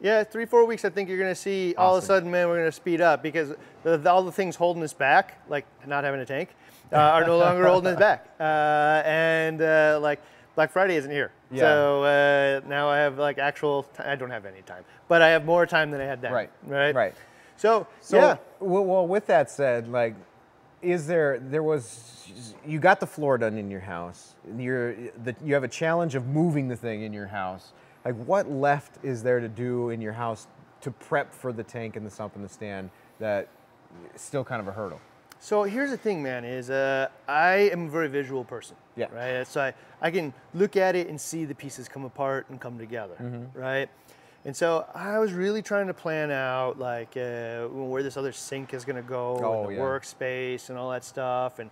Yeah, 0.02 0.24
three, 0.24 0.46
four 0.46 0.66
weeks. 0.66 0.84
I 0.84 0.90
think 0.90 1.10
you're 1.10 1.20
going 1.20 1.30
to 1.32 1.40
see 1.40 1.76
all 1.78 1.96
of 1.96 2.04
a 2.04 2.06
sudden, 2.06 2.32
man, 2.32 2.48
we're 2.48 2.58
going 2.58 2.68
to 2.68 2.72
speed 2.72 3.02
up 3.02 3.22
because 3.22 3.54
the, 3.84 3.98
the- 3.98 4.10
all 4.12 4.24
the 4.24 4.32
things 4.32 4.56
holding 4.56 4.82
us 4.84 4.94
back, 4.94 5.38
like 5.48 5.66
not 5.86 6.04
having 6.04 6.20
a 6.20 6.26
tank, 6.26 6.50
uh, 6.92 6.96
are 6.96 7.26
no 7.26 7.38
longer 7.46 7.68
holding 7.68 7.94
us 7.94 8.00
back. 8.00 8.28
Uh, 8.40 8.44
and 9.06 9.62
uh, 9.62 10.00
like 10.02 10.20
Black 10.56 10.72
Friday 10.72 10.96
isn't 10.96 11.12
here, 11.12 11.32
Yeah. 11.52 11.60
so 11.62 12.04
uh, 12.04 12.68
now 12.68 12.90
I 12.90 12.98
have 12.98 13.18
like 13.20 13.38
actual. 13.38 13.86
I 14.00 14.16
don't 14.16 14.32
have 14.32 14.46
any 14.46 14.64
time, 14.64 14.84
but 15.08 15.22
I 15.22 15.30
have 15.30 15.46
more 15.46 15.66
time 15.68 15.92
than 15.92 16.02
I 16.02 16.06
had 16.06 16.22
then. 16.22 16.34
Right. 16.34 16.50
Right. 16.66 16.94
Right. 16.96 17.14
So, 17.58 17.86
So, 18.02 18.18
yeah. 18.18 18.38
well, 18.60 18.84
well, 18.84 19.08
with 19.08 19.28
that 19.28 19.52
said, 19.52 19.88
like, 19.88 20.16
is 20.82 21.06
there 21.06 21.38
there 21.40 21.62
was 21.64 22.44
you 22.66 22.80
got 22.80 23.00
the 23.00 23.06
floor 23.08 23.38
done 23.38 23.56
in 23.58 23.70
your 23.70 23.80
house? 23.82 24.34
You're 24.58 24.94
the, 25.24 25.36
you 25.44 25.54
have 25.54 25.64
a 25.64 25.68
challenge 25.70 26.16
of 26.16 26.26
moving 26.28 26.68
the 26.70 26.76
thing 26.76 27.04
in 27.04 27.14
your 27.14 27.28
house. 27.28 27.72
Like, 28.06 28.16
what 28.26 28.50
left 28.50 29.04
is 29.04 29.24
there 29.24 29.40
to 29.40 29.48
do 29.48 29.90
in 29.90 30.02
your 30.02 30.14
house 30.14 30.48
to 30.82 30.92
prep 30.92 31.34
for 31.34 31.54
the 31.54 31.64
tank 31.64 31.96
and 31.96 32.06
the 32.06 32.10
sump 32.10 32.36
and 32.36 32.44
the 32.44 32.50
stand 32.50 32.90
that 33.20 33.48
is 34.16 34.22
still 34.22 34.44
kind 34.44 34.62
of 34.62 34.68
a 34.68 34.72
hurdle? 34.72 35.00
So 35.40 35.64
here's 35.64 35.90
the 35.90 35.98
thing, 35.98 36.22
man, 36.22 36.46
is 36.46 36.70
uh, 36.70 37.08
I 37.28 37.70
am 37.72 37.88
a 37.88 37.90
very 37.90 38.08
visual 38.08 38.44
person. 38.44 38.76
Yeah. 38.96 39.08
Right. 39.12 39.48
So 39.48 39.62
I, 39.62 39.74
I 40.00 40.12
can 40.12 40.34
look 40.54 40.76
at 40.76 40.96
it 40.96 41.08
and 41.08 41.20
see 41.20 41.46
the 41.46 41.56
pieces 41.56 41.88
come 41.90 42.06
apart 42.06 42.48
and 42.50 42.60
come 42.62 42.78
together. 42.78 43.16
Mm-hmm. 43.20 43.58
Right. 43.60 43.90
And 44.46 44.56
so 44.56 44.86
I 44.96 45.20
was 45.20 45.34
really 45.34 45.62
trying 45.62 45.88
to 45.88 45.94
plan 45.94 46.32
out 46.32 46.80
like 46.80 47.16
uh, 47.18 47.68
where 47.68 48.02
this 48.04 48.18
other 48.18 48.32
sink 48.32 48.74
is 48.74 48.86
going 48.86 48.96
to 48.96 49.02
go, 49.08 49.40
Oh, 49.44 49.62
and 49.62 49.70
the 49.72 49.76
yeah. 49.76 49.82
workspace 49.82 50.70
and 50.70 50.78
all 50.78 50.90
that 50.92 51.04
stuff, 51.04 51.60
and 51.60 51.70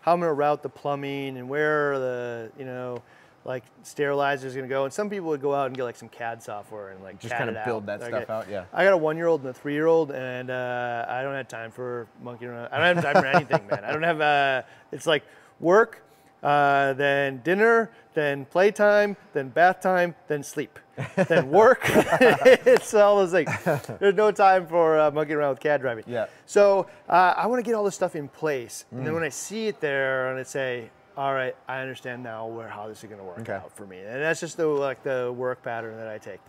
how 0.00 0.12
I'm 0.14 0.20
going 0.20 0.30
to 0.30 0.34
route 0.34 0.62
the 0.62 0.68
plumbing 0.70 1.36
and 1.36 1.48
where 1.48 1.98
the 1.98 2.50
you 2.58 2.64
know 2.64 3.02
like 3.46 3.62
sterilizer 3.84 4.46
is 4.48 4.54
going 4.54 4.68
to 4.68 4.68
go. 4.68 4.84
And 4.84 4.92
some 4.92 5.08
people 5.08 5.28
would 5.28 5.40
go 5.40 5.54
out 5.54 5.68
and 5.68 5.76
get 5.76 5.84
like 5.84 5.94
some 5.96 6.08
CAD 6.08 6.42
software 6.42 6.90
and 6.90 7.02
like 7.02 7.20
Just 7.20 7.34
kind 7.34 7.48
of 7.48 7.64
build 7.64 7.88
out. 7.88 8.00
that 8.00 8.08
stuff 8.08 8.28
out, 8.28 8.50
yeah. 8.50 8.64
I 8.72 8.82
got 8.84 8.92
a 8.92 8.96
one-year-old 8.96 9.40
and 9.42 9.50
a 9.50 9.54
three-year-old, 9.54 10.10
and 10.10 10.50
uh, 10.50 11.06
I 11.08 11.22
don't 11.22 11.34
have 11.34 11.46
time 11.48 11.70
for 11.70 12.08
monkeying 12.22 12.50
around. 12.50 12.68
I 12.72 12.78
don't 12.92 12.96
have 13.02 13.04
time 13.12 13.22
for 13.22 13.26
anything, 13.28 13.66
man. 13.70 13.84
I 13.84 13.92
don't 13.92 14.02
have. 14.02 14.20
Uh, 14.20 14.62
it's 14.90 15.06
like 15.06 15.22
work, 15.60 16.02
uh, 16.42 16.92
then 16.94 17.40
dinner, 17.44 17.90
then 18.14 18.46
playtime, 18.46 19.16
then 19.32 19.48
bath 19.48 19.80
time, 19.80 20.16
then 20.26 20.42
sleep, 20.42 20.78
then 21.28 21.48
work. 21.62 21.78
it's 21.84 22.94
all 22.94 23.24
those 23.24 23.30
things. 23.30 23.50
There's 24.00 24.14
no 24.16 24.32
time 24.32 24.66
for 24.66 24.98
uh, 24.98 25.10
monkeying 25.12 25.38
around 25.38 25.50
with 25.50 25.60
CAD 25.60 25.80
driving. 25.82 26.04
Yeah. 26.08 26.26
So 26.46 26.88
uh, 27.08 27.34
I 27.36 27.46
want 27.46 27.64
to 27.64 27.68
get 27.68 27.74
all 27.76 27.84
this 27.84 27.94
stuff 27.94 28.16
in 28.16 28.26
place, 28.28 28.86
and 28.90 29.02
Mm. 29.02 29.04
then 29.04 29.14
when 29.14 29.22
I 29.22 29.28
see 29.28 29.68
it 29.68 29.80
there, 29.80 30.30
and 30.30 30.38
I 30.40 30.42
say, 30.42 30.90
"All 31.16 31.32
right, 31.34 31.54
I 31.68 31.80
understand 31.80 32.22
now 32.22 32.46
where 32.46 32.68
how 32.68 32.88
this 32.88 33.02
is 33.02 33.08
going 33.08 33.18
to 33.20 33.24
work 33.26 33.40
Okay. 33.40 33.54
out 33.54 33.72
for 33.72 33.86
me," 33.86 33.98
and 34.00 34.22
that's 34.22 34.40
just 34.40 34.56
the 34.56 34.66
like 34.66 35.02
the 35.02 35.32
work 35.36 35.62
pattern 35.62 35.96
that 35.96 36.08
I 36.08 36.18
take. 36.18 36.40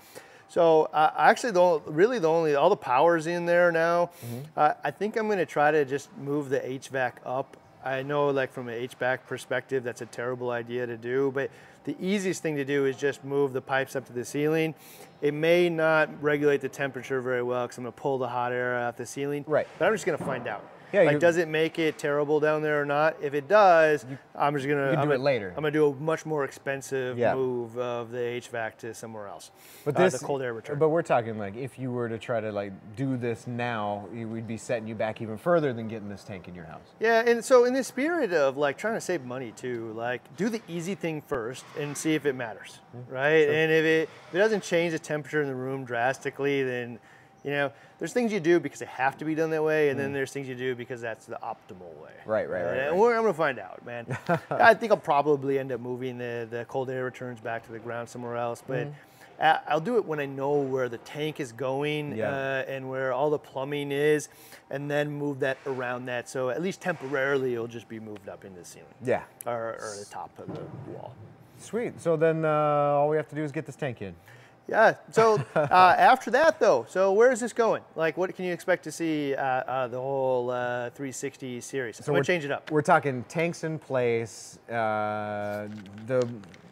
So 0.49 0.84
uh, 0.93 1.12
actually, 1.17 1.51
the 1.51 1.82
really 1.88 2.19
the 2.19 2.30
only 2.30 2.56
all 2.56 2.69
the 2.69 2.75
powers 2.77 3.27
in 3.27 3.45
there 3.45 3.71
now. 3.71 4.12
Uh, 4.56 4.73
I 4.84 4.91
think 4.91 5.17
I'm 5.17 5.27
going 5.27 5.39
to 5.39 5.45
try 5.45 5.71
to 5.71 5.84
just 5.86 6.15
move 6.17 6.49
the 6.49 6.60
HVAC 6.60 7.13
up. 7.25 7.58
I 7.84 8.01
know, 8.03 8.30
like 8.30 8.51
from 8.51 8.67
an 8.69 8.88
HVAC 8.88 9.19
perspective, 9.27 9.84
that's 9.84 10.01
a 10.01 10.06
terrible 10.06 10.49
idea 10.51 10.86
to 10.86 10.97
do, 10.97 11.32
but 11.34 11.49
the 11.86 11.95
easiest 12.01 12.41
thing 12.41 12.58
to 12.58 12.65
do 12.65 12.86
is 12.86 12.97
just 12.97 13.23
move 13.23 13.53
the 13.53 13.62
pipes 13.62 13.95
up 13.95 14.06
to 14.08 14.13
the 14.13 14.25
ceiling. 14.25 14.73
It 15.21 15.34
may 15.34 15.69
not 15.69 16.10
regulate 16.21 16.60
the 16.62 16.67
temperature 16.69 17.21
very 17.21 17.43
well 17.43 17.65
because 17.65 17.77
I'm 17.77 17.86
going 17.86 17.93
to 17.93 18.01
pull 18.01 18.17
the 18.17 18.27
hot 18.27 18.51
air 18.51 18.75
out 18.77 18.97
the 18.97 19.06
ceiling. 19.06 19.45
Right. 19.47 19.67
But 19.80 19.86
I'm 19.86 19.93
just 19.93 20.06
going 20.06 20.17
to 20.17 20.23
find 20.23 20.47
out. 20.47 20.63
Yeah, 20.93 21.04
like, 21.04 21.19
does 21.19 21.38
it 21.38 21.47
make 21.47 21.80
it 21.80 21.97
terrible 21.97 22.39
down 22.39 22.62
there 22.62 22.82
or 22.82 22.86
not? 22.86 23.17
If 23.21 23.34
it 23.34 23.47
does, 23.47 24.06
I'm 24.36 24.56
just 24.56 24.67
gonna. 24.67 24.86
you 24.86 24.91
can 24.91 25.00
I'm 25.00 25.08
do 25.10 25.13
it 25.13 25.19
later. 25.19 25.50
I'm 25.50 25.56
gonna 25.63 25.71
do 25.71 25.88
a 25.88 25.95
much 25.95 26.26
more 26.26 26.45
expensive 26.45 27.17
Yeah. 27.17 27.36
move 27.36 27.78
of 27.78 28.12
the 28.12 28.19
HVAC 28.19 28.78
to 28.80 28.93
somewhere 28.93 29.28
else. 29.28 29.52
But 29.84 29.95
Uh, 29.97 30.04
this 30.06 30.19
the 30.19 30.26
cold 30.26 30.41
air 30.41 30.54
return. 30.54 30.80
But 30.80 30.89
we're 30.89 31.02
talking 31.02 31.38
like 31.38 31.56
if 31.58 31.78
you 31.78 31.91
were 31.91 32.08
to 32.08 32.17
try 32.17 32.39
to 32.39 32.52
like 32.52 32.71
do 32.95 33.17
this 33.17 33.47
now, 33.47 34.08
you 34.13 34.28
would 34.30 34.47
be 34.47 34.58
setting 34.58 34.88
you 34.88 34.95
back 34.95 35.21
even 35.21 35.38
further 35.38 35.73
than 35.73 35.88
getting 35.88 36.10
this 36.10 36.23
tank 36.23 36.47
in 36.47 36.56
your 36.56 36.65
house. 36.65 36.88
Yeah, 37.00 37.23
and 37.26 37.43
so 37.43 37.65
in 37.65 37.73
the 37.73 37.84
spirit 37.84 38.32
of 38.34 38.56
like 38.56 38.78
trying 38.78 38.93
to 38.95 39.02
save 39.02 39.26
money 39.26 39.52
too, 39.52 39.91
like 39.93 40.21
do 40.38 40.47
the 40.47 40.62
easy 40.67 40.95
thing 40.95 41.21
first 41.21 41.65
and 41.78 41.97
see 41.97 42.15
if 42.15 42.26
it 42.26 42.34
matters, 42.34 42.80
right? 43.10 43.47
And 43.50 43.71
if 43.71 43.84
it 43.84 44.10
if 44.30 44.36
it 44.36 44.38
doesn't 44.39 44.63
change 44.63 44.93
the 44.93 45.00
temperature 45.00 45.41
in 45.41 45.47
the 45.47 45.56
room 45.56 45.84
drastically, 45.84 46.63
then 46.63 47.00
you 47.43 47.52
know 47.52 47.71
there's 48.00 48.13
things 48.13 48.32
you 48.32 48.39
do 48.39 48.60
because 48.60 48.80
they 48.80 48.86
have 48.86 49.17
to 49.17 49.26
be 49.26 49.36
done 49.36 49.50
that 49.52 49.63
way, 49.63 49.89
and 49.89 50.00
then 50.00 50.13
there's 50.13 50.32
things 50.32 50.47
you 50.47 50.56
do 50.56 50.76
because 50.76 51.02
that's 51.02 51.26
the 51.26 51.38
optimal 51.43 51.93
way. 52.02 52.12
Mm. 52.23 52.28
Right, 52.28 52.50
right, 52.50 52.63
right, 52.63 52.78
And 52.78 53.00
right. 53.02 53.15
I'm 53.15 53.21
gonna 53.23 53.34
find 53.34 53.60
out, 53.60 53.86
man. 53.86 54.06
I 54.50 54.73
think 54.73 54.91
I'll 54.91 54.97
probably 54.97 55.58
end 55.60 55.71
up 55.71 55.80
moving 55.82 56.17
the 56.17 56.47
the 56.50 56.65
cold 56.65 56.89
air 56.89 57.06
returns 57.06 57.39
back 57.39 57.65
to 57.65 57.71
the 57.71 57.80
ground 57.80 58.10
somewhere 58.10 58.36
else, 58.38 58.63
but. 58.65 58.88
I- 59.39 59.60
I'll 59.67 59.80
do 59.80 59.97
it 59.97 60.06
when 60.06 60.19
I 60.19 60.26
know 60.26 60.54
where 60.62 60.89
the 60.89 60.97
tank 60.97 61.39
is 61.39 61.52
going 61.52 62.17
Yeah. 62.17 62.32
uh, 62.32 62.65
and 62.67 62.89
where 62.89 63.13
all 63.13 63.30
the 63.30 63.38
plumbing 63.38 63.91
is, 63.91 64.30
and 64.71 64.89
then 64.89 65.12
move 65.12 65.41
that 65.41 65.60
around 65.67 66.08
that. 66.08 66.28
So 66.28 66.50
at 66.50 66.60
least 66.60 66.82
temporarily, 66.82 67.54
it'll 67.54 67.67
just 67.67 67.88
be 67.88 68.00
moved 68.00 68.30
up 68.30 68.45
into 68.45 68.58
the 68.62 68.65
ceiling 68.65 68.88
Yeah. 69.06 69.21
or, 69.45 69.73
or 69.80 69.93
the 70.00 70.08
top 70.10 70.32
of 70.39 70.47
the 70.47 70.62
wall. 70.91 71.13
Sweet. 71.60 72.02
So 72.02 72.17
then 72.17 72.45
uh, 72.45 72.50
all 72.50 73.10
we 73.10 73.17
have 73.17 73.30
to 73.30 73.36
do 73.36 73.43
is 73.43 73.52
get 73.52 73.67
this 73.67 73.76
tank 73.76 74.02
in. 74.02 74.15
Yeah. 74.67 74.95
So 75.12 75.41
uh, 75.56 75.67
after 75.97 76.32
that, 76.32 76.60
though, 76.60 76.86
so 76.89 77.12
where 77.13 77.32
is 77.32 77.39
this 77.39 77.53
going? 77.53 77.82
Like, 77.95 78.17
what 78.17 78.36
can 78.36 78.45
you 78.45 78.53
expect 78.53 78.84
to 78.86 78.91
see 78.91 79.34
uh, 79.36 79.41
uh, 79.41 79.88
the 79.88 79.97
whole 79.97 80.49
uh, 80.49 80.89
360 80.91 81.62
series? 81.62 81.97
So 81.97 82.03
I'm 82.08 82.13
we're- 82.13 82.23
change 82.25 82.45
it 82.45 82.51
up. 82.51 82.69
We're 82.71 82.82
talking 82.82 83.23
tanks 83.30 83.63
in 83.63 83.80
place. 83.80 84.60
Uh, 84.69 85.67
the 86.06 86.27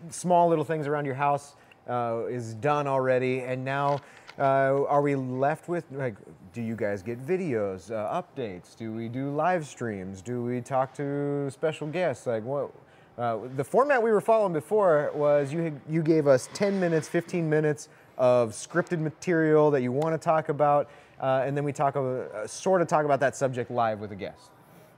small 0.10 0.50
little 0.50 0.66
things 0.66 0.88
around 0.88 1.06
your 1.06 1.16
house 1.16 1.56
uh, 1.90 2.24
is 2.30 2.54
done 2.56 2.88
already, 2.88 3.42
and 3.42 3.64
now 3.64 4.00
uh, 4.38 4.84
are 4.88 5.02
we 5.02 5.16
left 5.16 5.68
with 5.70 5.86
like? 5.92 6.16
Do 6.54 6.62
you 6.62 6.76
guys 6.78 7.04
get 7.04 7.20
videos, 7.26 7.92
uh, 7.92 8.22
updates? 8.22 8.78
Do 8.78 8.94
we 8.94 9.10
do 9.10 9.30
live 9.30 9.66
streams? 9.68 10.22
Do 10.22 10.42
we 10.42 10.62
talk 10.62 10.94
to 10.96 11.50
special 11.52 11.88
guests? 11.88 12.26
Like 12.28 12.44
what? 12.44 12.72
Uh, 13.18 13.40
the 13.56 13.64
format 13.64 14.02
we 14.04 14.12
were 14.12 14.22
following 14.22 14.52
before 14.54 15.10
was 15.14 15.54
you 15.54 15.62
had- 15.62 15.82
you 15.90 16.02
gave 16.02 16.28
us 16.28 16.50
10 16.54 16.80
minutes, 16.80 17.08
15 17.08 17.50
minutes 17.50 17.88
of 18.18 18.52
scripted 18.52 19.00
material 19.00 19.72
that 19.72 19.82
you 19.82 19.92
want 19.92 20.14
to 20.14 20.18
talk 20.18 20.50
about, 20.50 20.90
uh, 21.22 21.44
and 21.46 21.56
then 21.56 21.64
we 21.64 21.72
talk 21.72 21.96
uh, 21.96 22.46
sort 22.46 22.82
of 22.82 22.88
talk 22.88 23.06
about 23.06 23.20
that 23.22 23.36
subject 23.36 23.72
live 23.72 24.00
with 24.00 24.12
a 24.12 24.16
guest. 24.16 24.52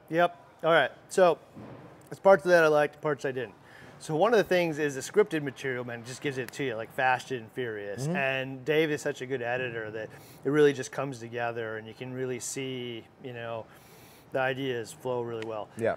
Yep. 0.09 0.35
All 0.63 0.71
right. 0.71 0.91
So 1.09 1.37
there's 2.09 2.19
parts 2.19 2.43
of 2.43 2.49
that 2.51 2.63
I 2.63 2.67
liked, 2.67 3.01
parts 3.01 3.23
I 3.25 3.31
didn't. 3.31 3.53
So 3.99 4.15
one 4.15 4.31
of 4.31 4.37
the 4.37 4.43
things 4.43 4.77
is 4.77 4.93
the 4.95 5.01
scripted 5.01 5.41
material, 5.41 5.83
man, 5.83 6.03
just 6.05 6.21
gives 6.21 6.37
it 6.37 6.51
to 6.53 6.63
you 6.63 6.75
like 6.75 6.91
fast 6.93 7.31
and 7.31 7.51
furious. 7.53 8.07
And 8.07 8.63
Dave 8.63 8.91
is 8.91 9.01
such 9.01 9.21
a 9.21 9.25
good 9.25 9.41
editor 9.41 9.89
that 9.91 10.09
it 10.45 10.49
really 10.49 10.73
just 10.73 10.91
comes 10.91 11.19
together, 11.19 11.77
and 11.77 11.87
you 11.87 11.95
can 11.95 12.13
really 12.13 12.39
see, 12.39 13.03
you 13.23 13.33
know, 13.33 13.65
the 14.33 14.39
ideas 14.39 14.91
flow 14.91 15.21
really 15.21 15.47
well. 15.47 15.67
Yeah. 15.77 15.95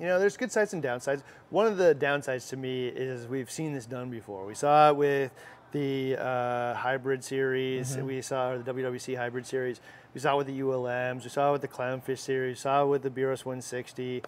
You 0.00 0.06
know, 0.06 0.18
there's 0.18 0.38
good 0.38 0.50
sides 0.50 0.72
and 0.72 0.82
downsides. 0.82 1.22
One 1.50 1.66
of 1.66 1.76
the 1.76 1.94
downsides 1.94 2.48
to 2.48 2.56
me 2.56 2.88
is 2.88 3.28
we've 3.28 3.50
seen 3.50 3.74
this 3.74 3.84
done 3.84 4.08
before. 4.08 4.46
We 4.46 4.54
saw 4.54 4.88
it 4.88 4.96
with 4.96 5.30
the 5.72 6.16
uh, 6.16 6.74
hybrid 6.74 7.22
series. 7.22 7.98
We 7.98 8.22
saw 8.22 8.56
the 8.56 8.72
WWC 8.72 9.16
hybrid 9.16 9.44
series. 9.44 9.82
We 10.14 10.20
saw 10.20 10.34
it 10.34 10.38
with 10.38 10.46
the 10.46 10.58
ULNS. 10.58 11.22
We 11.22 11.28
saw 11.28 11.50
it 11.50 11.52
with 11.52 11.60
the 11.60 11.68
Clownfish 11.68 12.18
series. 12.18 12.56
We 12.56 12.60
saw 12.60 12.84
it 12.84 12.86
with 12.86 13.02
the 13.02 13.10
BRS 13.10 13.44
160. 13.44 14.22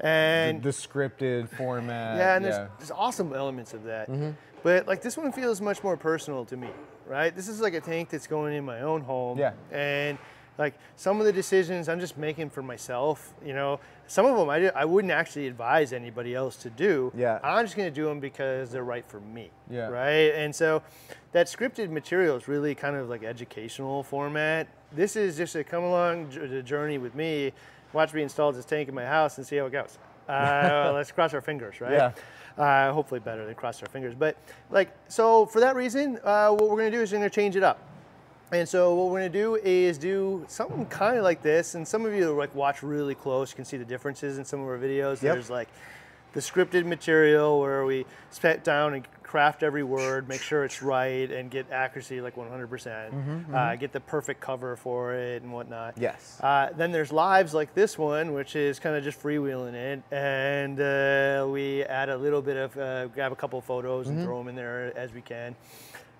And 0.00 0.62
the 0.62 0.70
scripted 0.70 1.50
format. 1.50 2.16
yeah, 2.16 2.36
and 2.36 2.44
there's, 2.44 2.56
yeah. 2.56 2.68
there's 2.78 2.90
awesome 2.90 3.32
elements 3.32 3.74
of 3.74 3.84
that. 3.84 4.08
Mm-hmm. 4.08 4.30
But 4.62 4.88
like 4.88 5.02
this 5.02 5.18
one 5.18 5.30
feels 5.32 5.60
much 5.60 5.84
more 5.84 5.98
personal 5.98 6.46
to 6.46 6.56
me, 6.56 6.68
right? 7.06 7.36
This 7.36 7.48
is 7.48 7.60
like 7.60 7.74
a 7.74 7.80
tank 7.80 8.08
that's 8.08 8.26
going 8.26 8.54
in 8.54 8.64
my 8.64 8.80
own 8.80 9.02
home. 9.02 9.38
Yeah. 9.38 9.52
And 9.70 10.18
like 10.58 10.74
some 10.96 11.20
of 11.20 11.26
the 11.26 11.32
decisions 11.32 11.88
I'm 11.88 12.00
just 12.00 12.16
making 12.16 12.50
for 12.50 12.62
myself, 12.62 13.34
you 13.44 13.52
know, 13.54 13.80
some 14.06 14.26
of 14.26 14.36
them 14.36 14.48
I, 14.50 14.68
I 14.70 14.84
wouldn't 14.84 15.12
actually 15.12 15.46
advise 15.46 15.92
anybody 15.92 16.34
else 16.34 16.56
to 16.56 16.70
do. 16.70 17.12
Yeah. 17.16 17.38
I'm 17.42 17.64
just 17.64 17.76
going 17.76 17.88
to 17.88 17.94
do 17.94 18.04
them 18.06 18.20
because 18.20 18.70
they're 18.70 18.84
right 18.84 19.04
for 19.04 19.20
me. 19.20 19.50
Yeah. 19.70 19.88
Right. 19.88 20.32
And 20.34 20.54
so 20.54 20.82
that 21.32 21.46
scripted 21.46 21.90
material 21.90 22.36
is 22.36 22.46
really 22.48 22.74
kind 22.74 22.96
of 22.96 23.08
like 23.08 23.24
educational 23.24 24.02
format. 24.02 24.68
This 24.92 25.16
is 25.16 25.36
just 25.36 25.56
a 25.56 25.64
come 25.64 25.82
along 25.84 26.30
j- 26.30 26.46
the 26.46 26.62
journey 26.62 26.98
with 26.98 27.14
me. 27.14 27.52
Watch 27.92 28.12
me 28.14 28.22
install 28.22 28.52
this 28.52 28.64
tank 28.64 28.88
in 28.88 28.94
my 28.94 29.04
house 29.04 29.38
and 29.38 29.46
see 29.46 29.56
how 29.56 29.66
it 29.66 29.72
goes. 29.72 29.98
Uh, 30.26 30.90
let's 30.94 31.12
cross 31.12 31.34
our 31.34 31.42
fingers, 31.42 31.82
right? 31.82 31.92
Yeah. 31.92 32.12
Uh, 32.56 32.90
hopefully 32.94 33.20
better 33.20 33.44
than 33.44 33.54
cross 33.54 33.82
our 33.82 33.88
fingers. 33.90 34.14
But 34.14 34.38
like, 34.70 34.88
so 35.06 35.44
for 35.44 35.60
that 35.60 35.76
reason, 35.76 36.18
uh, 36.24 36.48
what 36.48 36.70
we're 36.70 36.78
gonna 36.78 36.90
do 36.90 37.02
is 37.02 37.12
we're 37.12 37.18
gonna 37.18 37.28
change 37.28 37.56
it 37.56 37.62
up. 37.62 37.78
And 38.60 38.68
so 38.68 38.94
what 38.94 39.10
we're 39.10 39.18
gonna 39.18 39.28
do 39.30 39.56
is 39.56 39.98
do 39.98 40.44
something 40.48 40.86
kind 40.86 41.16
of 41.18 41.24
like 41.24 41.42
this. 41.42 41.74
And 41.74 41.86
some 41.86 42.04
of 42.06 42.14
you 42.14 42.32
like 42.34 42.54
watch 42.54 42.82
really 42.82 43.14
close, 43.14 43.50
you 43.50 43.56
can 43.56 43.64
see 43.64 43.76
the 43.76 43.84
differences 43.84 44.38
in 44.38 44.44
some 44.44 44.60
of 44.60 44.66
our 44.68 44.78
videos. 44.78 45.14
Yep. 45.22 45.34
There's 45.34 45.50
like 45.50 45.68
the 46.34 46.40
scripted 46.40 46.84
material 46.86 47.60
where 47.60 47.84
we 47.84 48.06
sit 48.30 48.64
down 48.64 48.94
and 48.94 49.06
craft 49.22 49.62
every 49.64 49.82
word, 49.82 50.28
make 50.28 50.40
sure 50.40 50.64
it's 50.64 50.82
right, 50.82 51.28
and 51.30 51.50
get 51.50 51.68
accuracy 51.72 52.20
like 52.20 52.36
100%. 52.36 52.68
Mm-hmm, 52.68 53.54
Uh, 53.54 53.74
get 53.76 53.92
the 53.92 53.98
perfect 54.00 54.40
cover 54.40 54.76
for 54.76 55.14
it 55.14 55.42
and 55.42 55.52
whatnot. 55.52 55.94
Yes. 55.98 56.38
Uh, 56.40 56.68
then 56.76 56.92
there's 56.92 57.10
lives 57.12 57.54
like 57.54 57.74
this 57.74 57.98
one, 57.98 58.32
which 58.32 58.54
is 58.54 58.78
kind 58.78 58.94
of 58.94 59.02
just 59.02 59.20
freewheeling 59.20 59.74
it, 59.74 60.02
and 60.12 60.80
uh, 60.80 61.46
we 61.50 61.82
add 61.84 62.08
a 62.08 62.16
little 62.16 62.42
bit 62.42 62.56
of, 62.56 62.76
uh, 62.78 63.06
grab 63.08 63.32
a 63.32 63.36
couple 63.36 63.58
of 63.58 63.64
photos 63.64 64.06
Mm-hmm. 64.06 64.18
and 64.18 64.24
throw 64.26 64.38
them 64.38 64.48
in 64.48 64.54
there 64.54 64.92
as 64.96 65.12
we 65.12 65.20
can. 65.20 65.56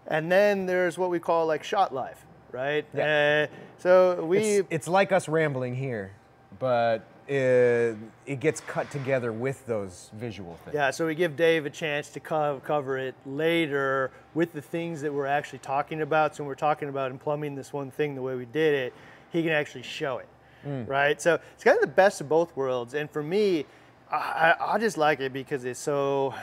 And 0.07 0.31
then 0.31 0.67
there's 0.67 0.99
what 0.99 1.11
we 1.11 1.19
call 1.19 1.47
like 1.47 1.65
shot 1.65 1.93
live, 1.95 2.19
right? 2.53 2.85
Yeah. 2.95 3.49
Uh, 3.51 3.55
so 3.79 4.25
we 4.25 4.39
It's, 4.39 4.69
it's 4.71 4.89
like 4.89 5.13
us 5.13 5.29
rambling 5.29 5.75
here, 5.75 6.13
but 6.59 7.05
it, 7.27 7.97
it 8.27 8.41
gets 8.41 8.61
cut 8.61 8.91
together 8.91 9.33
with 9.33 9.67
those 9.67 10.11
visual 10.15 10.59
things. 10.65 10.75
Yeah, 10.75 10.91
so 10.91 11.07
we 11.07 11.15
give 11.15 11.37
Dave 11.37 11.65
a 11.65 11.71
chance 11.71 12.11
to 12.11 12.21
co- 12.21 12.61
cover 12.65 12.99
it 12.99 13.15
later 13.25 14.11
with 14.35 14.53
the 14.53 14.61
things 14.61 15.01
that 15.01 15.13
we're 15.13 15.27
actually 15.27 15.61
talking 15.61 16.03
about. 16.03 16.37
So 16.37 16.43
when 16.43 16.49
we're 16.49 16.55
talking 16.55 16.89
about 16.91 17.11
in 17.11 17.19
plumbing 17.19 17.55
this 17.55 17.73
one 17.73 17.91
thing 17.91 18.15
the 18.15 18.21
way 18.23 18.35
we 18.35 18.45
did 18.45 18.75
it, 18.75 18.95
he 19.33 19.43
can 19.43 19.53
actually 19.53 19.83
show 19.85 20.19
it, 20.19 20.29
Mm. 20.67 20.89
right? 20.89 21.21
So 21.21 21.39
it's 21.55 21.65
kind 21.65 21.77
of 21.77 21.81
the 21.83 21.87
best 21.95 22.21
of 22.21 22.29
both 22.29 22.55
worlds. 22.57 22.95
And 22.95 23.11
for 23.11 23.23
me, 23.23 23.65
I, 24.11 24.17
I 24.59 24.75
I 24.75 24.79
just 24.79 24.97
like 24.99 25.21
it 25.21 25.33
because 25.33 25.65
it's 25.65 25.81
so, 25.81 26.35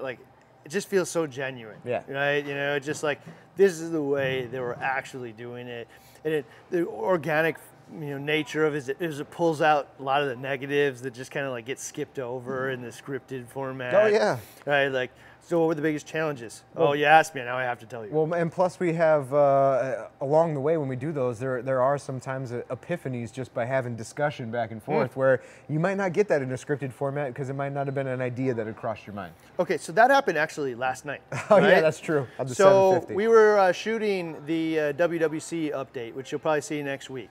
like, 0.00 0.18
it 0.64 0.70
just 0.70 0.88
feels 0.88 1.08
so 1.08 1.26
genuine. 1.26 1.78
Yeah. 1.84 2.02
Right? 2.08 2.44
You 2.44 2.54
know, 2.54 2.74
it's 2.74 2.86
just 2.86 3.02
like 3.02 3.20
this 3.56 3.80
is 3.80 3.90
the 3.90 4.02
way 4.02 4.46
they 4.46 4.60
were 4.60 4.78
actually 4.80 5.32
doing 5.32 5.66
it, 5.68 5.88
and 6.24 6.34
it, 6.34 6.46
the 6.70 6.86
organic 6.86 7.56
you 8.00 8.10
know 8.10 8.18
nature 8.18 8.64
of 8.64 8.74
it 8.74 8.78
is 8.78 8.88
it, 8.88 8.96
is 9.00 9.20
it 9.20 9.30
pulls 9.30 9.60
out 9.60 9.88
a 9.98 10.02
lot 10.02 10.22
of 10.22 10.28
the 10.28 10.36
negatives 10.36 11.02
that 11.02 11.12
just 11.12 11.30
kind 11.30 11.44
of 11.44 11.52
like 11.52 11.66
get 11.66 11.78
skipped 11.78 12.18
over 12.18 12.70
in 12.70 12.80
the 12.80 12.88
scripted 12.88 13.46
format. 13.48 13.94
Oh, 13.94 14.06
yeah. 14.06 14.38
Right. 14.64 14.88
Like, 14.88 15.10
so 15.44 15.58
what 15.58 15.68
were 15.68 15.74
the 15.74 15.82
biggest 15.82 16.06
challenges? 16.06 16.62
oh, 16.76 16.92
you 16.92 17.04
asked 17.04 17.34
me. 17.34 17.42
Now 17.42 17.56
I 17.58 17.64
have 17.64 17.78
to 17.80 17.86
tell 17.86 18.06
you. 18.06 18.12
Well, 18.12 18.32
and 18.32 18.50
plus 18.50 18.78
we 18.80 18.92
have 18.94 19.32
uh, 19.34 20.06
along 20.20 20.54
the 20.54 20.60
way 20.60 20.76
when 20.76 20.88
we 20.88 20.96
do 20.96 21.12
those, 21.12 21.38
there 21.38 21.62
there 21.62 21.82
are 21.82 21.98
sometimes 21.98 22.52
uh, 22.52 22.62
epiphanies 22.70 23.32
just 23.32 23.52
by 23.52 23.64
having 23.64 23.96
discussion 23.96 24.50
back 24.50 24.70
and 24.70 24.80
Hmm. 24.82 24.86
forth, 24.92 25.16
where 25.16 25.42
you 25.68 25.78
might 25.80 25.96
not 25.96 26.12
get 26.12 26.28
that 26.28 26.42
in 26.42 26.50
a 26.52 26.54
scripted 26.54 26.92
format 26.92 27.28
because 27.32 27.50
it 27.50 27.54
might 27.56 27.72
not 27.72 27.86
have 27.86 27.94
been 27.94 28.06
an 28.06 28.20
idea 28.22 28.54
that 28.54 28.66
had 28.66 28.76
crossed 28.76 29.06
your 29.06 29.14
mind. 29.14 29.32
Okay, 29.58 29.76
so 29.78 29.92
that 29.92 30.10
happened 30.10 30.38
actually 30.38 30.74
last 30.74 31.04
night. 31.04 31.22
Oh 31.50 31.58
yeah, 31.58 31.80
that's 31.80 32.00
true. 32.00 32.26
So 32.46 33.04
we 33.10 33.26
were 33.28 33.58
uh, 33.58 33.72
shooting 33.72 34.36
the 34.46 34.78
uh, 34.80 34.92
WWC 34.94 35.72
update, 35.72 36.14
which 36.14 36.32
you'll 36.32 36.38
probably 36.40 36.60
see 36.62 36.82
next 36.82 37.10
week. 37.10 37.30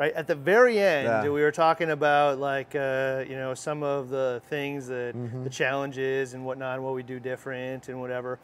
Right 0.00 0.14
at 0.14 0.26
the 0.26 0.34
very 0.34 0.78
end, 0.78 1.04
Yeah. 1.04 1.22
we 1.24 1.42
were 1.42 1.52
talking 1.52 1.90
about 1.90 2.38
like 2.38 2.74
uh, 2.74 3.22
you 3.28 3.36
know 3.36 3.52
some 3.52 3.82
of 3.82 4.08
the 4.08 4.40
things 4.48 4.86
that 4.86 5.14
Mm-hmm. 5.14 5.44
the 5.44 5.50
challenges 5.50 6.32
and 6.32 6.42
whatnot, 6.46 6.76
and 6.76 6.84
what 6.84 6.94
we 6.94 7.02
do 7.02 7.20
different 7.20 7.88
and 7.90 8.00
whatever. 8.00 8.38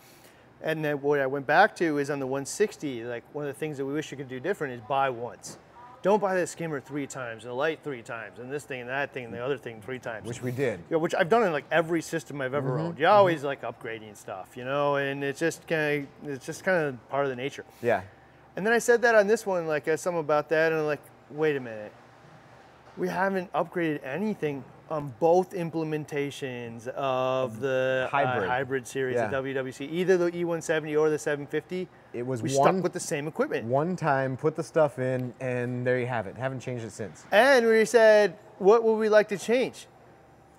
And 0.63 0.85
then 0.85 1.01
what 1.01 1.19
I 1.19 1.27
went 1.27 1.47
back 1.47 1.75
to 1.77 1.97
is 1.97 2.11
on 2.11 2.19
the 2.19 2.27
160. 2.27 3.05
Like 3.05 3.25
one 3.33 3.47
of 3.47 3.55
the 3.55 3.59
things 3.59 3.79
that 3.79 3.87
we 3.87 3.95
wish 3.95 4.11
you 4.11 4.19
could 4.19 4.29
do 4.29 4.39
different 4.39 4.75
is 4.75 4.81
buy 4.87 5.09
once. 5.09 5.57
Don't 6.03 6.21
buy 6.21 6.35
the 6.39 6.47
skimmer 6.47 6.79
three 6.79 7.07
times 7.07 7.45
and 7.45 7.51
the 7.51 7.55
light 7.57 7.81
three 7.83 8.03
times 8.03 8.39
and 8.39 8.53
this 8.53 8.65
thing 8.65 8.83
and 8.83 8.91
that 8.91 9.15
thing 9.15 9.25
and 9.25 9.33
the 9.33 9.43
other 9.43 9.57
thing 9.57 9.81
three 9.81 9.99
times. 9.99 10.27
which 10.29 10.43
we 10.43 10.51
did. 10.53 10.79
Yeah, 10.91 10.99
which 10.99 11.15
I've 11.15 11.31
done 11.31 11.43
in 11.43 11.53
like 11.53 11.65
every 11.73 12.03
system 12.03 12.43
I've 12.43 12.53
ever 12.53 12.73
Mm-hmm. 12.73 12.87
owned. 12.87 12.99
You're 12.99 13.09
always 13.11 13.45
like 13.45 13.63
upgrading 13.63 14.15
stuff, 14.19 14.59
you 14.59 14.65
know, 14.67 14.97
and 14.97 15.25
it's 15.25 15.41
just 15.41 15.67
kind 15.67 16.07
of 16.23 16.29
it's 16.33 16.45
just 16.45 16.65
kind 16.65 16.85
of 16.87 17.09
part 17.09 17.25
of 17.25 17.31
the 17.31 17.37
nature. 17.37 17.65
Yeah. 17.81 18.03
And 18.57 18.67
then 18.67 18.75
I 18.75 18.79
said 18.79 19.01
that 19.03 19.15
on 19.15 19.27
this 19.27 19.47
one, 19.47 19.67
like 19.67 19.89
uh, 19.89 19.97
something 19.97 20.21
about 20.21 20.49
that, 20.51 20.73
and 20.73 20.83
I'm 20.83 20.87
like, 20.87 21.01
wait 21.31 21.57
a 21.57 21.61
minute, 21.61 21.93
we 22.97 23.09
haven't 23.09 23.53
upgraded 23.53 24.01
anything 24.05 24.65
on 24.89 25.13
both 25.19 25.51
implementations 25.53 26.87
of 26.89 27.59
the 27.61 28.09
Hybrid. 28.11 28.45
uh, 28.45 28.49
hybrid 28.49 28.87
series 28.87 29.17
of 29.21 29.33
Yeah. 29.33 29.39
WWC, 29.39 29.87
either 29.91 30.17
the 30.17 30.31
E170 30.31 30.95
or 30.97 31.11
the 31.11 31.19
750. 31.19 31.89
It 32.13 32.25
was 32.25 32.41
we 32.43 32.57
one- 32.57 32.75
stuck 32.75 32.83
with 32.85 32.93
the 32.93 33.01
same 33.01 33.27
equipment. 33.27 33.67
One 33.67 33.97
time, 33.97 34.37
put 34.37 34.55
the 34.55 34.63
stuff 34.63 34.99
in, 35.01 35.35
and 35.41 35.85
there 35.85 35.99
you 35.99 36.07
have 36.07 36.27
it. 36.29 36.37
Haven't 36.37 36.61
changed 36.61 36.85
it 36.85 36.93
since. 36.93 37.25
And 37.33 37.67
we 37.67 37.85
said, 37.85 38.37
what 38.59 38.85
would 38.85 38.95
we 38.95 39.09
like 39.09 39.29
to 39.29 39.39
change? 39.39 39.89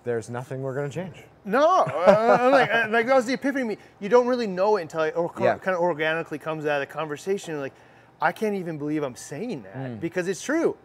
There's 0.04 0.28
nothing 0.28 0.62
we're 0.62 0.74
gonna 0.74 0.90
change. 0.90 1.24
No, 1.46 1.66
uh, 1.84 2.38
I'm 2.40 2.52
like, 2.52 2.70
uh, 2.70 2.86
like 2.90 3.06
that 3.06 3.14
was 3.16 3.24
the 3.24 3.32
epiphany. 3.32 3.78
You 4.00 4.10
don't 4.10 4.26
really 4.26 4.46
know 4.46 4.76
it 4.76 4.82
until 4.82 5.02
it 5.02 5.16
or, 5.16 5.32
Yeah. 5.40 5.56
kind 5.56 5.74
of 5.74 5.80
organically 5.82 6.38
comes 6.38 6.66
out 6.66 6.82
of 6.82 6.86
the 6.88 6.92
conversation. 6.92 7.58
Like, 7.60 7.72
I 8.20 8.32
can't 8.32 8.56
even 8.56 8.78
believe 8.78 9.02
I'm 9.02 9.16
saying 9.16 9.62
that 9.62 10.00
because 10.00 10.28
it's 10.28 10.42
true. 10.42 10.72
Mm. 10.72 10.76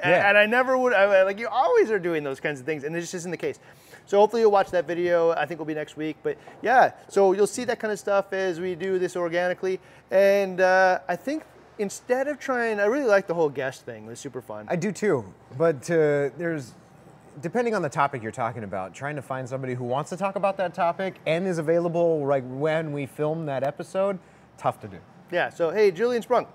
Yeah. 0.00 0.28
And, 0.28 0.38
I 0.38 0.46
never 0.46 0.78
would. 0.78 0.92
I, 0.92 1.24
like 1.24 1.38
you 1.38 1.48
always 1.48 1.90
are 1.90 1.98
doing 1.98 2.22
those 2.22 2.40
kinds 2.40 2.60
of 2.60 2.66
things, 2.66 2.84
and 2.84 2.94
it 2.94 3.00
just 3.00 3.14
isn't 3.14 3.30
the 3.30 3.36
case. 3.36 3.58
So 4.06 4.18
hopefully 4.18 4.42
you'll 4.42 4.50
watch 4.52 4.70
that 4.70 4.86
video. 4.86 5.32
I 5.32 5.40
think 5.40 5.52
it'll 5.52 5.66
be 5.66 5.74
next 5.74 5.96
week. 5.96 6.16
But 6.22 6.38
yeah, 6.62 6.92
so 7.08 7.32
you'll 7.32 7.46
see 7.46 7.64
that 7.64 7.78
kind 7.78 7.92
of 7.92 7.98
stuff 7.98 8.32
as 8.32 8.58
we 8.58 8.74
do 8.74 8.98
this 8.98 9.16
organically. 9.16 9.80
And 10.10 10.60
uh, 10.60 11.00
I 11.08 11.16
think 11.16 11.42
instead 11.78 12.26
of 12.26 12.38
trying, 12.38 12.80
I 12.80 12.86
really 12.86 13.06
like 13.06 13.26
the 13.26 13.34
whole 13.34 13.50
guest 13.50 13.84
thing. 13.84 14.06
It 14.06 14.08
was 14.08 14.20
super 14.20 14.40
fun. 14.40 14.66
I 14.68 14.76
do 14.76 14.92
too, 14.92 15.24
but 15.58 15.90
uh, 15.90 16.30
there's, 16.38 16.74
depending 17.42 17.74
on 17.74 17.82
the 17.82 17.88
topic 17.90 18.22
you're 18.22 18.32
talking 18.32 18.64
about, 18.64 18.94
trying 18.94 19.16
to 19.16 19.22
find 19.22 19.46
somebody 19.46 19.74
who 19.74 19.84
wants 19.84 20.08
to 20.10 20.16
talk 20.16 20.36
about 20.36 20.56
that 20.56 20.72
topic 20.74 21.16
and 21.26 21.46
is 21.46 21.58
available 21.58 22.24
like 22.26 22.44
when 22.46 22.92
we 22.92 23.04
film 23.04 23.44
that 23.46 23.62
episode, 23.62 24.18
tough 24.56 24.80
to 24.80 24.88
do. 24.88 24.98
yeah. 25.30 25.50
So 25.50 25.70
hey, 25.70 25.90
Julian 25.90 26.22
Sprung, 26.22 26.46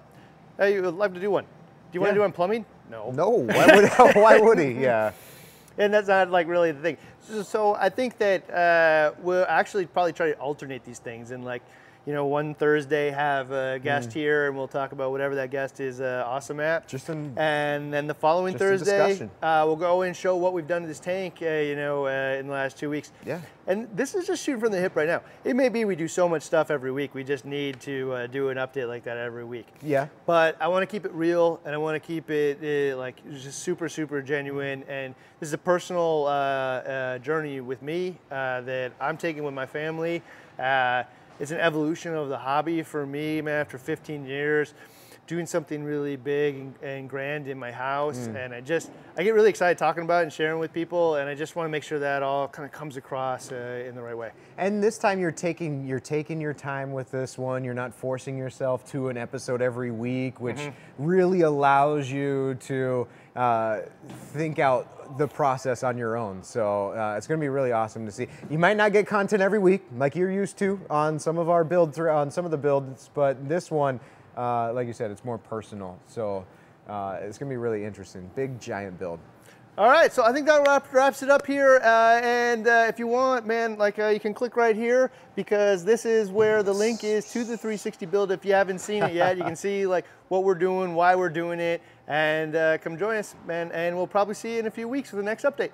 hey, 0.57 0.73
you 0.73 0.81
would 0.81 0.93
love 0.95 1.13
to 1.13 1.19
do 1.19 1.31
one. 1.31 1.43
Do 1.43 1.49
you 1.93 1.99
want 2.01 2.09
Yeah. 2.09 2.13
to 2.13 2.17
do 2.17 2.21
one 2.21 2.31
plumbing? 2.31 2.65
No. 2.89 3.11
No, 3.11 3.29
why 3.29 3.67
would 3.75 4.15
why 4.15 4.39
would 4.39 4.59
he? 4.59 4.71
Yeah. 4.73 5.11
and 5.77 5.93
that's 5.93 6.07
not 6.07 6.29
like 6.29 6.47
really 6.47 6.71
the 6.71 6.81
thing. 6.81 6.97
So, 7.21 7.43
so 7.43 7.75
I 7.75 7.89
think 7.89 8.17
that 8.17 8.49
uh, 8.49 9.13
we'll 9.21 9.45
actually 9.47 9.85
probably 9.85 10.13
try 10.13 10.27
to 10.31 10.37
alternate 10.39 10.83
these 10.83 10.99
things 10.99 11.31
and 11.31 11.43
like, 11.45 11.61
you 12.05 12.11
know, 12.13 12.25
one 12.25 12.53
Thursday 12.53 13.11
have 13.11 13.51
a 13.51 13.79
guest 13.79 14.09
Mm. 14.09 14.13
here 14.13 14.47
and 14.47 14.57
we'll 14.57 14.67
talk 14.67 14.91
about 14.91 15.11
whatever 15.11 15.35
that 15.35 15.51
guest 15.51 15.79
is 15.79 16.01
uh, 16.01 16.23
awesome 16.27 16.59
at. 16.59 16.85
Just 16.87 17.07
an- 17.07 17.33
and 17.37 17.93
then 17.93 18.07
the 18.07 18.13
following 18.13 18.57
Thursday, 18.57 19.29
uh, 19.41 19.63
we'll 19.65 19.77
go 19.77 20.01
and 20.01 20.15
show 20.15 20.35
what 20.35 20.51
we've 20.51 20.67
done 20.67 20.81
to 20.81 20.87
this 20.87 20.99
tank, 20.99 21.35
uh, 21.41 21.45
you 21.45 21.75
know, 21.77 22.05
uh, 22.07 22.37
in 22.37 22.47
the 22.47 22.53
last 22.53 22.77
two 22.77 22.89
weeks. 22.89 23.11
Yeah. 23.25 23.39
And 23.67 23.87
this 23.95 24.15
is 24.15 24.27
just 24.27 24.43
shooting 24.43 24.59
from 24.59 24.73
the 24.73 24.79
hip 24.81 24.97
right 24.97 25.07
now. 25.07 25.21
It 25.45 25.55
may 25.55 25.69
be 25.69 25.85
we 25.85 25.95
do 25.95 26.09
so 26.09 26.27
much 26.27 26.41
stuff 26.41 26.69
every 26.69 26.91
week. 26.91 27.13
We 27.15 27.23
just 27.23 27.45
need 27.45 27.79
to 27.81 28.11
uh, 28.11 28.27
do 28.27 28.49
an 28.49 28.57
update 28.57 28.89
like 28.89 29.05
that 29.05 29.15
every 29.17 29.45
week. 29.45 29.67
Yeah. 29.81 30.07
But 30.25 30.57
I 30.59 30.67
want 30.67 30.83
to 30.83 30.87
keep 30.87 31.05
it 31.05 31.13
real 31.13 31.61
and 31.63 31.73
I 31.73 31.77
want 31.77 31.95
to 31.95 32.05
keep 32.05 32.29
it 32.29 32.57
uh, 32.93 32.97
like 32.97 33.15
just 33.31 33.59
super, 33.59 33.87
super 33.87 34.21
genuine. 34.21 34.83
And 34.89 35.15
this 35.39 35.47
is 35.47 35.53
a 35.53 35.57
personal 35.57 36.25
uh, 36.27 36.29
uh, 36.31 37.17
journey 37.19 37.61
with 37.61 37.81
me 37.81 38.17
uh, 38.29 38.59
that 38.61 38.91
I'm 38.99 39.15
taking 39.15 39.43
with 39.45 39.53
my 39.53 39.65
family. 39.65 40.21
It's 41.39 41.51
an 41.51 41.59
evolution 41.59 42.13
of 42.15 42.29
the 42.29 42.37
hobby 42.37 42.83
for 42.83 43.05
me, 43.05 43.41
man, 43.41 43.59
after 43.61 43.77
15 43.77 44.25
years. 44.25 44.73
Doing 45.25 45.45
something 45.45 45.85
really 45.85 46.17
big 46.17 46.55
and, 46.55 46.73
and 46.83 47.09
grand 47.09 47.47
in 47.47 47.57
my 47.57 47.71
house, 47.71 48.27
and 48.27 48.53
I 48.53 48.59
just 48.59 48.91
I 49.17 49.23
get 49.23 49.33
really 49.33 49.49
excited 49.49 49.77
talking 49.77 50.03
about 50.03 50.19
it 50.19 50.23
and 50.23 50.33
sharing 50.33 50.59
with 50.59 50.73
people, 50.73 51.15
and 51.15 51.29
I 51.29 51.33
just 51.33 51.55
want 51.55 51.65
to 51.65 51.69
make 51.71 51.81
sure 51.83 51.97
that 51.99 52.21
all 52.23 52.49
kind 52.49 52.65
of 52.65 52.73
comes 52.73 52.97
across 52.97 53.49
uh, 53.49 53.85
in 53.87 53.95
the 53.95 54.01
right 54.01 54.17
way. 54.17 54.31
And 54.57 54.83
this 54.83 54.97
time 54.97 55.21
you're 55.21 55.31
taking 55.31 55.87
you're 55.87 56.01
taking 56.01 56.41
your 56.41 56.53
time 56.53 56.91
with 56.91 57.09
this 57.09 57.37
one. 57.37 57.63
You're 57.63 57.73
not 57.73 57.93
forcing 57.93 58.37
yourself 58.37 58.85
to 58.91 59.07
an 59.07 59.15
episode 59.15 59.61
every 59.61 59.91
week, 59.91 60.41
which 60.41 60.57
Mm-hmm. 60.57 61.05
really 61.05 61.41
allows 61.41 62.11
you 62.11 62.55
to 62.65 63.07
uh, 63.35 63.81
think 64.31 64.59
out 64.59 65.17
the 65.17 65.27
process 65.27 65.83
on 65.83 65.97
your 65.97 66.17
own. 66.17 66.43
So 66.43 66.89
uh, 66.89 67.15
it's 67.17 67.27
going 67.27 67.39
to 67.39 67.43
be 67.43 67.49
really 67.49 67.71
awesome 67.71 68.05
to 68.05 68.11
see. 68.11 68.27
You 68.49 68.57
might 68.57 68.77
not 68.77 68.93
get 68.93 69.07
content 69.07 69.41
every 69.41 69.59
week 69.59 69.83
like 69.97 70.15
you're 70.15 70.31
used 70.31 70.57
to 70.59 70.79
on 70.89 71.19
some 71.19 71.37
of 71.37 71.49
our 71.49 71.63
build 71.63 71.93
through 71.93 72.11
on 72.11 72.31
some 72.31 72.45
of 72.45 72.51
the 72.51 72.57
builds, 72.57 73.09
but 73.13 73.47
this 73.47 73.69
one, 73.71 73.99
uh, 74.37 74.73
like 74.73 74.87
you 74.87 74.93
said, 74.93 75.11
it's 75.11 75.25
more 75.25 75.37
personal. 75.37 75.99
So 76.07 76.45
uh, 76.87 77.17
it's 77.21 77.37
going 77.37 77.49
to 77.49 77.53
be 77.53 77.57
really 77.57 77.83
interesting. 77.83 78.29
Big 78.35 78.59
giant 78.59 78.99
build. 78.99 79.19
All 79.75 79.89
right, 79.89 80.13
so 80.13 80.23
I 80.23 80.31
think 80.31 80.45
that 80.45 80.61
wrap, 80.67 80.93
wraps 80.93 81.23
it 81.23 81.31
up 81.31 81.47
here. 81.47 81.81
Uh, 81.83 82.21
and 82.23 82.67
uh, 82.67 82.85
if 82.87 82.99
you 82.99 83.07
want, 83.07 83.47
man, 83.47 83.75
like 83.75 83.97
uh, 83.97 84.09
you 84.09 84.19
can 84.19 84.31
click 84.31 84.55
right 84.55 84.75
here 84.75 85.09
because 85.35 85.83
this 85.83 86.05
is 86.05 86.29
where 86.29 86.61
the 86.61 86.71
link 86.71 87.03
is 87.03 87.31
to 87.31 87.39
the 87.39 87.57
360 87.57 88.05
build. 88.05 88.31
If 88.31 88.45
you 88.45 88.53
haven't 88.53 88.77
seen 88.77 89.01
it 89.01 89.13
yet, 89.13 89.35
you 89.35 89.43
can 89.43 89.55
see 89.65 89.87
like 89.87 90.05
what 90.27 90.43
we're 90.43 90.53
doing, 90.53 90.93
why 90.93 91.15
we're 91.15 91.29
doing 91.29 91.59
it, 91.59 91.81
and 92.07 92.55
uh, 92.55 92.77
come 92.79 92.97
join 92.97 93.17
us, 93.17 93.35
man. 93.47 93.71
And 93.71 93.95
we'll 93.95 94.07
probably 94.07 94.35
see 94.35 94.53
you 94.53 94.59
in 94.59 94.67
a 94.67 94.71
few 94.71 94.87
weeks 94.87 95.09
for 95.09 95.15
the 95.15 95.23
next 95.23 95.43
update. 95.43 95.71